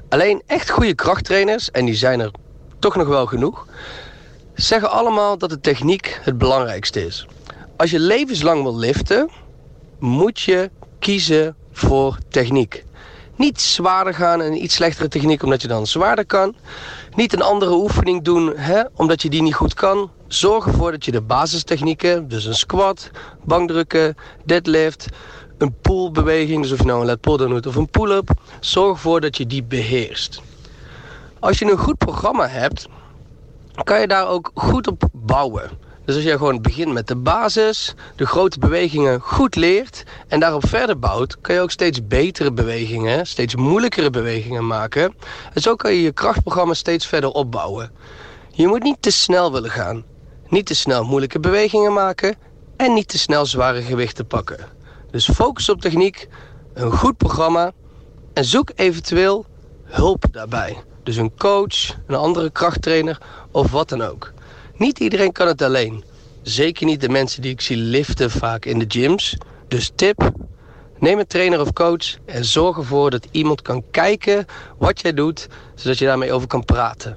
[0.09, 2.31] Alleen echt goede krachttrainers, en die zijn er
[2.79, 3.67] toch nog wel genoeg
[4.55, 7.27] zeggen allemaal dat de techniek het belangrijkste is.
[7.77, 9.31] Als je levenslang wil liften,
[9.99, 12.85] moet je kiezen voor techniek.
[13.37, 16.55] Niet zwaarder gaan en iets slechtere techniek omdat je dan zwaarder kan.
[17.15, 20.11] Niet een andere oefening doen hè, omdat je die niet goed kan.
[20.27, 23.11] Zorg ervoor dat je de basistechnieken, dus een squat,
[23.45, 25.07] bankdrukken, deadlift,
[25.59, 28.31] een pullbeweging, dus of je nou een lat pull doet of een pull-up,
[28.61, 30.41] zorg ervoor dat je die beheerst.
[31.41, 32.87] Als je een goed programma hebt,
[33.85, 35.71] kan je daar ook goed op bouwen.
[36.05, 40.69] Dus als jij gewoon begint met de basis, de grote bewegingen goed leert en daarop
[40.69, 45.15] verder bouwt, kan je ook steeds betere bewegingen, steeds moeilijkere bewegingen maken.
[45.53, 47.93] En zo kan je je krachtprogramma steeds verder opbouwen.
[48.51, 50.05] Je moet niet te snel willen gaan.
[50.49, 52.37] Niet te snel moeilijke bewegingen maken
[52.77, 54.59] en niet te snel zware gewichten pakken.
[55.11, 56.29] Dus focus op techniek,
[56.75, 57.73] een goed programma
[58.33, 59.47] en zoek eventueel
[59.85, 60.77] hulp daarbij.
[61.03, 63.19] Dus een coach, een andere krachttrainer
[63.51, 64.33] of wat dan ook.
[64.77, 66.05] Niet iedereen kan het alleen.
[66.43, 69.37] Zeker niet de mensen die ik zie liften vaak in de gyms.
[69.69, 70.31] Dus tip,
[70.99, 74.47] neem een trainer of coach en zorg ervoor dat iemand kan kijken
[74.79, 77.17] wat jij doet, zodat je daarmee over kan praten.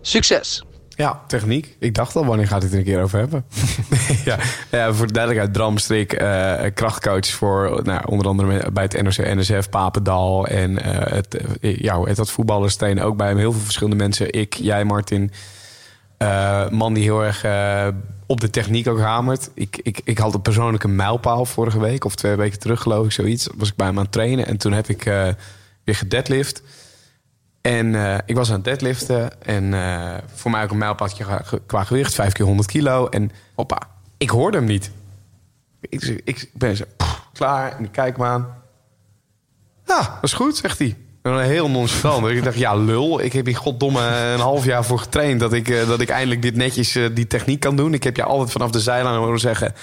[0.00, 0.65] Succes!
[0.96, 1.76] Ja, techniek.
[1.78, 3.44] Ik dacht al, wanneer gaat het er een keer over hebben?
[4.24, 4.38] ja,
[4.70, 9.16] ja, voor de duidelijkheid, Bram Strik, uh, krachtcoach voor nou, onder andere bij het NOC,
[9.16, 13.36] NSF, Papendal en uh, het, ja, het dat voetballers trainen ook bij hem.
[13.36, 14.32] Heel veel verschillende mensen.
[14.32, 15.30] Ik, jij, Martin.
[16.70, 17.44] man die heel erg
[18.26, 19.50] op de techniek ook hamert.
[19.54, 23.12] Ik, ik, ik had een persoonlijke mijlpaal vorige week of twee weken terug, geloof ik,
[23.12, 23.48] zoiets.
[23.54, 25.02] Was ik bij hem aan het trainen en toen heb ik
[25.84, 26.62] weer gedeadlift.
[27.66, 29.42] En uh, ik was aan het deadliften.
[29.42, 31.24] En uh, voor mij ook een mijlpaadje
[31.66, 32.14] qua gewicht.
[32.14, 33.08] Vijf keer 100 kilo.
[33.08, 33.78] En hoppa,
[34.16, 34.90] ik hoorde hem niet.
[35.80, 36.84] Ik, ik ben zo
[37.32, 37.76] klaar.
[37.76, 38.54] En ik kijk me aan.
[39.86, 40.96] Ja, dat is goed, zegt hij.
[41.22, 42.26] En heel nonchalant.
[42.26, 43.20] ik dacht, ja, lul.
[43.20, 45.40] Ik heb hier goddomme een half jaar voor getraind...
[45.40, 47.94] dat ik, uh, dat ik eindelijk dit netjes die techniek kan doen.
[47.94, 49.74] Ik heb je altijd vanaf de zijlijn horen zeggen...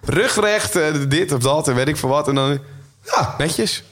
[0.00, 0.72] rugrecht,
[1.10, 2.28] dit of dat en weet ik veel wat.
[2.28, 2.58] En dan,
[3.04, 3.84] ja, netjes.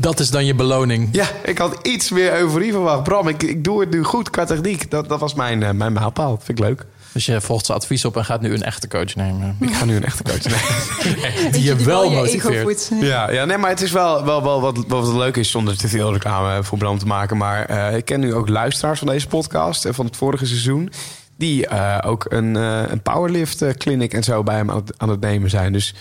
[0.00, 1.08] Dat is dan je beloning.
[1.12, 3.02] Ja, ik had iets meer euforie verwacht.
[3.02, 4.90] Bram, ik, ik doe het nu goed qua techniek.
[4.90, 6.38] Dat, dat was mijn, uh, mijn mijlpaal.
[6.42, 6.86] Vind ik leuk.
[7.12, 9.56] Dus je volgt zijn advies op en gaat nu een echte coach nemen.
[9.60, 11.52] Ik ga nu een echte coach nemen.
[11.52, 12.90] die je wel motiveert.
[13.00, 15.88] Ja, ja, nee, maar het is wel, wel, wel wat, wat leuk is zonder te
[15.88, 17.36] veel reclame voor Bram te maken.
[17.36, 20.92] Maar uh, ik ken nu ook luisteraars van deze podcast en van het vorige seizoen.
[21.36, 25.20] Die uh, ook een, een powerlift clinic en zo bij hem aan het, aan het
[25.20, 25.72] nemen zijn.
[25.72, 25.94] Dus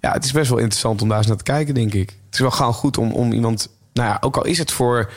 [0.00, 2.20] ja, het is best wel interessant om daar eens naar te kijken, denk ik.
[2.32, 5.10] Het is wel gewoon goed om, om iemand, nou ja, ook al is het voor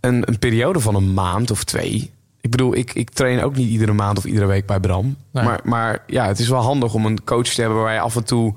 [0.00, 2.10] een, een periode van een maand of twee.
[2.40, 5.16] Ik bedoel, ik, ik train ook niet iedere maand of iedere week bij Bram.
[5.30, 8.16] Maar, maar ja, het is wel handig om een coach te hebben waar je af
[8.16, 8.54] en toe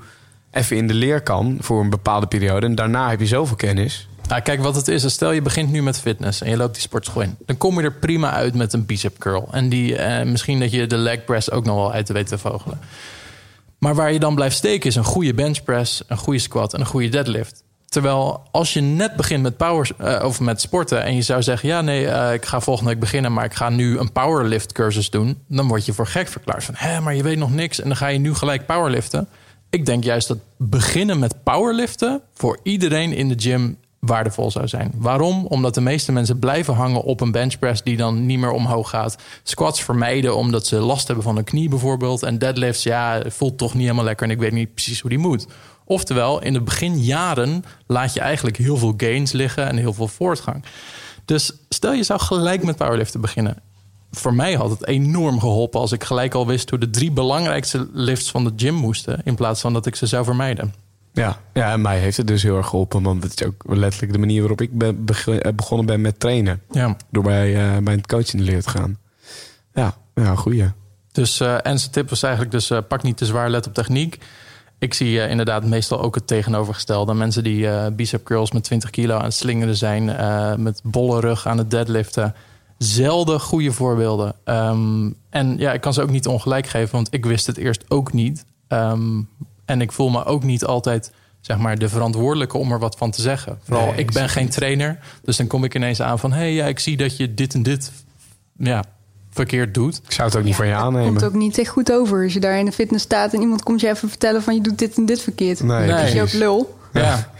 [0.52, 2.66] even in de leer kan voor een bepaalde periode.
[2.66, 4.08] En daarna heb je zoveel kennis.
[4.28, 6.82] Nou, kijk, wat het is, stel je begint nu met fitness en je loopt die
[6.82, 7.36] sportschool in.
[7.46, 9.48] Dan kom je er prima uit met een bicep curl.
[9.52, 12.50] En die, eh, misschien dat je de leg press ook nog wel uit weten te
[12.50, 12.80] vogelen.
[13.84, 16.80] Maar waar je dan blijft steken is een goede bench press, een goede squat en
[16.80, 17.64] een goede deadlift.
[17.86, 21.70] Terwijl als je net begint met power uh, of met sporten en je zou zeggen:
[21.70, 25.10] ja, nee, uh, ik ga volgende week beginnen, maar ik ga nu een powerlift cursus
[25.10, 27.88] doen, dan word je voor gek verklaard van hé, maar je weet nog niks en
[27.88, 29.28] dan ga je nu gelijk powerliften.
[29.70, 34.92] Ik denk juist dat beginnen met powerliften voor iedereen in de gym waardevol zou zijn.
[34.96, 35.46] Waarom?
[35.46, 39.16] Omdat de meeste mensen blijven hangen op een benchpress die dan niet meer omhoog gaat.
[39.44, 42.24] Squats vermijden omdat ze last hebben van een knie bijvoorbeeld.
[42.24, 45.20] En deadlifts, ja, voelt toch niet helemaal lekker en ik weet niet precies hoe die
[45.20, 45.48] moet.
[45.86, 50.64] Oftewel, in de beginjaren laat je eigenlijk heel veel gains liggen en heel veel voortgang.
[51.26, 53.58] Dus stel je zou gelijk met powerliften beginnen.
[54.12, 57.90] Voor mij had het enorm geholpen als ik gelijk al wist hoe de drie belangrijkste
[57.94, 59.22] lifts van de gym moesten.
[59.24, 60.83] In plaats van dat ik ze zou vermijden.
[61.14, 63.04] Ja, ja, en mij heeft het dus heel erg geholpen.
[63.04, 66.62] Want het is ook letterlijk de manier waarop ik ben eh, begonnen ben met trainen.
[66.72, 66.96] Ja.
[67.10, 68.98] Door bij, uh, bij het coaching de leer te gaan.
[69.74, 70.72] Ja, ja goeie.
[71.12, 74.18] Dus, uh, en zijn tip was eigenlijk dus pak niet te zwaar, let op techniek.
[74.80, 77.14] Ik zie inderdaad meestal ook het tegenovergestelde.
[77.14, 80.06] Mensen die bicep curls met 20 kilo aan het slingeren zijn.
[80.62, 82.36] met bolle rug aan het deadliften.
[82.78, 84.36] Zelden goede voorbeelden.
[84.46, 86.96] Um, en ja, ik kan ze ook niet ongelijk geven.
[86.96, 88.46] Want ik wist het eerst ook niet.
[88.68, 89.30] Um,
[89.66, 91.12] en ik voel me ook niet altijd
[91.42, 93.60] zeg maar, de verantwoordelijke om er wat van te zeggen.
[93.64, 95.00] Vooral, ik ben geen trainer.
[95.22, 96.32] Dus dan kom ik ineens aan van...
[96.32, 97.92] hé, hey, ja, ik zie dat je dit en dit
[98.58, 98.84] ja,
[99.30, 100.02] verkeerd doet.
[100.06, 101.14] Ik zou het ook niet van je aannemen.
[101.14, 103.34] Het komt ook niet echt goed over als je daar in de fitness staat...
[103.34, 105.64] en iemand komt je even vertellen van je doet dit en dit verkeerd.
[105.64, 106.78] Nee, dan is je ook lul.
[107.02, 107.32] Ja,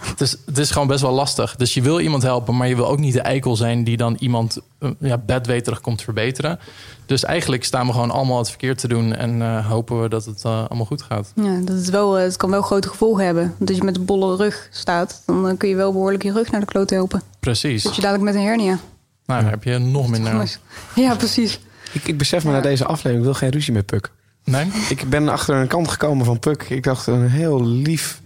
[0.00, 1.56] het, is, het is gewoon best wel lastig.
[1.56, 3.84] Dus je wil iemand helpen, maar je wil ook niet de eikel zijn...
[3.84, 6.58] die dan iemand uh, ja, bedweterig komt verbeteren.
[7.06, 9.14] Dus eigenlijk staan we gewoon allemaal het verkeerd te doen...
[9.14, 11.32] en uh, hopen we dat het uh, allemaal goed gaat.
[11.34, 13.54] Ja, dat is wel, het kan wel grote gevolgen hebben.
[13.58, 15.22] Want als je met een bolle rug staat...
[15.26, 17.22] dan kun je wel behoorlijk je rug naar de kloot helpen.
[17.40, 17.82] Precies.
[17.82, 18.78] Dat je dadelijk met een hernia.
[19.26, 20.58] Nou, dan heb je nog minder.
[20.94, 21.60] Ja, precies.
[21.92, 23.18] Ik, ik besef me na deze aflevering...
[23.18, 24.10] ik wil geen ruzie met Puk.
[24.44, 24.70] Nee?
[24.88, 26.62] Ik ben achter een kant gekomen van Puk.
[26.62, 28.20] Ik dacht, een heel lief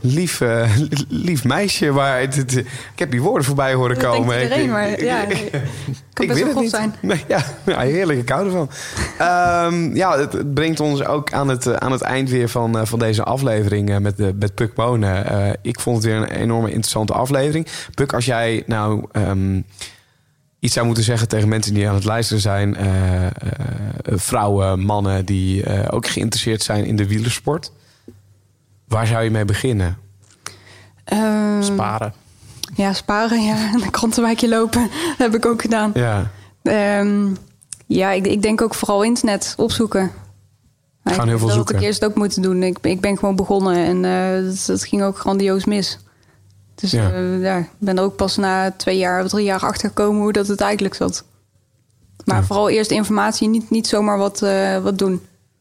[0.00, 0.76] lief, uh,
[1.08, 1.92] lief meisje.
[1.92, 4.42] waar het, het, ik heb die woorden voorbij horen dat komen.
[4.42, 5.24] Iedereen, ik, maar ja,
[6.12, 6.94] kan best wel goed zijn.
[7.00, 8.18] Nee, ja, ja, heerlijk.
[8.18, 8.70] Ik hou ervan.
[9.72, 12.84] um, ja, het, het, brengt ons ook aan het, aan het eind weer van, uh,
[12.84, 15.56] van deze aflevering uh, met, de, met Puk Bonen.
[15.62, 17.66] ik vond het weer een enorme interessante aflevering.
[17.94, 19.04] Puk, als jij nou...
[19.12, 19.64] Um,
[20.60, 23.32] iets zou moeten zeggen tegen mensen die aan het luisteren zijn, eh, eh,
[24.04, 27.72] vrouwen, mannen die eh, ook geïnteresseerd zijn in de wielersport,
[28.88, 29.98] waar zou je mee beginnen?
[31.04, 32.12] Ehm, Sparen.
[32.74, 33.42] Ja, sparen.
[33.42, 34.80] Ja, een krantenwijkje lopen.
[34.82, 35.90] Dat heb ik ook gedaan.
[35.94, 36.30] Ja,
[36.62, 37.26] Ehm,
[37.86, 40.10] ja, ik, ik denk ook vooral internet opzoeken.
[41.02, 41.74] Maar Gaan ik heel veel dat zoeken.
[41.74, 42.62] had ik eerst ook moeten doen.
[42.62, 45.98] Ik, ik ben gewoon begonnen en eh, dat, dat ging ook grandioos mis.
[46.74, 47.08] Dus Ja.
[47.08, 47.18] ja.
[47.36, 50.32] ja, ik ben er ook pas na twee jaar of drie jaar achter gekomen hoe
[50.32, 51.24] dat het eigenlijk zat.
[52.24, 52.42] Maar Ja.
[52.44, 55.20] vooral eerst informatie, niet, niet zomaar wat, eh, wat doen.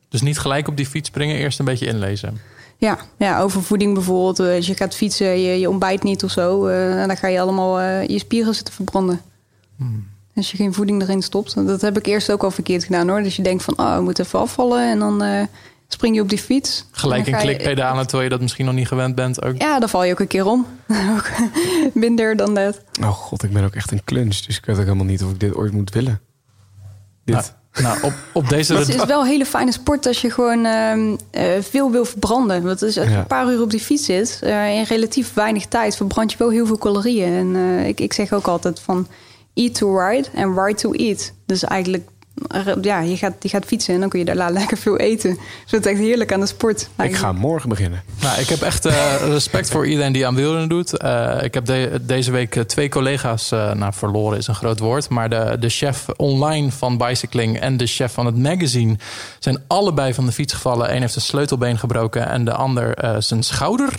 [0.09, 2.38] Dus niet gelijk op die fiets springen, eerst een beetje inlezen.
[2.78, 4.39] Ja, ja, over voeding bijvoorbeeld.
[4.39, 6.65] Eh, Als je gaat fietsen, je, je ontbijt niet of zo.
[6.65, 9.21] eh, en dan ga je allemaal eh, je spieren zitten verbranden.
[9.78, 10.07] Hmm.
[10.36, 11.65] Als je geen voeding erin stopt.
[11.67, 13.23] Dat heb ik eerst ook al verkeerd gedaan hoor.
[13.23, 14.91] Dus je denkt van, oh, we moeten even afvallen.
[14.91, 15.43] En dan eh,
[15.88, 16.86] spring je op die fiets.
[16.91, 19.41] Gelijk En een klikpedalen terwijl je dat misschien nog niet gewend bent.
[19.43, 19.61] Ook.
[19.61, 20.65] Ja, dan val je ook een keer om.
[21.93, 22.82] Minder dan dat.
[23.01, 25.32] oh god, ik ben ook echt een kluns, dus ik weet ook helemaal niet of
[25.32, 26.21] ik dit ooit moet willen.
[27.25, 27.36] Dit.
[27.36, 27.47] Nou,
[27.82, 28.73] nou, op, op deze...
[28.75, 32.63] Het is wel een hele fijne sport als je gewoon ehm, eh, veel wil verbranden.
[32.63, 33.17] Want als je Ja.
[33.17, 36.49] een paar uur op die fiets zit, eh, in relatief weinig tijd verbrand je wel
[36.49, 37.34] heel veel calorieën.
[37.34, 39.07] En eh, ik, ik zeg ook altijd van
[39.53, 41.32] eat to ride en ride to eat.
[41.45, 42.09] Dus eigenlijk,
[42.81, 45.29] ja, je gaat, je gaat fietsen en dan kun je daar lekker veel eten.
[45.63, 46.89] Dus het is echt heerlijk aan de sport.
[47.03, 48.03] ik ga morgen beginnen.
[48.21, 50.97] Nou, ik heb echt eh, respect voor iedereen die aan wielrennen doet.
[50.97, 54.79] Eh, ik heb de- deze week eh, twee collega's, eh, nou verloren is een groot
[54.79, 58.95] woord, maar de, de chef online van Bicycling en de chef van het magazine
[59.39, 60.95] zijn allebei van de fiets gevallen.
[60.95, 63.89] Eén heeft een sleutelbeen gebroken en de ander eh, zijn schouder.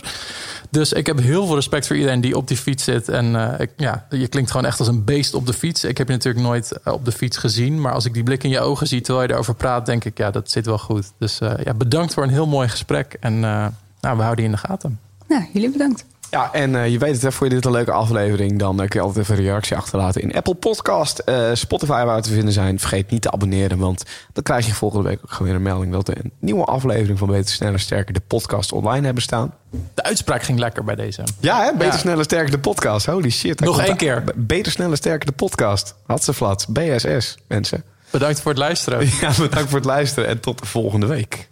[0.69, 3.09] Dus ik heb heel veel respect voor iedereen die op die fiets zit.
[3.09, 5.83] En eh, ja, je klinkt gewoon echt als een beest op de fiets.
[5.83, 7.81] Ik heb je natuurlijk nooit eh, op de fiets gezien.
[7.81, 10.17] Maar als ik die blik in je ogen zie terwijl je erover praat, denk ik,
[10.17, 11.11] ja, dat zit wel goed.
[11.17, 13.17] Dus eh, ja, bedankt voor een heel mooi gesprek.
[13.19, 14.99] En nou, we houden je in de gaten.
[15.27, 16.05] Nou, jullie bedankt.
[16.31, 18.59] Ja, en eh, je weet het, hè, vond je dit een leuke aflevering?
[18.59, 22.15] Dan eh, kun je altijd even een reactie achterlaten in Apple Podcast, eh, Spotify waar
[22.15, 22.79] we te vinden zijn.
[22.79, 24.03] Vergeet niet te abonneren, want
[24.33, 27.19] dan krijg je volgende week ook gewoon weer een melding dat we een nieuwe aflevering
[27.19, 29.53] van Beter, Sneller, Sterker, de podcast online hebben staan.
[29.93, 31.23] De uitspraak ging lekker bij deze.
[31.39, 31.71] Ja, hè?
[31.71, 31.97] Beter, Ja.
[31.97, 33.05] Sneller, Sterker, de podcast.
[33.05, 33.59] Holy shit.
[33.59, 34.23] Nog één keer.
[34.23, 35.95] Be- Beter, Sneller, Sterker, de podcast.
[36.05, 37.83] Hatseflat, BSS, mensen.
[38.09, 38.99] Bedankt voor het luisteren.
[39.21, 41.49] Ja, bedankt voor het luisteren en tot de volgende week.